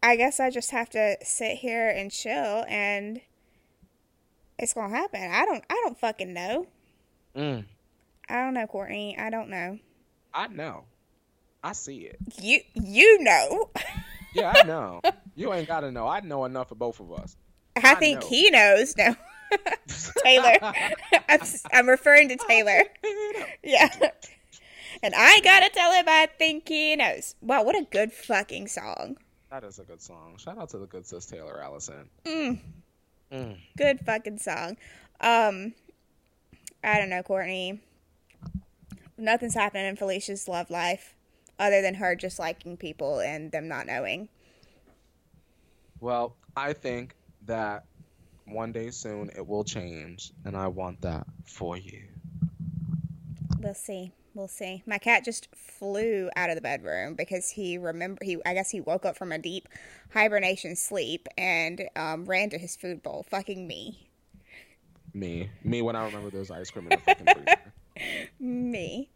I 0.05 0.17
guess 0.17 0.39
I 0.39 0.51
just 0.51 0.71
have 0.73 0.91
to 0.91 1.17
sit 1.25 1.57
here 1.57 1.89
and 1.89 2.13
chill, 2.13 2.67
and 2.69 3.23
it's 4.59 4.75
gonna 4.75 4.95
happen. 4.95 5.23
I 5.23 5.47
don't. 5.47 5.65
I 5.71 5.81
don't 5.83 5.99
fucking 5.99 6.35
know. 6.35 6.67
Mm, 7.35 7.65
I 8.29 8.35
don't 8.35 8.53
know, 8.53 8.67
Courtney. 8.67 9.17
I 9.19 9.31
don't 9.31 9.49
know. 9.49 9.79
I 10.35 10.49
know. 10.49 10.85
I 11.63 11.73
see 11.73 12.01
it. 12.01 12.19
You. 12.41 12.61
You 12.75 13.25
know. 13.25 13.71
Yeah, 14.35 14.53
I 14.55 14.65
know. 14.65 15.01
you 15.37 15.55
ain't 15.55 15.69
got 15.69 15.81
to 15.81 15.93
know. 15.93 16.07
I 16.07 16.21
know 16.21 16.45
enough 16.45 16.69
for 16.69 16.75
both 16.75 17.01
of 17.01 17.13
us. 17.13 17.37
I, 17.77 17.93
I 17.93 17.95
think 17.95 18.21
know. 18.21 18.29
he 18.29 18.51
knows. 18.51 18.97
No. 18.97 19.15
Taylor. 20.25 20.59
I'm, 21.29 21.41
I'm 21.73 21.89
referring 21.89 22.29
to 22.31 22.37
Taylor. 22.37 22.83
Yeah. 23.63 23.89
And 25.03 25.15
I 25.17 25.41
gotta 25.41 25.71
tell 25.71 25.93
him 25.93 26.05
I 26.09 26.29
think 26.39 26.69
he 26.69 26.97
knows. 26.97 27.37
Wow, 27.41 27.63
what 27.63 27.77
a 27.77 27.87
good 27.91 28.13
fucking 28.13 28.69
song. 28.69 29.17
That 29.51 29.65
is 29.65 29.79
a 29.79 29.85
good 29.85 30.03
song. 30.03 30.37
Shout 30.39 30.59
out 30.59 30.71
to 30.71 30.79
the 30.79 30.87
good 30.87 31.07
sis 31.07 31.27
Taylor 31.27 31.61
Alison. 31.63 32.09
Mm, 32.25 32.59
Mm. 33.33 33.59
good 33.77 34.01
fucking 34.05 34.39
song. 34.39 34.77
Um, 35.21 35.75
I 36.83 36.99
don't 36.99 37.09
know, 37.09 37.23
Courtney. 37.23 37.81
Nothing's 39.17 39.55
happening 39.55 39.87
in 39.87 39.97
Felicia's 39.97 40.49
love 40.49 40.71
life 40.71 41.15
other 41.59 41.81
than 41.83 41.95
her 41.95 42.17
just 42.17 42.39
liking 42.39 42.77
people 42.77 43.21
and 43.21 43.51
them 43.53 43.69
not 43.69 43.87
knowing. 43.87 44.29
Well, 46.01 46.37
I 46.57 46.73
think 46.73 47.15
that 47.47 47.85
one 48.47 48.73
day 48.73 48.91
soon 48.91 49.31
it 49.37 49.47
will 49.47 49.65
change, 49.65 50.33
and 50.45 50.57
I 50.57 50.67
want 50.69 51.01
that 51.03 51.27
for 51.47 51.77
you. 51.77 52.03
We'll 53.61 53.75
see. 53.75 54.13
We'll 54.35 54.49
see. 54.49 54.83
My 54.85 54.99
cat 54.99 55.25
just 55.25 55.49
flew 55.55 56.29
out 56.35 56.51
of 56.51 56.57
the 56.57 56.61
bedroom 56.61 57.15
because 57.15 57.51
he 57.51 57.79
remember 57.79 58.25
he 58.25 58.39
I 58.45 58.53
guess 58.55 58.71
he 58.71 58.81
woke 58.81 59.05
up 59.05 59.17
from 59.17 59.31
a 59.31 59.39
deep 59.39 59.69
hibernation 60.13 60.75
sleep 60.77 61.29
and 61.39 61.89
um, 61.95 62.25
ran 62.25 62.51
to 62.51 62.59
his 62.59 62.75
food 62.75 63.03
bowl, 63.03 63.25
fucking 63.31 63.67
me. 63.69 64.09
Me, 65.13 65.49
me 65.63 65.81
when 65.83 65.95
I 65.95 66.05
remember 66.05 66.31
there's 66.31 66.51
ice 66.51 66.71
cream 66.71 66.87
in 66.89 66.95
the 66.95 67.01
fucking 67.01 67.29
freezer. 67.33 67.73
Me. 68.41 69.11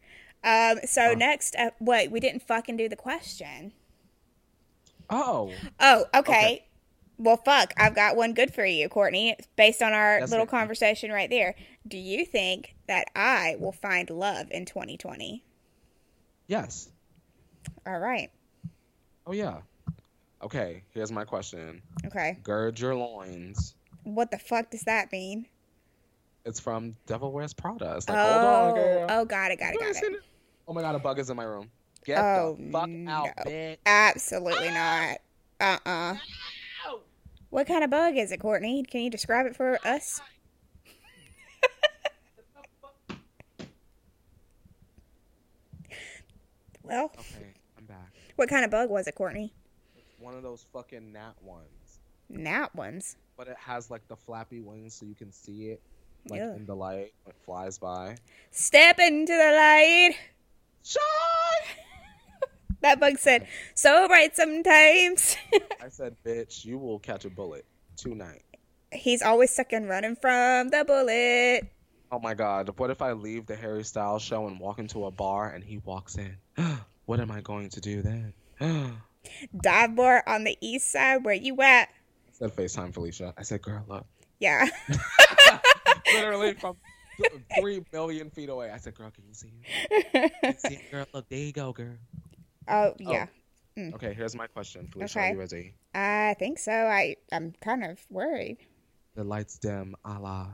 Um, 0.44 0.78
so 0.84 1.10
Oh. 1.10 1.14
next, 1.14 1.56
uh, 1.56 1.70
wait, 1.80 2.12
we 2.12 2.20
didn't 2.20 2.42
fucking 2.42 2.76
do 2.76 2.88
the 2.88 2.94
question. 2.94 3.72
Oh, 5.10 5.50
Oh, 5.80 6.04
okay. 6.14 6.30
Okay. 6.30 6.64
Well, 7.18 7.36
fuck. 7.36 7.74
I've 7.76 7.94
got 7.96 8.14
one 8.16 8.32
good 8.32 8.54
for 8.54 8.64
you, 8.64 8.88
Courtney. 8.88 9.36
Based 9.56 9.82
on 9.82 9.92
our 9.92 10.20
Yes, 10.20 10.30
little 10.30 10.46
ma'am. 10.46 10.50
conversation 10.50 11.10
right 11.10 11.28
there, 11.28 11.54
do 11.86 11.98
you 11.98 12.24
think 12.24 12.76
that 12.86 13.08
I 13.16 13.56
will 13.58 13.72
find 13.72 14.08
love 14.10 14.48
in 14.50 14.64
2020? 14.64 15.42
yes. 16.46 16.88
All 17.86 17.98
right. 17.98 18.30
Oh 19.26 19.32
yeah. 19.32 19.58
Okay, 20.42 20.84
here's 20.90 21.10
my 21.12 21.24
question. 21.24 21.82
Okay. 22.06 22.38
Gird 22.42 22.78
your 22.78 22.94
loins. 22.94 23.74
What 24.04 24.30
the 24.30 24.38
fuck 24.38 24.70
does 24.70 24.82
that 24.82 25.10
mean? 25.12 25.46
It's 26.44 26.60
from 26.60 26.96
Devil 27.06 27.32
Wears 27.32 27.52
Prada. 27.52 27.94
It's 27.96 28.08
like, 28.08 28.16
oh, 28.18 28.32
hold 28.32 28.44
on, 28.44 28.74
girl. 28.74 29.06
oh, 29.10 29.24
got 29.24 29.50
it, 29.50 29.58
got 29.58 29.74
it, 29.74 29.80
got 29.80 29.90
it. 29.90 30.12
it? 30.12 30.22
Oh 30.66 30.72
my 30.72 30.80
god, 30.80 30.94
a 30.94 30.98
bug 30.98 31.18
is 31.18 31.28
in 31.28 31.36
my 31.36 31.44
room. 31.44 31.70
Get 32.04 32.18
Oh, 32.24 32.56
the 32.58 32.70
fuck 32.70 32.82
out, 32.84 32.88
no. 32.88 33.26
bitch. 33.44 33.76
Absolutely 33.84 34.70
not. 34.70 35.18
Uh 35.60 35.78
uh 35.84 36.14
what 37.51 37.66
kind 37.66 37.82
of 37.82 37.90
bug 37.90 38.16
is 38.16 38.30
it, 38.30 38.40
Courtney? 38.40 38.82
Can 38.82 39.01
you 39.01 39.11
describe 39.11 39.46
it 39.46 39.57
for 39.57 39.78
us? 39.86 40.20
well. 46.82 47.11
Okay, 47.18 47.55
I'm 47.78 47.84
back. 47.86 48.12
What 48.36 48.49
kind 48.49 48.64
of 48.64 48.70
bug 48.70 48.90
was 48.90 49.07
it, 49.07 49.14
Courtney? 49.14 49.53
One 50.18 50.34
of 50.34 50.42
those 50.42 50.66
fucking 50.72 51.12
gnat 51.12 51.34
ones. 51.42 52.01
Gnat 52.28 52.74
ones? 52.74 53.16
But 53.36 53.49
it 53.49 53.57
has 53.59 53.90
like 53.90 54.07
the 54.09 54.16
flappy 54.16 54.61
wings 54.61 54.94
so 54.94 55.07
you 55.07 55.14
can 55.14 55.32
see 55.32 55.70
it 55.70 55.80
like 56.28 56.42
Ugh. 56.42 56.57
in 56.57 56.66
the 56.66 56.76
light 56.76 57.12
when 57.24 57.30
it 57.30 57.36
flies 57.44 57.78
by. 57.78 58.16
Step 58.51 58.99
into 58.99 59.32
the 59.32 59.53
light. 59.57 60.16
shine. 60.82 61.84
That 62.80 63.00
bug 63.00 63.18
said, 63.18 63.46
so 63.74 64.06
bright 64.08 64.36
sometimes. 64.36 65.36
I 65.82 65.88
said, 65.88 66.16
bitch, 66.24 66.64
you 66.64 66.78
will 66.78 66.98
catch 66.98 67.24
a 67.24 67.30
bullet 67.30 67.64
tonight. 67.96 68.42
He's 68.92 69.22
always 69.22 69.50
stuck 69.50 69.72
in 69.72 69.86
running 69.86 70.16
from 70.16 70.68
the 70.68 70.84
bullet. 70.86 71.70
Oh 72.10 72.18
my 72.20 72.34
god, 72.34 72.70
what 72.78 72.90
if 72.90 73.02
I 73.02 73.12
leave 73.12 73.46
the 73.46 73.56
Harry 73.56 73.84
Styles 73.84 74.22
show 74.22 74.46
and 74.46 74.58
walk 74.58 74.78
into 74.78 75.04
a 75.04 75.10
bar 75.10 75.50
and 75.50 75.62
he 75.62 75.78
walks 75.78 76.16
in? 76.16 76.36
what 77.06 77.20
am 77.20 77.30
I 77.30 77.40
going 77.42 77.68
to 77.70 77.80
do 77.80 78.00
then? 78.02 78.32
I 78.60 78.92
Dive 79.60 79.94
bar 79.94 80.22
on 80.26 80.44
the 80.44 80.56
east 80.60 80.90
side. 80.90 81.24
Where 81.24 81.34
you 81.34 81.60
at? 81.60 81.88
said 82.32 82.54
FaceTime 82.54 82.94
Felicia. 82.94 83.34
I 83.36 83.42
said, 83.42 83.62
girl, 83.62 83.84
look. 83.88 84.06
Yeah. 84.38 84.66
Literally 86.14 86.54
from 86.54 86.76
three 87.58 87.84
million 87.92 88.30
feet 88.30 88.48
away. 88.48 88.70
I 88.70 88.78
said, 88.78 88.94
girl, 88.94 89.10
can 89.10 89.24
you 89.26 89.34
see 89.34 89.48
him? 89.48 90.00
Can 90.12 90.30
you 90.44 90.70
see 90.70 90.80
girl? 90.90 91.06
Look, 91.12 91.28
there 91.28 91.38
you 91.38 91.52
go, 91.52 91.72
girl. 91.72 91.96
Oh 92.68 92.94
yeah. 92.98 93.26
Okay, 93.94 94.12
here's 94.12 94.34
my 94.34 94.48
question, 94.48 94.88
Felicia. 94.88 95.18
Okay. 95.18 95.28
Are 95.28 95.32
you 95.34 95.38
ready? 95.38 95.74
I 95.94 96.34
think 96.38 96.58
so. 96.58 96.72
I 96.72 97.16
I'm 97.32 97.52
kind 97.60 97.84
of 97.84 97.98
worried. 98.10 98.58
The 99.14 99.24
lights 99.24 99.58
dim, 99.58 99.94
a 100.04 100.18
la 100.18 100.48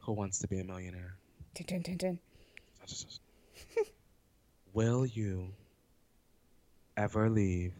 Who 0.00 0.12
Wants 0.12 0.38
to 0.40 0.48
Be 0.48 0.60
a 0.60 0.64
Millionaire? 0.64 1.16
Dun, 1.54 1.82
dun, 1.82 1.84
dun, 1.96 1.96
dun. 1.96 2.18
Will 4.72 5.06
you 5.06 5.48
ever 6.96 7.30
leave 7.30 7.72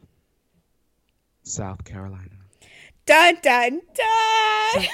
South 1.42 1.84
Carolina? 1.84 2.36
Dun 3.06 3.38
dun 3.42 3.80
dun. 3.94 4.86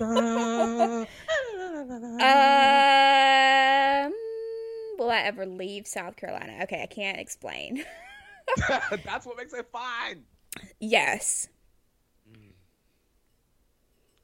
um, 0.00 1.06
will 4.98 5.10
I 5.10 5.22
ever 5.24 5.46
leave 5.46 5.86
South 5.86 6.16
Carolina? 6.16 6.64
Okay, 6.64 6.82
I 6.82 6.86
can't 6.86 7.18
explain. 7.18 7.84
That's 9.04 9.26
what 9.26 9.36
makes 9.36 9.52
it 9.52 9.66
fun. 9.72 10.24
yes. 10.80 11.48
Mm. 12.30 12.52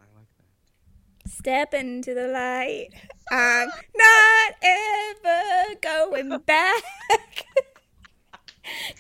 I 0.01 0.05
like 0.17 0.29
that. 0.39 1.31
Step 1.31 1.75
into 1.75 2.15
the 2.15 2.29
light. 2.29 2.89
I'm 3.31 3.69
not 3.97 4.55
ever 4.63 5.75
going 5.81 6.39
back. 6.47 6.83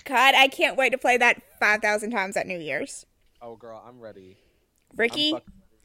God, 0.05 0.35
I 0.37 0.49
can't 0.49 0.77
wait 0.77 0.91
to 0.91 0.99
play 0.99 1.16
that 1.16 1.43
5,000 1.59 2.11
times 2.11 2.37
at 2.37 2.47
New 2.47 2.59
Year's. 2.59 3.05
Oh, 3.43 3.57
girl, 3.57 3.83
I'm 3.87 4.01
ready. 4.01 4.37
I'm 4.93 4.97
Ricky, 4.97 5.35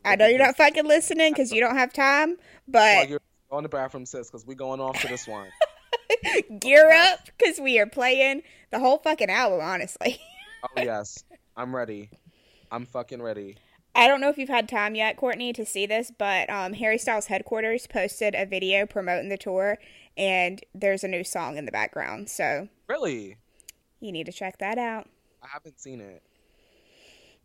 I 0.06 0.16
know 0.16 0.28
you're 0.28 0.40
not 0.40 0.58
fucking 0.58 0.86
listening 0.86 1.32
because 1.34 1.52
you 1.52 1.62
don't 1.62 1.76
have 1.76 1.94
time, 1.94 2.38
Well, 2.68 3.02
but 3.02 3.10
you're 3.10 3.20
going 3.50 3.64
to 3.64 3.68
the 3.70 3.76
bathroom, 3.76 4.06
sis, 4.06 4.30
because 4.30 4.46
we're 4.46 4.56
going 4.56 4.80
off 4.80 5.00
to 5.02 5.08
this 5.08 5.28
one. 5.28 5.48
gear 6.60 6.92
up 6.92 7.28
because 7.38 7.60
we 7.60 7.80
are 7.80 7.86
playing 7.86 8.42
the 8.72 8.80
whole 8.80 8.98
fucking 9.00 9.30
album, 9.30 9.62
honestly. 9.62 10.20
Oh, 10.64 10.82
yes. 10.82 11.24
I'm 11.58 11.76
ready. 11.76 12.10
I'm 12.72 12.86
fucking 12.86 13.22
ready. 13.22 13.58
I 13.94 14.08
don't 14.08 14.22
know 14.22 14.30
if 14.30 14.38
you've 14.38 14.48
had 14.48 14.70
time 14.70 14.96
yet, 14.96 15.18
Courtney, 15.18 15.52
to 15.54 15.66
see 15.66 15.86
this, 15.86 16.12
but 16.18 16.50
um, 16.50 16.74
Harry 16.74 16.98
Styles 16.98 17.26
headquarters 17.26 17.88
posted 17.88 18.36
a 18.36 18.46
video 18.46 18.86
promoting 18.86 19.28
the 19.30 19.38
tour, 19.38 19.78
and 20.16 20.62
there's 20.74 21.04
a 21.04 21.10
new 21.10 21.24
song 21.24 21.58
in 21.58 21.66
the 21.66 21.72
background. 21.72 22.30
So 22.30 22.70
Really? 22.88 23.38
you 24.00 24.12
need 24.12 24.28
to 24.28 24.32
check 24.32 24.60
that 24.60 24.78
out. 24.78 25.10
I 25.44 25.48
haven't 25.52 25.80
seen 25.80 26.00
it. 26.00 26.24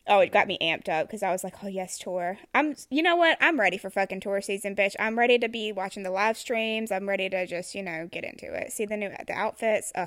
Oh, 0.08 0.20
it 0.20 0.32
got 0.32 0.46
me 0.46 0.56
amped 0.60 0.88
up 0.88 1.08
because 1.08 1.22
I 1.22 1.32
was 1.32 1.42
like, 1.42 1.64
"Oh 1.64 1.68
yes, 1.68 1.98
tour." 1.98 2.38
I'm, 2.54 2.76
you 2.90 3.02
know 3.02 3.16
what? 3.16 3.38
I'm 3.40 3.58
ready 3.58 3.78
for 3.78 3.90
fucking 3.90 4.20
tour 4.20 4.40
season, 4.40 4.76
bitch. 4.76 4.94
I'm 4.98 5.18
ready 5.18 5.38
to 5.38 5.48
be 5.48 5.72
watching 5.72 6.02
the 6.02 6.10
live 6.10 6.36
streams. 6.36 6.92
I'm 6.92 7.08
ready 7.08 7.28
to 7.28 7.46
just, 7.46 7.74
you 7.74 7.82
know, 7.82 8.08
get 8.10 8.24
into 8.24 8.52
it. 8.52 8.72
See 8.72 8.86
the 8.86 8.96
new 8.96 9.10
the 9.26 9.32
outfits. 9.32 9.92
Uh, 9.94 10.06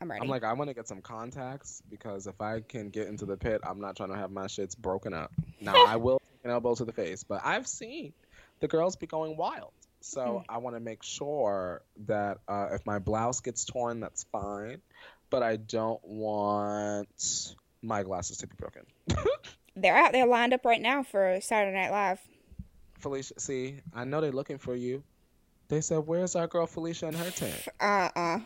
I'm 0.00 0.10
ready. 0.10 0.22
I'm 0.22 0.28
like, 0.28 0.44
I 0.44 0.52
want 0.52 0.68
to 0.68 0.74
get 0.74 0.88
some 0.88 1.00
contacts 1.00 1.82
because 1.90 2.26
if 2.26 2.40
I 2.40 2.60
can 2.60 2.90
get 2.90 3.08
into 3.08 3.24
the 3.24 3.36
pit, 3.36 3.60
I'm 3.64 3.80
not 3.80 3.96
trying 3.96 4.10
to 4.10 4.16
have 4.16 4.30
my 4.30 4.46
shits 4.46 4.76
broken 4.76 5.14
up. 5.14 5.32
Now, 5.60 5.74
I 5.86 5.96
will 5.96 6.18
take 6.18 6.44
an 6.44 6.50
elbow 6.50 6.74
to 6.74 6.84
the 6.84 6.92
face, 6.92 7.24
but 7.24 7.40
I've 7.44 7.66
seen 7.66 8.12
the 8.60 8.68
girls 8.68 8.96
be 8.96 9.06
going 9.06 9.36
wild. 9.36 9.72
So 10.00 10.44
I 10.48 10.58
want 10.58 10.76
to 10.76 10.80
make 10.80 11.02
sure 11.02 11.82
that 12.06 12.38
uh, 12.46 12.68
if 12.72 12.86
my 12.86 12.98
blouse 13.00 13.40
gets 13.40 13.64
torn, 13.64 14.00
that's 14.00 14.24
fine. 14.30 14.80
But 15.30 15.42
I 15.42 15.56
don't 15.56 16.04
want 16.06 17.54
my 17.82 18.02
glasses 18.02 18.38
to 18.38 18.46
be 18.46 18.54
broken. 18.58 18.82
They're 19.76 19.96
out 19.96 20.12
there 20.12 20.26
lined 20.26 20.54
up 20.54 20.64
right 20.64 20.80
now 20.80 21.02
for 21.02 21.38
Saturday 21.40 21.76
Night 21.76 21.90
Live. 21.90 22.20
Felicia, 22.98 23.34
see, 23.38 23.80
I 23.92 24.04
know 24.04 24.20
they're 24.22 24.32
looking 24.32 24.56
for 24.58 24.74
you. 24.74 25.02
They 25.68 25.82
said, 25.82 25.98
"Where's 26.06 26.34
our 26.34 26.46
girl 26.46 26.66
Felicia 26.66 27.08
and 27.08 27.16
her 27.16 27.30
tent?" 27.30 27.68
Uh 27.78 28.08
uh. 28.16 28.38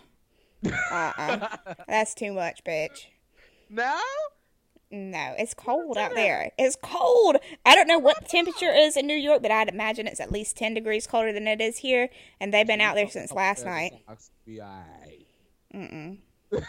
Uh 0.90 1.12
uh. 1.16 1.56
That's 1.88 2.14
too 2.14 2.32
much, 2.32 2.64
bitch. 2.64 3.06
no. 3.68 3.96
No, 4.92 5.34
it's 5.38 5.54
cold 5.54 5.96
out 5.96 6.16
there. 6.16 6.50
It's 6.58 6.76
cold. 6.82 7.36
I 7.64 7.76
don't 7.76 7.86
know 7.86 8.00
what 8.00 8.20
the 8.20 8.26
temperature 8.26 8.72
is 8.72 8.96
in 8.96 9.06
New 9.06 9.14
York, 9.14 9.40
but 9.40 9.52
I'd 9.52 9.68
imagine 9.68 10.08
it's 10.08 10.18
at 10.18 10.32
least 10.32 10.56
10 10.56 10.74
degrees 10.74 11.06
colder 11.06 11.32
than 11.32 11.46
it 11.46 11.60
is 11.60 11.78
here. 11.78 12.08
And 12.40 12.52
they've 12.52 12.66
been 12.66 12.80
out 12.80 12.96
there 12.96 13.08
since 13.08 13.30
last 13.30 13.64
night. 13.64 13.92
Be 14.44 14.60
alright. 14.60 15.26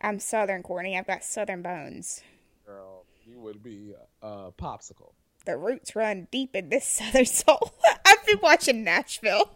I'm 0.00 0.18
Southern, 0.18 0.62
Courtney. 0.62 0.98
I've 0.98 1.06
got 1.06 1.24
Southern 1.24 1.62
bones. 1.62 2.22
Girl, 2.66 3.04
you 3.24 3.38
would 3.40 3.62
be 3.62 3.94
a 4.22 4.50
popsicle. 4.52 5.12
The 5.44 5.56
roots 5.56 5.96
run 5.96 6.28
deep 6.30 6.54
in 6.54 6.68
this 6.68 6.86
Southern 6.86 7.26
soul. 7.26 7.72
I've 8.04 8.26
been 8.26 8.38
watching 8.42 8.84
Nashville. 8.84 9.50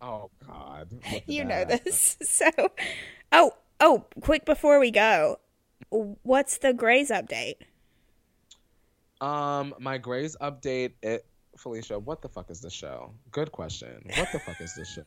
Oh 0.00 0.30
God. 0.46 0.88
You 1.26 1.44
know 1.44 1.64
this. 1.64 2.16
So, 2.22 2.50
oh, 3.30 3.52
oh, 3.78 4.06
quick 4.20 4.44
before 4.44 4.80
we 4.80 4.90
go. 4.90 5.38
What's 5.90 6.58
the 6.58 6.72
Grey's 6.72 7.10
update? 7.10 7.56
Um, 9.20 9.74
my 9.78 9.98
Grey's 9.98 10.36
update. 10.40 10.92
It, 11.02 11.26
Felicia, 11.56 11.98
what 11.98 12.22
the 12.22 12.28
fuck 12.28 12.50
is 12.50 12.60
the 12.60 12.70
show? 12.70 13.12
Good 13.30 13.52
question. 13.52 14.02
What 14.16 14.32
the 14.32 14.40
fuck 14.40 14.60
is 14.60 14.74
the 14.74 14.84
show? 14.84 15.02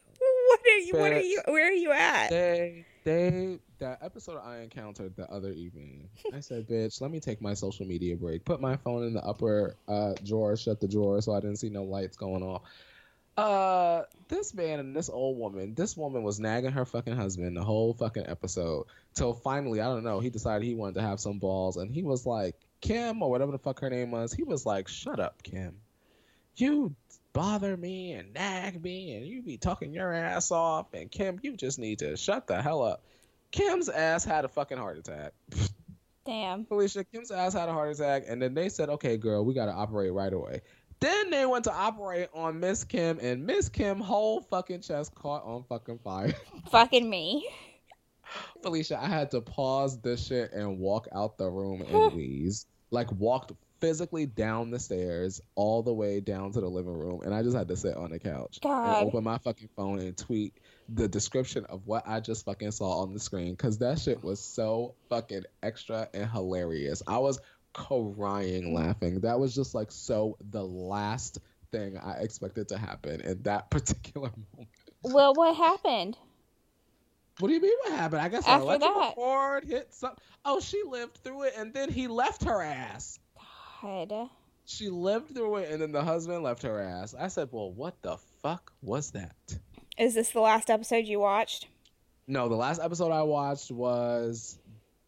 You? 0.66 0.94
What 0.94 1.14
are 1.14 1.20
you? 1.20 1.42
Where 1.46 1.68
are 1.68 1.72
you 1.72 1.92
at? 1.92 2.30
They, 2.30 2.86
they, 3.04 3.60
that 3.80 4.00
episode 4.02 4.40
I 4.44 4.60
encountered 4.60 5.16
the 5.16 5.30
other 5.32 5.52
evening. 5.52 6.10
I 6.34 6.40
said, 6.40 6.68
"Bitch, 6.68 7.02
let 7.02 7.12
me 7.12 7.20
take 7.20 7.42
my 7.42 7.54
social 7.54 7.86
media 7.86 8.16
break. 8.16 8.46
Put 8.46 8.62
my 8.62 8.76
phone 8.78 9.04
in 9.04 9.14
the 9.14 9.24
upper 9.24 9.76
uh, 9.88 10.14
drawer, 10.24 10.56
shut 10.58 10.80
the 10.80 10.88
drawer, 10.88 11.22
so 11.22 11.34
I 11.34 11.40
didn't 11.40 11.58
see 11.58 11.70
no 11.70 11.84
lights 11.84 12.18
going 12.18 12.44
off." 12.44 12.64
Uh, 13.38 14.04
this 14.30 14.54
man 14.54 14.80
and 14.80 14.96
this 14.96 15.10
old 15.10 15.38
woman. 15.38 15.74
This 15.76 15.98
woman 15.98 16.24
was 16.24 16.40
nagging 16.40 16.72
her 16.72 16.86
fucking 16.86 17.16
husband 17.16 17.58
the 17.58 17.64
whole 17.64 17.94
fucking 17.94 18.28
episode. 18.28 18.86
Till 19.14 19.34
finally, 19.34 19.82
I 19.82 19.86
don't 19.86 20.06
know, 20.06 20.20
he 20.22 20.30
decided 20.30 20.66
he 20.66 20.74
wanted 20.74 20.96
to 20.96 21.02
have 21.02 21.20
some 21.20 21.38
balls, 21.40 21.78
and 21.78 21.92
he 21.92 22.02
was 22.02 22.26
like, 22.26 22.56
"Kim" 22.82 23.22
or 23.22 23.30
whatever 23.30 23.52
the 23.52 23.60
fuck 23.60 23.82
her 23.82 23.90
name 23.90 24.12
was. 24.12 24.34
He 24.34 24.44
was 24.44 24.66
like, 24.66 24.88
"Shut 24.88 25.20
up, 25.20 25.44
Kim. 25.44 25.76
You 26.58 26.96
bother 27.36 27.78
me 27.78 28.14
and 28.14 28.34
nag 28.34 28.82
me, 28.82 29.16
and 29.16 29.28
you 29.28 29.44
be 29.44 29.58
talking 29.58 29.94
your 29.94 30.12
ass 30.12 30.50
off, 30.50 30.94
and 30.94 31.12
Kim, 31.12 31.40
you 31.44 31.56
just 31.56 31.78
need 31.78 32.00
to 32.00 32.18
shut 32.18 32.48
the 32.48 32.60
hell 32.60 32.82
up." 32.82 33.04
Kim's 33.52 33.90
ass 33.90 34.26
had 34.26 34.46
a 34.46 34.48
fucking 34.48 34.78
heart 34.78 34.98
attack. 34.98 35.34
Damn. 36.26 36.66
Felicia, 36.66 37.04
Kim's 37.04 37.30
ass 37.30 37.54
had 37.54 37.70
a 37.70 37.74
heart 37.74 37.94
attack, 37.94 38.24
and 38.28 38.42
then 38.42 38.56
they 38.56 38.70
said, 38.70 38.90
"Okay, 38.90 39.18
girl, 39.18 39.46
we 39.46 39.54
got 39.54 39.68
to 39.68 39.74
operate 39.74 40.12
right 40.12 40.34
away." 40.34 40.62
Then 41.00 41.30
they 41.30 41.46
went 41.46 41.66
to 41.66 41.74
operate 41.74 42.30
on 42.34 42.60
Miss 42.60 42.84
Kim, 42.84 43.20
and 43.22 43.46
Miss 43.46 43.70
Kim 43.70 44.00
whole 44.00 44.42
fucking 44.42 44.82
chest 44.82 45.14
caught 45.14 45.44
on 45.44 45.64
fucking 45.70 46.00
fire. 46.00 46.34
Fucking 46.72 47.08
me. 47.08 47.48
Felicia, 48.64 49.02
I 49.02 49.08
had 49.08 49.30
to 49.32 49.42
pause 49.42 50.00
this 50.02 50.26
shit 50.26 50.52
and 50.54 50.80
walk 50.80 51.08
out 51.14 51.38
the 51.38 51.50
room 51.50 51.82
and 51.82 52.14
wheeze. 52.16 52.66
Like 52.92 53.12
walked 53.12 53.52
physically 53.86 54.26
down 54.26 54.72
the 54.72 54.80
stairs 54.80 55.40
all 55.54 55.84
the 55.84 55.94
way 55.94 56.20
down 56.20 56.52
to 56.52 56.60
the 56.60 56.68
living 56.68 56.98
room, 56.98 57.22
and 57.24 57.36
I 57.36 57.44
just 57.44 57.56
had 57.56 57.68
to 57.68 57.76
sit 57.76 57.96
on 57.96 58.10
the 58.10 58.18
couch 58.18 58.58
God. 58.64 58.98
and 58.98 59.08
open 59.08 59.24
my 59.24 59.38
fucking 59.38 59.70
phone 59.76 60.00
and 60.00 60.18
tweet 60.18 60.58
the 60.90 61.08
description 61.08 61.66
of 61.66 61.86
what 61.86 62.02
I 62.08 62.20
just 62.20 62.46
fucking 62.46 62.72
saw 62.72 63.04
on 63.04 63.14
the 63.14 63.20
screen 63.20 63.52
because 63.52 63.78
that 63.80 64.00
shit 64.00 64.24
was 64.24 64.40
so 64.40 64.96
fucking 65.10 65.44
extra 65.62 66.10
and 66.16 66.28
hilarious. 66.28 67.04
I 67.06 67.20
was 67.20 67.40
crying 67.74 68.74
laughing. 68.74 69.20
That 69.22 69.40
was 69.40 69.54
just 69.54 69.76
like 69.76 69.92
so 69.92 70.36
the 70.50 70.64
last 70.66 71.38
thing 71.72 71.96
I 72.04 72.22
expected 72.22 72.70
to 72.70 72.80
happen 72.80 73.22
in 73.22 73.44
that 73.44 73.70
particular 73.70 74.32
moment. 74.54 74.70
Well, 75.04 75.36
what 75.36 75.56
happened? 75.56 76.18
What 77.38 77.50
do 77.50 77.54
you 77.54 77.62
mean? 77.62 77.78
What 77.84 77.94
happened? 77.94 78.22
I 78.22 78.30
guess 78.30 78.48
After 78.48 78.64
electrical 78.64 79.00
that. 79.00 79.14
cord 79.14 79.64
hit 79.66 79.94
some. 79.94 80.16
Oh, 80.44 80.60
she 80.60 80.82
lived 80.88 81.18
through 81.18 81.44
it, 81.44 81.54
and 81.56 81.72
then 81.72 81.92
he 81.92 82.08
left 82.08 82.46
her 82.46 82.64
ass. 82.64 83.20
God. 83.86 84.30
She 84.66 84.90
lived 84.90 85.34
through 85.34 85.58
it, 85.58 85.72
and 85.72 85.82
then 85.82 85.92
the 85.92 86.04
husband 86.04 86.44
left 86.44 86.64
her 86.64 86.80
ass. 86.80 87.14
I 87.18 87.28
said, 87.28 87.50
"Well, 87.52 87.72
what 87.72 88.02
the 88.02 88.18
fuck 88.42 88.74
was 88.82 89.12
that?" 89.12 89.36
Is 89.98 90.16
this 90.16 90.32
the 90.32 90.42
last 90.42 90.70
episode 90.70 91.06
you 91.06 91.20
watched? 91.20 91.68
No, 92.28 92.50
the 92.50 92.56
last 92.56 92.82
episode 92.82 93.12
I 93.12 93.22
watched 93.22 93.72
was 93.72 94.58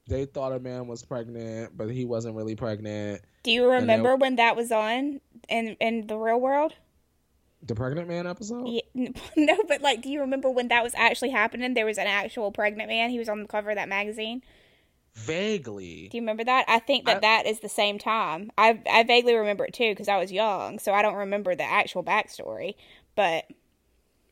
they 0.08 0.26
thought 0.26 0.54
a 0.54 0.60
man 0.60 0.88
was 0.88 1.04
pregnant, 1.04 1.76
but 1.76 1.90
he 1.90 2.06
wasn't 2.06 2.36
really 2.36 2.56
pregnant. 2.56 3.22
Do 3.44 3.52
you 3.52 3.70
remember 3.70 4.16
when 4.16 4.36
that 4.36 4.56
was 4.56 4.72
on 4.72 5.20
in 5.50 5.76
in 5.80 6.08
the 6.08 6.18
real 6.18 6.40
world? 6.40 6.74
The 7.64 7.74
pregnant 7.74 8.08
man 8.08 8.28
episode? 8.28 8.68
Yeah, 8.68 9.10
no, 9.36 9.58
but 9.68 9.82
like, 9.82 10.04
do 10.04 10.10
you 10.10 10.22
remember 10.22 10.50
when 10.50 10.68
that 10.68 10.84
was 10.84 10.94
actually 10.96 11.32
happening? 11.32 11.74
There 11.74 11.86
was 11.86 11.98
an 11.98 12.08
actual 12.08 12.52
pregnant 12.52 12.90
man. 12.90 13.10
He 13.10 13.18
was 13.18 13.28
on 13.28 13.42
the 13.42 13.48
cover 13.48 13.72
of 13.72 13.76
that 13.76 13.90
magazine. 13.90 14.44
Vaguely. 15.18 16.08
Do 16.10 16.18
you 16.18 16.22
remember 16.22 16.44
that? 16.44 16.66
I 16.68 16.80
think 16.80 17.06
that 17.06 17.18
I- 17.18 17.20
that 17.22 17.46
is 17.48 17.60
the 17.60 17.70
same 17.70 17.98
time. 18.00 18.52
I 18.58 18.80
I 18.90 19.04
vaguely 19.04 19.34
remember 19.36 19.66
it 19.66 19.74
too 19.74 19.92
because 19.92 20.08
I 20.08 20.18
was 20.18 20.32
young, 20.32 20.80
so 20.80 20.94
I 20.94 21.02
don't 21.02 21.16
remember 21.16 21.56
the 21.56 21.64
actual 21.64 22.04
backstory. 22.04 22.76
But 23.16 23.46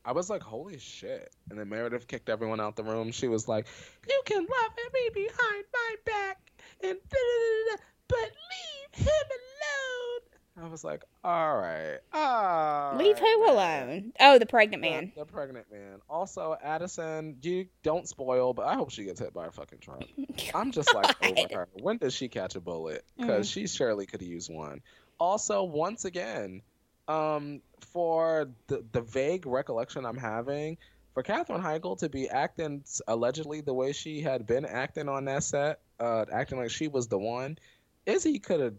I 0.05 0.11
was 0.11 0.29
like, 0.29 0.43
holy 0.43 0.77
shit. 0.77 1.33
And 1.49 1.59
then 1.59 1.69
Meredith 1.69 2.07
kicked 2.07 2.29
everyone 2.29 2.59
out 2.59 2.75
the 2.75 2.83
room. 2.83 3.11
She 3.11 3.27
was 3.27 3.47
like, 3.47 3.65
You 4.07 4.21
can 4.25 4.43
laugh 4.45 4.73
at 4.86 4.93
me 4.93 5.09
behind 5.25 5.65
my 5.73 5.95
back 6.05 6.38
and 6.83 6.97
da 7.09 7.17
da 7.17 7.71
da 7.71 7.75
da, 7.77 7.83
but 8.07 8.31
leave 8.51 9.05
him 9.07 9.27
alone. 9.31 10.34
I 10.62 10.68
was 10.68 10.84
like, 10.86 11.03
all 11.24 11.58
right. 11.58 11.97
All 12.14 12.95
leave 12.95 13.20
right, 13.20 13.24
who 13.24 13.45
man." 13.45 13.49
alone? 13.49 14.14
Oh, 14.22 14.39
the 14.39 14.45
pregnant 14.45 14.82
man. 14.82 15.12
The, 15.16 15.26
pregnant 15.26 15.70
man. 15.70 15.99
Also, 16.10 16.56
Addison, 16.64 17.38
you 17.41 17.68
don't 17.84 18.08
spoil, 18.08 18.53
but 18.53 18.66
I 18.66 18.76
hope 18.76 18.89
she 18.89 19.03
gets 19.03 19.20
hit 19.20 19.34
by 19.34 19.47
a 19.47 19.51
fucking 19.51 19.80
truck. 19.80 20.03
I'm 20.56 20.72
just 20.72 20.93
like 20.93 21.14
over 21.22 21.47
her. 21.53 21.68
When 21.82 21.97
does 21.97 22.14
she 22.14 22.30
catch 22.30 22.56
a 22.56 22.62
bullet? 22.62 23.03
Mm. 23.20 23.22
Because 23.22 23.49
she 23.49 23.68
surely 23.68 24.06
could 24.06 24.22
use 24.22 24.49
one. 24.49 24.82
Also, 25.20 25.64
once 25.64 26.06
again, 26.06 26.62
um, 27.08 27.62
for 27.82 28.49
the 28.68 28.84
the 28.91 29.01
vague 29.01 29.45
recollection 29.45 30.06
I'm 30.06 30.18
having, 30.18 30.78
for 31.14 31.24
Katherine 31.24 31.62
Heigl 31.62 31.97
to 31.99 32.10
be 32.10 32.30
acting 32.30 32.84
allegedly 33.08 33.62
the 33.62 33.74
way 33.74 33.91
she 33.91 34.22
had 34.22 34.47
been 34.47 34.66
acting 34.66 35.10
on 35.10 35.26
that 35.26 35.43
set, 35.43 35.80
uh, 35.99 36.26
acting 36.32 36.60
like 36.60 36.72
she 36.72 36.88
was 36.88 37.08
the 37.08 37.20
one, 37.20 37.58
Izzie 38.06 38.39
could 38.39 38.60
have 38.60 38.76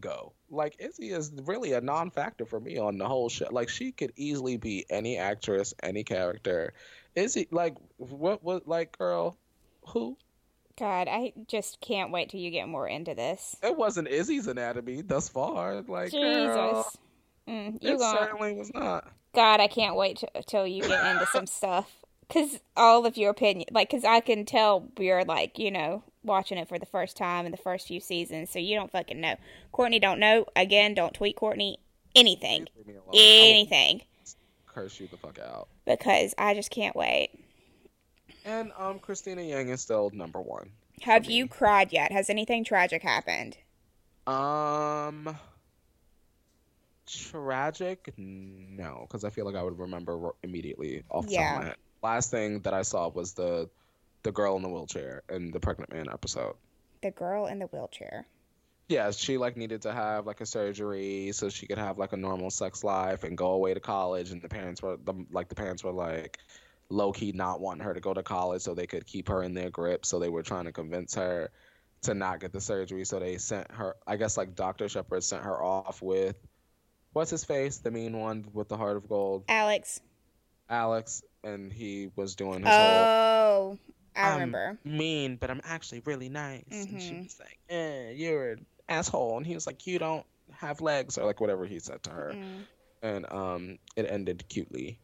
go. 0.00 0.32
Like 0.50 0.76
Izzie 0.78 1.10
is 1.10 1.32
really 1.44 1.72
a 1.72 1.80
non-factor 1.80 2.46
for 2.46 2.60
me 2.60 2.78
on 2.78 2.98
the 2.98 3.06
whole 3.06 3.28
show. 3.28 3.48
Like 3.50 3.68
she 3.68 3.92
could 3.92 4.12
easily 4.16 4.56
be 4.56 4.86
any 4.90 5.16
actress, 5.18 5.74
any 5.82 6.04
character. 6.04 6.74
Izzie, 7.14 7.48
like 7.50 7.74
what? 7.96 8.42
What? 8.42 8.66
Like 8.68 8.96
girl, 8.98 9.36
who? 9.88 10.16
God, 10.78 11.08
I 11.08 11.32
just 11.48 11.80
can't 11.80 12.10
wait 12.12 12.28
till 12.30 12.40
you 12.40 12.50
get 12.50 12.68
more 12.68 12.86
into 12.86 13.14
this. 13.14 13.56
It 13.62 13.76
wasn't 13.76 14.08
Izzie's 14.08 14.46
anatomy 14.46 15.02
thus 15.02 15.28
far. 15.28 15.82
Like 15.82 16.10
Jesus. 16.10 16.22
girl, 16.22 16.92
Mm, 17.48 17.78
you 17.80 17.94
it 17.94 18.00
certainly 18.00 18.54
was 18.54 18.72
not. 18.74 19.08
God, 19.34 19.60
I 19.60 19.68
can't 19.68 19.96
wait 19.96 20.18
t- 20.18 20.28
till 20.46 20.66
you 20.66 20.82
get 20.82 21.04
into 21.12 21.26
some 21.26 21.46
stuff. 21.46 21.90
Cause 22.28 22.58
all 22.76 23.06
of 23.06 23.16
your 23.16 23.30
opinion, 23.30 23.68
like, 23.70 23.88
cause 23.88 24.04
I 24.04 24.18
can 24.18 24.44
tell 24.44 24.88
you're 24.98 25.24
like, 25.24 25.60
you 25.60 25.70
know, 25.70 26.02
watching 26.26 26.58
it 26.58 26.68
for 26.68 26.78
the 26.78 26.86
first 26.86 27.16
time 27.16 27.46
in 27.46 27.52
the 27.52 27.56
first 27.58 27.86
few 27.88 28.00
seasons, 28.00 28.50
so 28.50 28.58
you 28.58 28.74
don't 28.76 28.90
fucking 28.90 29.20
know. 29.20 29.36
Courtney 29.72 29.98
don't 29.98 30.18
know. 30.20 30.44
Again, 30.54 30.92
don't 30.94 31.14
tweet 31.14 31.36
Courtney 31.36 31.78
anything, 32.14 32.66
Please 32.74 32.78
leave 32.78 32.86
me 32.88 32.92
alone. 32.94 33.08
I 33.08 33.12
will 33.12 33.50
anything, 33.50 34.02
curse 34.66 34.98
you 35.00 35.06
the 35.08 35.16
fuck 35.16 35.38
out. 35.38 35.68
because 35.86 36.34
I 36.36 36.54
just 36.54 36.70
can't 36.70 36.94
wait. 36.96 37.30
And 38.44 38.70
um, 38.78 38.98
Cristina 38.98 39.42
Yang 39.42 39.68
is 39.70 39.80
still 39.80 40.10
number 40.12 40.40
one. 40.40 40.70
Have 41.02 41.24
you 41.26 41.46
cried 41.48 41.92
yet? 41.92 42.12
Has 42.12 42.30
anything 42.30 42.64
tragic 42.64 43.02
happened? 43.02 43.56
Um, 44.26 45.36
tragic? 47.06 48.12
No, 48.16 49.06
because 49.06 49.24
I 49.24 49.30
feel 49.30 49.44
like 49.44 49.54
I 49.56 49.62
would 49.62 49.78
remember 49.78 50.30
immediately 50.42 51.04
off 51.10 51.26
the 51.26 51.34
top 51.36 51.40
Yeah. 51.40 51.52
of 51.54 51.58
my 51.62 51.68
head. 51.68 51.76
Last 52.02 52.30
thing 52.30 52.60
that 52.60 52.74
I 52.74 52.82
saw 52.82 53.08
was 53.08 53.34
the 53.34 53.68
the 54.26 54.32
girl 54.32 54.56
in 54.56 54.62
the 54.62 54.68
wheelchair 54.68 55.22
in 55.30 55.52
the 55.52 55.60
pregnant 55.60 55.92
man 55.92 56.08
episode. 56.12 56.56
The 57.00 57.12
girl 57.12 57.46
in 57.46 57.60
the 57.60 57.66
wheelchair. 57.66 58.26
Yeah, 58.88 59.12
she 59.12 59.38
like 59.38 59.56
needed 59.56 59.82
to 59.82 59.92
have 59.92 60.26
like 60.26 60.40
a 60.40 60.46
surgery 60.46 61.30
so 61.32 61.48
she 61.48 61.68
could 61.68 61.78
have 61.78 61.96
like 61.96 62.12
a 62.12 62.16
normal 62.16 62.50
sex 62.50 62.82
life 62.82 63.22
and 63.22 63.38
go 63.38 63.52
away 63.52 63.72
to 63.72 63.78
college. 63.78 64.32
And 64.32 64.42
the 64.42 64.48
parents 64.48 64.82
were 64.82 64.96
the, 64.96 65.14
like 65.30 65.48
the 65.48 65.54
parents 65.54 65.84
were 65.84 65.92
like 65.92 66.38
low 66.88 67.12
key 67.12 67.30
not 67.32 67.60
wanting 67.60 67.84
her 67.84 67.94
to 67.94 68.00
go 68.00 68.14
to 68.14 68.24
college 68.24 68.62
so 68.62 68.74
they 68.74 68.88
could 68.88 69.06
keep 69.06 69.28
her 69.28 69.44
in 69.44 69.54
their 69.54 69.70
grip. 69.70 70.04
So 70.04 70.18
they 70.18 70.28
were 70.28 70.42
trying 70.42 70.64
to 70.64 70.72
convince 70.72 71.14
her 71.14 71.50
to 72.02 72.14
not 72.14 72.40
get 72.40 72.52
the 72.52 72.60
surgery. 72.60 73.04
So 73.04 73.20
they 73.20 73.38
sent 73.38 73.70
her. 73.70 73.94
I 74.08 74.16
guess 74.16 74.36
like 74.36 74.56
Doctor 74.56 74.88
Shepherd 74.88 75.22
sent 75.22 75.44
her 75.44 75.62
off 75.62 76.02
with 76.02 76.34
what's 77.12 77.30
his 77.30 77.44
face, 77.44 77.78
the 77.78 77.92
mean 77.92 78.18
one 78.18 78.44
with 78.52 78.68
the 78.68 78.76
heart 78.76 78.96
of 78.96 79.08
gold, 79.08 79.44
Alex. 79.48 80.00
Alex, 80.68 81.22
and 81.44 81.72
he 81.72 82.10
was 82.16 82.34
doing 82.34 82.64
his 82.64 82.74
whole 82.74 83.04
Oh, 83.06 83.78
I 84.16 84.32
remember. 84.32 84.78
mean, 84.84 85.36
but 85.36 85.50
I'm 85.50 85.60
actually 85.64 86.00
really 86.04 86.28
nice. 86.28 86.64
And 86.70 87.00
she 87.00 87.14
Mhm. 87.14 87.24
was 87.24 87.38
like, 87.40 87.58
eh, 87.68 88.10
you're 88.12 88.52
an 88.52 88.66
asshole. 88.88 89.36
And 89.36 89.46
he 89.46 89.54
was 89.54 89.66
like, 89.66 89.86
you 89.86 89.98
don't 89.98 90.24
have 90.52 90.80
legs, 90.80 91.18
or 91.18 91.24
like 91.24 91.40
whatever 91.40 91.66
he 91.66 91.78
said 91.78 92.02
to 92.04 92.10
her. 92.10 92.32
Mm. 92.34 92.66
And 93.02 93.32
um, 93.32 93.78
it 93.96 94.06
ended 94.10 94.48
cutely. 94.48 94.98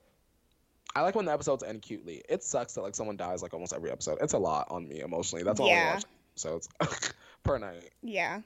I 0.94 1.02
like 1.02 1.14
when 1.14 1.24
the 1.24 1.32
episodes 1.32 1.62
end 1.62 1.82
cutely. 1.82 2.22
It 2.28 2.42
sucks 2.42 2.74
that 2.74 2.82
like 2.82 2.94
someone 2.94 3.16
dies 3.16 3.42
like 3.42 3.54
almost 3.54 3.72
every 3.72 3.90
episode. 3.90 4.18
It's 4.20 4.34
a 4.34 4.38
lot 4.38 4.68
on 4.70 4.86
me 4.88 5.00
emotionally. 5.00 5.42
That's 5.42 5.58
all 5.60 5.66
I 5.66 5.70
Yeah. 5.70 5.80
only 5.80 5.94
watch 5.94 6.04
episodes 6.34 6.68
per 7.44 7.58
night. 7.58 7.90
Yeah. 8.02 8.40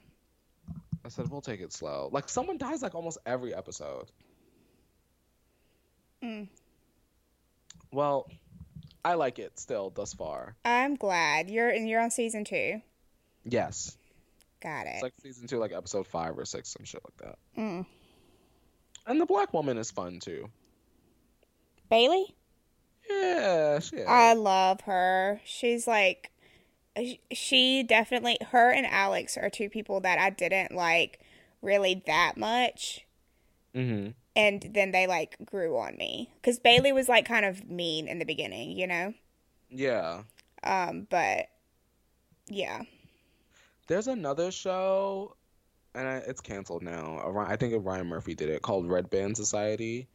I 1.05 1.09
said 1.09 1.29
we'll 1.29 1.41
take 1.41 1.61
it 1.61 1.71
slow. 1.73 2.09
Like 2.11 2.29
someone 2.29 2.57
dies 2.57 2.81
like 2.81 2.95
almost 2.95 3.17
every 3.25 3.53
episode. 3.53 4.11
Mm. 6.23 6.47
Well, 7.91 8.29
I 9.07 9.13
like 9.13 9.39
it 9.39 9.57
still 9.57 9.89
thus 9.89 10.13
far. 10.13 10.57
I'm 10.65 10.95
glad 10.95 11.49
you're 11.49 11.69
and 11.69 11.87
you're 11.87 12.01
on 12.01 12.11
season 12.11 12.43
two. 12.43 12.81
Yes, 13.45 13.97
Got 14.61 14.85
it. 14.85 14.95
it's 14.95 15.03
like 15.03 15.13
season 15.23 15.47
two, 15.47 15.59
like 15.59 15.71
episode 15.71 16.05
five 16.07 16.37
or 16.37 16.43
six, 16.43 16.73
some 16.73 16.83
shit 16.83 17.01
like 17.05 17.29
that. 17.29 17.61
mm. 17.61 17.85
And 19.05 19.21
the 19.21 19.25
black 19.25 19.53
woman 19.53 19.77
is 19.77 19.91
fun 19.91 20.19
too. 20.19 20.49
Bailey. 21.89 22.35
Yeah, 23.09 23.79
she. 23.79 23.95
Is. 23.95 24.07
I 24.09 24.33
love 24.33 24.81
her. 24.81 25.39
She's 25.45 25.87
like, 25.87 26.31
she 27.31 27.83
definitely, 27.83 28.37
her 28.51 28.69
and 28.73 28.85
Alex 28.85 29.37
are 29.37 29.49
two 29.49 29.69
people 29.69 30.01
that 30.01 30.19
I 30.19 30.31
didn't 30.31 30.73
like 30.75 31.21
really 31.61 32.03
that 32.07 32.35
much. 32.35 33.05
hmm 33.73 34.09
And 34.37 34.69
then 34.71 34.91
they 34.91 35.07
like 35.07 35.35
grew 35.43 35.77
on 35.77 35.97
me. 35.97 36.29
Because 36.39 36.59
Bailey 36.59 36.93
was 36.93 37.09
like 37.09 37.27
kind 37.27 37.43
of 37.43 37.67
mean 37.67 38.07
in 38.07 38.19
the 38.19 38.25
beginning, 38.25 38.71
you 38.71 38.85
know? 38.85 39.13
Yeah. 39.69 40.21
Um, 40.63 41.07
but 41.09 41.47
yeah. 42.47 42.83
There's 43.87 44.07
another 44.07 44.51
show, 44.51 45.35
and 45.95 46.07
I, 46.07 46.17
it's 46.17 46.39
canceled 46.39 46.83
now. 46.83 47.45
I 47.47 47.55
think 47.55 47.73
Ryan 47.83 48.07
Murphy 48.07 48.35
did 48.35 48.49
it 48.49 48.61
called 48.61 48.87
Red 48.87 49.09
Band 49.09 49.35
Society. 49.35 50.07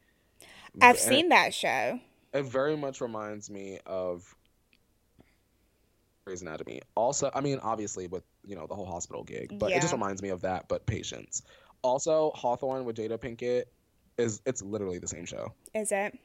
I've 0.79 0.95
And 0.95 0.97
seen 0.97 1.29
that 1.29 1.53
show. 1.53 1.99
It 2.33 2.43
very 2.43 2.77
much 2.77 3.01
reminds 3.01 3.49
me 3.49 3.79
of 3.85 4.35
Grey's 6.25 6.41
Anatomy. 6.41 6.81
Also, 6.95 7.29
I 7.33 7.41
mean, 7.41 7.59
obviously 7.61 8.07
with 8.07 8.23
you 8.45 8.55
know 8.55 8.67
the 8.67 8.75
whole 8.75 8.85
hospital 8.85 9.23
gig, 9.23 9.59
but 9.59 9.71
it 9.71 9.81
just 9.81 9.93
reminds 9.93 10.21
me 10.21 10.29
of 10.29 10.41
that, 10.41 10.67
but 10.69 10.85
patience. 10.85 11.41
Also, 11.81 12.31
Hawthorne 12.35 12.85
with 12.85 12.95
Jada 12.95 13.17
Pinkett 13.17 13.65
is 14.17 14.41
it's 14.45 14.61
literally 14.61 14.99
the 14.99 15.07
same 15.07 15.25
show. 15.25 15.53
Is 15.73 15.91
it? 15.91 16.17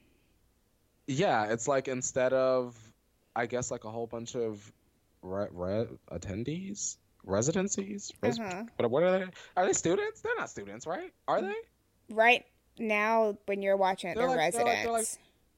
Yeah, 1.07 1.45
it's 1.53 1.67
like 1.67 1.89
instead 1.89 2.33
of, 2.33 2.77
I 3.35 3.47
guess 3.47 3.71
like 3.71 3.85
a 3.85 3.91
whole 3.91 4.07
bunch 4.07 4.35
of 4.37 4.73
re- 5.23 5.49
re- 5.51 5.87
attendees, 6.11 6.97
residencies. 7.25 8.13
Res- 8.23 8.39
Uh-huh. 8.39 8.65
But 8.77 8.91
what 8.91 9.03
are 9.05 9.19
they? 9.19 9.25
Are 9.57 9.67
they 9.67 9.73
students? 9.73 10.21
They're 10.21 10.37
not 10.37 10.51
students, 10.51 10.87
right? 10.87 11.13
Are 11.27 11.41
they? 11.41 11.55
Right 12.11 12.45
now, 12.79 13.37
when 13.47 13.63
you're 13.63 13.77
watching 13.77 14.11
it, 14.11 14.17
They're 14.17 14.29
they're, 14.29 14.37
like- 14.37 14.53
they're 14.53 14.65
like- 14.65 14.67
residents. 14.67 14.83
they're 14.85 14.93
like- 14.93 15.09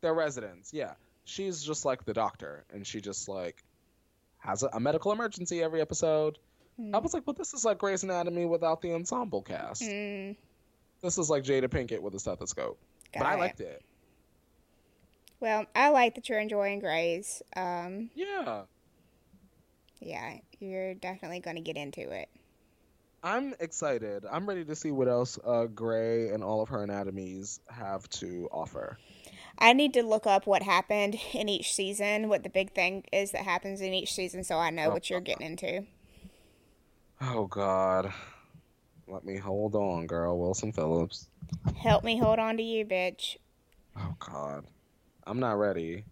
They're 0.03 0.15
residents. 0.15 0.73
Yeah, 0.73 0.93
she's 1.25 1.63
just 1.63 1.85
like 1.85 2.05
the 2.05 2.15
doctor, 2.15 2.65
and 2.73 2.87
she 2.87 3.01
just 3.01 3.29
like 3.29 3.63
has 4.39 4.63
a, 4.63 4.69
a 4.73 4.81
medical 4.81 5.11
emergency 5.13 5.63
every 5.63 5.81
episode. 5.81 6.39
Hmm. 6.77 6.95
I 6.95 6.99
was 6.99 7.13
like, 7.13 7.27
well, 7.27 7.35
this 7.35 7.53
is 7.55 7.65
like 7.65 7.79
Grey's 7.79 8.05
Anatomy 8.05 8.47
without 8.47 8.81
the 8.83 8.95
ensemble 8.95 9.43
cast. 9.43 9.83
Mm, 9.83 10.37
This 11.03 11.19
is 11.19 11.31
like 11.31 11.45
Jada 11.45 11.69
Pinkett 11.69 12.01
with 12.01 12.15
a 12.15 12.19
stethoscope. 12.19 12.79
got 13.13 13.21
but 13.21 13.27
I 13.27 13.35
liked 13.37 13.61
it. 13.61 13.83
Well, 15.41 15.67
I 15.75 15.89
like 15.89 16.15
that 16.17 16.29
you're 16.29 16.39
enjoying 16.39 16.81
Grey's. 16.81 17.43
Um, 17.57 18.11
Yeah. 18.15 18.65
yeah, 20.01 20.39
you're 20.59 20.95
definitely 20.95 21.41
going 21.41 21.57
to 21.57 21.63
get 21.63 21.77
into 21.77 22.11
it. 22.11 22.29
I'm 23.23 23.55
excited. 23.61 24.25
I'm 24.31 24.47
ready 24.49 24.65
to 24.65 24.75
see 24.75 24.91
what 24.91 25.09
else 25.09 25.39
uh, 25.45 25.67
Grey 25.67 26.31
and 26.31 26.43
all 26.43 26.63
of 26.63 26.71
her 26.71 26.83
anatomies 26.83 27.61
have 27.69 28.09
to 28.11 28.49
offer. 28.51 28.99
I 29.59 29.75
need 29.75 29.95
to 29.95 30.03
look 30.03 30.27
up 30.27 30.47
what 30.47 30.63
happened 30.63 31.19
in 31.35 31.49
each 31.49 31.73
season, 31.75 32.29
what 32.29 32.43
the 32.43 32.49
big 32.51 32.73
thing 32.73 33.05
is 33.13 33.33
that 33.33 33.43
happens 33.45 33.81
in 33.81 33.93
each 33.93 34.13
season, 34.15 34.43
so 34.45 34.57
I 34.57 34.71
know 34.71 34.91
Oh, 34.91 34.91
what 34.91 35.11
you're 35.11 35.21
getting 35.21 35.47
into. 35.47 35.87
Oh 37.21 37.47
God. 37.47 38.13
Let 39.11 39.25
me 39.25 39.37
hold 39.37 39.75
on, 39.75 40.07
girl. 40.07 40.39
Wilson 40.39 40.73
Phillips. 40.73 41.29
Help 41.77 42.05
me 42.05 42.17
hold 42.17 42.39
on 42.39 42.57
to 42.57 42.63
you, 42.63 42.85
bitch. 42.85 43.37
Oh 43.99 44.15
God. 44.19 44.65
I'm 45.27 45.41
not 45.41 45.59
ready. 45.59 46.05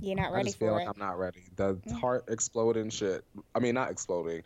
You're 0.00 0.16
not 0.16 0.32
ready 0.32 0.40
I 0.40 0.44
just 0.44 0.58
feel 0.58 0.68
for 0.68 0.74
like 0.74 0.86
it. 0.86 0.90
I'm 0.94 0.98
not 0.98 1.18
ready. 1.18 1.44
The 1.56 1.74
Mm. 1.74 1.92
heart 2.00 2.24
exploding 2.28 2.90
shit. 2.90 3.24
I 3.54 3.58
mean, 3.60 3.74
not 3.74 3.90
exploding. 3.90 4.42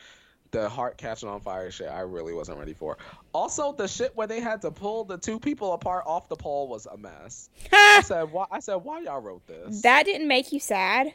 The 0.52 0.68
heart 0.68 0.96
catching 0.96 1.28
on 1.28 1.40
fire 1.40 1.70
shit. 1.70 1.88
I 1.88 2.00
really 2.00 2.32
wasn't 2.32 2.58
ready 2.58 2.72
for. 2.72 2.96
Also, 3.32 3.72
the 3.72 3.88
shit 3.88 4.14
where 4.16 4.26
they 4.26 4.40
had 4.40 4.62
to 4.62 4.70
pull 4.70 5.04
the 5.04 5.18
two 5.18 5.38
people 5.38 5.72
apart 5.72 6.04
off 6.06 6.28
the 6.28 6.36
pole 6.36 6.68
was 6.68 6.86
a 6.86 6.96
mess. 6.96 7.50
I 7.72 8.00
said, 8.02 8.30
why? 8.32 8.46
I 8.50 8.60
said, 8.60 8.76
why 8.76 9.00
y'all 9.00 9.20
wrote 9.20 9.46
this? 9.46 9.82
that 9.82 10.04
didn't 10.04 10.28
make 10.28 10.52
you 10.52 10.60
sad 10.60 11.12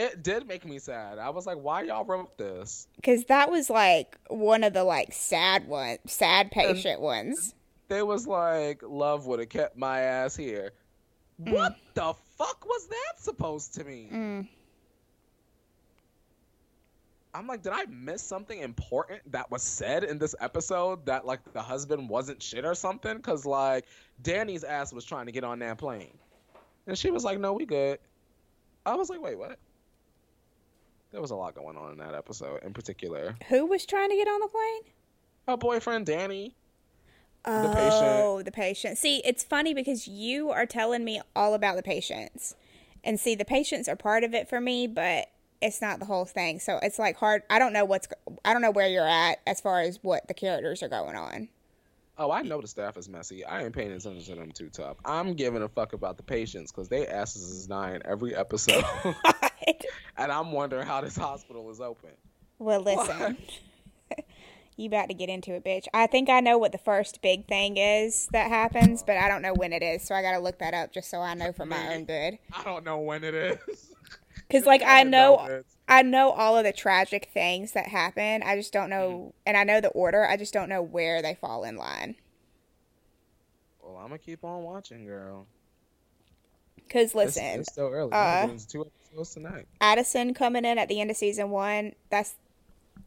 it 0.00 0.22
did 0.22 0.48
make 0.48 0.64
me 0.64 0.78
sad. 0.78 1.18
I 1.18 1.28
was 1.28 1.46
like, 1.46 1.58
why 1.58 1.82
y'all 1.82 2.04
wrote 2.04 2.38
this? 2.38 2.88
because 2.96 3.24
that 3.26 3.50
was 3.50 3.68
like 3.68 4.16
one 4.28 4.64
of 4.64 4.72
the 4.72 4.82
like 4.82 5.12
sad 5.12 5.68
ones, 5.68 5.98
sad 6.06 6.50
patient 6.50 7.00
ones. 7.00 7.54
They 7.88 8.02
was 8.02 8.26
like, 8.26 8.82
love 8.82 9.26
would 9.26 9.40
have 9.40 9.50
kept 9.50 9.76
my 9.76 10.00
ass 10.00 10.34
here. 10.34 10.72
Mm. 11.42 11.52
What 11.52 11.76
the 11.94 12.14
fuck 12.38 12.64
was 12.64 12.86
that 12.86 13.14
supposed 13.18 13.74
to 13.74 13.84
mean? 13.84 14.10
Mm. 14.10 14.48
I'm 17.34 17.46
like, 17.46 17.62
did 17.62 17.72
I 17.72 17.84
miss 17.86 18.22
something 18.22 18.58
important 18.58 19.20
that 19.32 19.50
was 19.50 19.62
said 19.62 20.02
in 20.04 20.18
this 20.18 20.34
episode 20.40 21.06
that 21.06 21.26
like 21.26 21.40
the 21.52 21.62
husband 21.62 22.08
wasn't 22.08 22.42
shit 22.42 22.64
or 22.64 22.74
something? 22.74 23.20
Cause 23.20 23.44
like 23.44 23.84
Danny's 24.22 24.64
ass 24.64 24.92
was 24.92 25.04
trying 25.04 25.26
to 25.26 25.32
get 25.32 25.44
on 25.44 25.58
that 25.58 25.78
plane, 25.78 26.16
and 26.86 26.98
she 26.98 27.10
was 27.10 27.22
like, 27.22 27.38
"No, 27.38 27.52
we 27.52 27.66
good." 27.66 27.98
I 28.84 28.94
was 28.96 29.10
like, 29.10 29.20
"Wait, 29.22 29.38
what?" 29.38 29.58
There 31.12 31.20
was 31.20 31.30
a 31.30 31.36
lot 31.36 31.54
going 31.54 31.76
on 31.76 31.92
in 31.92 31.98
that 31.98 32.14
episode, 32.14 32.62
in 32.62 32.72
particular. 32.72 33.36
Who 33.48 33.66
was 33.66 33.84
trying 33.84 34.10
to 34.10 34.16
get 34.16 34.28
on 34.28 34.40
the 34.40 34.48
plane? 34.48 34.92
Her 35.48 35.56
boyfriend 35.56 36.06
Danny. 36.06 36.54
Oh, 37.44 37.72
patient. 37.74 38.04
Oh, 38.04 38.42
the 38.42 38.52
patient. 38.52 38.98
See, 38.98 39.22
it's 39.24 39.42
funny 39.42 39.74
because 39.74 40.06
you 40.06 40.50
are 40.50 40.66
telling 40.66 41.04
me 41.04 41.20
all 41.34 41.54
about 41.54 41.76
the 41.76 41.82
patients. 41.82 42.54
And 43.02 43.18
see, 43.18 43.34
the 43.34 43.44
patients 43.44 43.88
are 43.88 43.96
part 43.96 44.24
of 44.24 44.34
it 44.34 44.48
for 44.48 44.60
me, 44.60 44.86
but 44.86 45.28
it's 45.62 45.80
not 45.80 45.98
the 45.98 46.04
whole 46.04 46.26
thing. 46.26 46.60
So 46.60 46.78
it's 46.82 46.98
like 46.98 47.16
hard. 47.16 47.42
I 47.50 47.58
don't 47.58 47.72
know 47.72 47.84
what's, 47.84 48.08
I 48.44 48.52
don't 48.52 48.62
know 48.62 48.70
where 48.70 48.88
you're 48.88 49.08
at 49.08 49.40
as 49.46 49.60
far 49.60 49.80
as 49.80 49.98
what 50.02 50.28
the 50.28 50.34
characters 50.34 50.82
are 50.82 50.88
going 50.88 51.16
on. 51.16 51.48
Oh, 52.20 52.30
I 52.30 52.42
know 52.42 52.60
the 52.60 52.68
staff 52.68 52.98
is 52.98 53.08
messy. 53.08 53.46
I 53.46 53.64
ain't 53.64 53.74
paying 53.74 53.92
attention 53.92 54.22
to 54.22 54.34
them 54.38 54.52
too 54.52 54.68
tough. 54.68 54.98
I'm 55.06 55.32
giving 55.32 55.62
a 55.62 55.68
fuck 55.70 55.94
about 55.94 56.18
the 56.18 56.22
patients 56.22 56.70
because 56.70 56.90
they 56.90 57.06
asses 57.06 57.44
is 57.44 57.66
dying 57.66 58.02
every 58.04 58.36
episode, 58.36 58.84
and 60.18 60.30
I'm 60.30 60.52
wondering 60.52 60.86
how 60.86 61.00
this 61.00 61.16
hospital 61.16 61.70
is 61.70 61.80
open. 61.80 62.10
well, 62.58 62.82
listen. 62.82 63.38
you 64.76 64.88
about 64.88 65.08
to 65.08 65.14
get 65.14 65.30
into 65.30 65.54
it, 65.54 65.64
bitch. 65.64 65.86
I 65.94 66.06
think 66.08 66.28
I 66.28 66.40
know 66.40 66.58
what 66.58 66.72
the 66.72 66.78
first 66.78 67.22
big 67.22 67.48
thing 67.48 67.78
is 67.78 68.28
that 68.32 68.50
happens, 68.50 69.02
but 69.02 69.16
I 69.16 69.26
don't 69.26 69.40
know 69.40 69.54
when 69.54 69.72
it 69.72 69.82
is. 69.82 70.02
So 70.02 70.14
I 70.14 70.20
got 70.20 70.32
to 70.32 70.40
look 70.40 70.58
that 70.58 70.74
up 70.74 70.92
just 70.92 71.08
so 71.08 71.20
I 71.20 71.32
know 71.32 71.52
for 71.52 71.64
my 71.64 71.94
own 71.94 72.04
good. 72.04 72.38
I 72.52 72.62
don't 72.64 72.84
know 72.84 72.98
when 72.98 73.24
it 73.24 73.34
is. 73.34 73.94
Because, 74.50 74.66
like, 74.66 74.82
I 74.82 75.02
know. 75.04 75.62
I 75.88 76.02
know 76.02 76.30
all 76.30 76.56
of 76.56 76.62
the 76.64 76.72
tragic 76.72 77.30
things 77.34 77.72
that 77.72 77.88
happen. 77.88 78.42
I 78.44 78.54
just 78.54 78.72
don't 78.72 78.90
know, 78.90 79.34
and 79.44 79.56
I 79.56 79.64
know 79.64 79.80
the 79.80 79.88
order. 79.88 80.24
I 80.24 80.36
just 80.36 80.52
don't 80.52 80.68
know 80.68 80.82
where 80.82 81.20
they 81.20 81.34
fall 81.34 81.64
in 81.64 81.76
line. 81.76 82.14
Well, 83.82 83.96
I'm 83.96 84.04
gonna 84.08 84.18
keep 84.18 84.44
on 84.44 84.62
watching, 84.62 85.04
girl. 85.04 85.46
Because 86.76 87.14
listen, 87.14 87.42
it's, 87.60 87.72
still 87.72 87.88
early. 87.88 88.12
uh, 88.12 88.16
I'm 88.16 88.58
two 88.58 88.86
episodes 89.10 89.34
tonight. 89.34 89.66
Addison 89.80 90.32
coming 90.34 90.64
in 90.64 90.78
at 90.78 90.88
the 90.88 91.00
end 91.00 91.10
of 91.10 91.16
season 91.16 91.50
one. 91.50 91.94
That's 92.08 92.34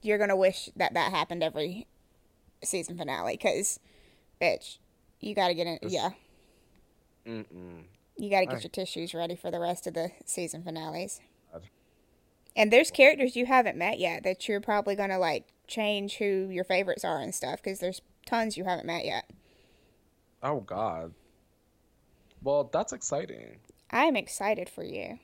you're 0.02 0.18
gonna 0.18 0.36
wish 0.36 0.70
that 0.76 0.94
that 0.94 1.12
happened 1.12 1.42
every 1.42 1.88
season 2.66 2.98
finale. 2.98 3.34
Because, 3.38 3.80
bitch, 4.42 4.78
you 5.22 5.36
gotta 5.36 5.54
get 5.54 5.68
in. 5.68 5.76
It's- 5.76 5.94
Yeah, 5.94 6.10
Mm-mm. 7.26 7.84
you 8.18 8.30
gotta 8.30 8.46
get 8.48 8.64
your 8.64 8.70
tissues 8.72 9.14
ready 9.14 9.36
for 9.38 9.52
the 9.52 9.60
rest 9.60 9.88
of 9.88 9.94
the 9.94 10.12
season 10.26 10.64
finales. 10.64 11.22
And 12.56 12.72
there's 12.72 12.92
characters 12.92 13.36
you 13.36 13.46
haven't 13.46 13.78
met 13.78 14.00
yet 14.00 14.24
that 14.24 14.48
you're 14.48 14.62
probably 14.62 14.96
gonna 14.96 15.20
like 15.20 15.48
change 15.68 16.18
who 16.18 16.50
your 16.50 16.64
favorites 16.64 17.04
are 17.04 17.20
and 17.20 17.34
stuff. 17.34 17.62
Because 17.64 17.80
there's 17.80 18.02
tons 18.26 18.58
you 18.58 18.64
haven't 18.66 18.86
met 18.86 19.06
yet. 19.06 19.30
Oh 20.42 20.60
God. 20.60 21.14
Well, 22.42 22.70
that's 22.72 22.94
exciting. 22.94 23.58
I 23.90 24.06
am 24.06 24.16
excited 24.16 24.70
for 24.70 24.84
you. 24.84 25.20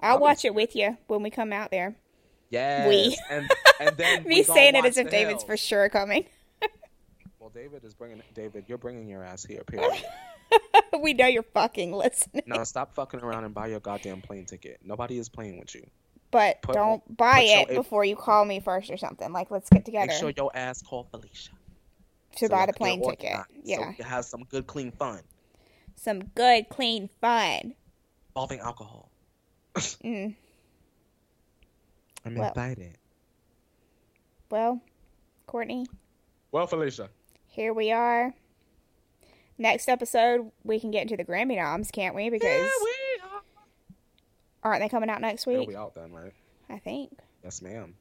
I'll 0.00 0.14
I'll 0.14 0.20
watch 0.20 0.44
it 0.44 0.54
with 0.54 0.74
you 0.74 0.98
when 1.06 1.22
we 1.22 1.30
come 1.30 1.52
out 1.52 1.70
there. 1.70 1.96
Yes. 2.50 3.16
And 3.30 3.50
and 3.80 3.96
then 3.96 4.22
Me 4.26 4.36
we 4.36 4.42
saying 4.42 4.74
it 4.74 4.84
as 4.84 4.98
if 4.98 5.10
David's 5.10 5.44
for 5.44 5.56
sure 5.56 5.88
coming. 5.88 6.26
Well, 7.38 7.50
David 7.52 7.82
is 7.82 7.92
bringing 7.92 8.22
David. 8.34 8.66
You're 8.68 8.78
bringing 8.78 9.08
your 9.08 9.24
ass 9.24 9.44
here. 9.44 9.64
Period. 9.64 9.90
we 11.02 11.12
know 11.12 11.26
you're 11.26 11.42
fucking 11.42 11.92
listening. 11.92 12.44
no, 12.46 12.62
stop 12.62 12.94
fucking 12.94 13.18
around 13.18 13.42
and 13.42 13.52
buy 13.52 13.66
your 13.66 13.80
goddamn 13.80 14.22
plane 14.22 14.44
ticket. 14.44 14.78
Nobody 14.84 15.18
is 15.18 15.28
playing 15.28 15.58
with 15.58 15.74
you. 15.74 15.84
But 16.32 16.60
Put- 16.62 16.74
don't 16.74 17.16
buy 17.16 17.34
put 17.40 17.44
your 17.46 17.60
it 17.60 17.68
before 17.76 18.04
you 18.04 18.16
call 18.16 18.44
me 18.44 18.58
first 18.58 18.90
or 18.90 18.96
something. 18.96 19.32
Like, 19.32 19.50
let's 19.52 19.70
get 19.70 19.84
together 19.84 20.06
Make 20.08 20.16
sure 20.18 20.32
your 20.36 20.50
ass 20.54 20.82
call 20.82 21.04
Felicia. 21.10 21.52
to 22.36 22.46
so 22.46 22.48
buy 22.48 22.66
the 22.66 22.72
plane 22.72 23.02
ticket. 23.02 23.36
Yeah. 23.62 23.76
So 23.76 23.94
we 23.98 24.04
have 24.04 24.24
some 24.24 24.42
good, 24.44 24.66
clean 24.66 24.90
fun 24.92 25.20
Some 25.94 26.24
good, 26.34 26.68
clean 26.70 27.08
fun. 27.20 27.74
involving 28.30 28.58
alcohol. 28.60 29.10
Mm. 29.76 30.34
I'm 32.24 32.34
Well. 32.34 32.48
invited. 32.48 32.96
Well, 34.50 34.80
Courtney, 35.46 35.86
Well, 36.50 36.66
Felicia. 36.66 37.08
here 37.46 37.72
we 37.72 37.90
are. 37.92 38.32
Next 39.58 39.88
episode, 39.88 40.50
we 40.64 40.78
can 40.80 40.90
get 40.90 41.02
into 41.02 41.16
the 41.16 41.24
Grammy 41.24 41.56
noms, 41.56 41.90
can't 41.90 42.14
we? 42.14 42.30
Because 42.30 42.48
Yeah, 42.48 42.70
we 42.82 42.90
are. 42.90 42.91
Aren't 44.62 44.80
they 44.80 44.88
coming 44.88 45.10
out 45.10 45.20
next 45.20 45.46
week? 45.46 45.56
They'll 45.58 45.66
be 45.66 45.76
out 45.76 45.94
then, 45.94 46.12
right? 46.12 46.32
I 46.70 46.78
think. 46.78 47.18
Yes, 47.44 47.62
ma'am. 47.62 47.94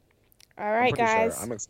All 0.58 0.72
right, 0.72 0.90
sure. 0.96 0.98
guys. 1.06 1.42
I'm 1.42 1.52
ex- 1.52 1.68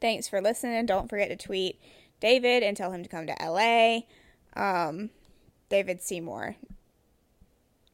thanks 0.00 0.28
for 0.28 0.40
listening. 0.40 0.86
Don't 0.86 1.08
forget 1.08 1.28
to 1.28 1.36
tweet 1.36 1.80
David 2.20 2.62
and 2.62 2.76
tell 2.76 2.92
him 2.92 3.02
to 3.02 3.08
come 3.08 3.26
to 3.26 3.34
LA. 3.40 4.00
Um, 4.54 5.10
David 5.68 6.02
Seymour 6.02 6.56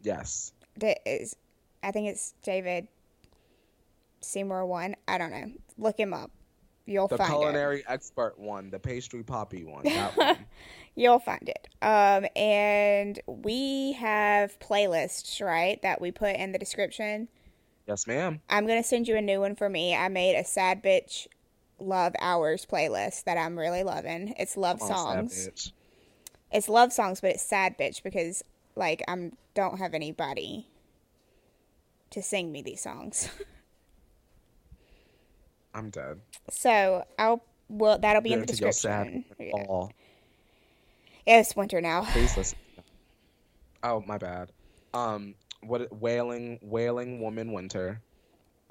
yes. 0.03 0.53
Da- 0.77 0.99
is, 1.07 1.37
I 1.83 1.93
think 1.93 2.09
it's 2.09 2.35
David 2.43 2.89
Seymour 4.21 4.67
one. 4.67 4.97
I 5.07 5.19
don't 5.19 5.31
know. 5.31 5.53
Look 5.77 5.99
him 5.99 6.13
up. 6.13 6.31
You'll 6.87 7.07
The 7.09 7.19
find 7.19 7.31
the 7.33 7.37
culinary 7.39 7.85
expert 7.87 8.39
one, 8.39 8.71
the 8.71 8.79
pastry 8.79 9.23
poppy 9.23 9.65
one. 9.65 9.85
That 9.85 10.17
one. 10.17 10.39
You'll 10.95 11.21
find 11.21 11.49
it. 11.49 11.69
Um, 11.81 12.27
and 12.37 13.21
we 13.27 13.93
have 13.93 14.59
playlists, 14.59 15.41
right, 15.45 15.81
that 15.83 16.01
we 16.01 16.11
put 16.11 16.35
in 16.37 16.53
the 16.53 16.59
description. 16.59 17.29
yes, 17.87 18.07
ma'am. 18.07 18.41
I'm 18.51 18.67
gonna 18.67 18.83
send 18.83 19.07
you 19.09 19.17
a 19.17 19.23
new 19.23 19.41
one 19.41 19.55
for 19.55 19.69
me. 19.69 19.95
I 19.95 20.09
made 20.09 20.37
a 20.37 20.45
sad 20.45 20.83
bitch 20.83 21.27
love 21.79 22.15
hours 22.21 22.67
playlist 22.67 23.25
that 23.25 23.39
I'm 23.39 23.59
really 23.59 23.85
loving. 23.85 24.35
It's 24.39 24.57
love 24.57 24.81
Come 24.81 24.91
on, 24.91 25.29
songs. 25.29 25.49
bitch. 25.49 25.73
it's 26.51 26.69
love 26.69 26.93
songs, 26.93 27.21
but 27.21 27.31
it's 27.31 27.43
sad 27.43 27.79
bitch 27.79 28.03
because 28.03 28.43
like 28.75 29.03
I'm 29.07 29.37
don't 29.55 29.79
have 29.79 29.95
anybody 29.95 30.67
to 32.11 32.23
sing 32.23 32.51
me 32.51 32.63
these 32.63 32.81
songs. 32.81 33.29
I'm 35.75 35.91
dead. 35.91 36.21
so 36.51 37.05
I'll 37.19 37.43
well 37.69 37.99
that'll 37.99 38.23
be 38.23 38.33
in 38.33 38.41
the 38.41 38.47
description. 38.47 39.25
Yeah. 39.39 39.87
Fall. 41.29 41.39
It's 41.41 41.57
winter 41.57 41.81
now. 41.81 42.03
Please 42.13 42.37
listen. 42.37 42.59
Oh, 43.83 44.03
my 44.07 44.19
bad. 44.19 44.53
Um, 44.95 45.35
what? 45.63 45.93
Wailing, 46.01 46.59
wailing 46.63 47.21
woman 47.21 47.53
winter. 47.53 48.01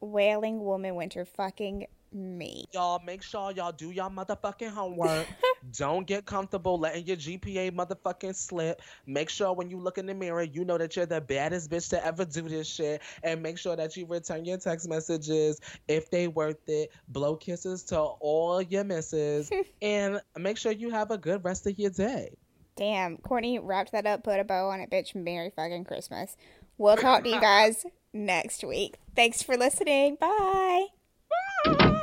Wailing 0.01 0.59
woman 0.59 0.95
winter 0.95 1.25
fucking 1.25 1.87
me. 2.13 2.65
Y'all 2.73 3.01
make 3.05 3.21
sure 3.21 3.51
y'all 3.51 3.71
do 3.71 3.91
y'all 3.91 4.09
motherfucking 4.09 4.69
homework. 4.69 5.27
Don't 5.77 6.07
get 6.07 6.25
comfortable 6.25 6.79
letting 6.79 7.05
your 7.05 7.17
GPA 7.17 7.71
motherfucking 7.71 8.35
slip. 8.35 8.81
Make 9.05 9.29
sure 9.29 9.53
when 9.53 9.69
you 9.69 9.79
look 9.79 9.97
in 9.97 10.05
the 10.05 10.13
mirror, 10.13 10.43
you 10.43 10.63
know 10.63 10.77
that 10.77 10.95
you're 10.95 11.05
the 11.05 11.19
baddest 11.19 11.69
bitch 11.69 11.89
to 11.89 12.05
ever 12.05 12.25
do 12.25 12.43
this 12.43 12.67
shit. 12.67 13.01
And 13.23 13.41
make 13.41 13.57
sure 13.57 13.75
that 13.75 13.97
you 13.97 14.05
return 14.05 14.45
your 14.45 14.57
text 14.57 14.87
messages 14.87 15.59
if 15.87 16.09
they 16.09 16.27
worth 16.27 16.67
it. 16.67 16.91
Blow 17.09 17.35
kisses 17.35 17.83
to 17.85 17.99
all 17.99 18.61
your 18.61 18.83
misses. 18.83 19.51
and 19.81 20.21
make 20.37 20.57
sure 20.57 20.71
you 20.71 20.89
have 20.91 21.11
a 21.11 21.17
good 21.17 21.43
rest 21.43 21.67
of 21.67 21.77
your 21.77 21.91
day. 21.91 22.29
Damn, 22.77 23.17
Courtney 23.17 23.57
wrapped 23.57 23.91
that 23.91 24.05
up, 24.05 24.23
put 24.23 24.39
a 24.39 24.43
bow 24.43 24.69
on 24.69 24.79
it, 24.79 24.89
bitch. 24.89 25.15
Merry 25.15 25.49
fucking 25.49 25.83
Christmas. 25.83 26.37
We'll 26.77 26.95
talk 26.95 27.23
to 27.23 27.29
you 27.29 27.41
guys 27.41 27.85
next 28.13 28.63
week. 28.63 28.97
Thanks 29.15 29.41
for 29.41 29.57
listening. 29.57 30.15
Bye. 30.19 30.85
Bye. 31.65 31.93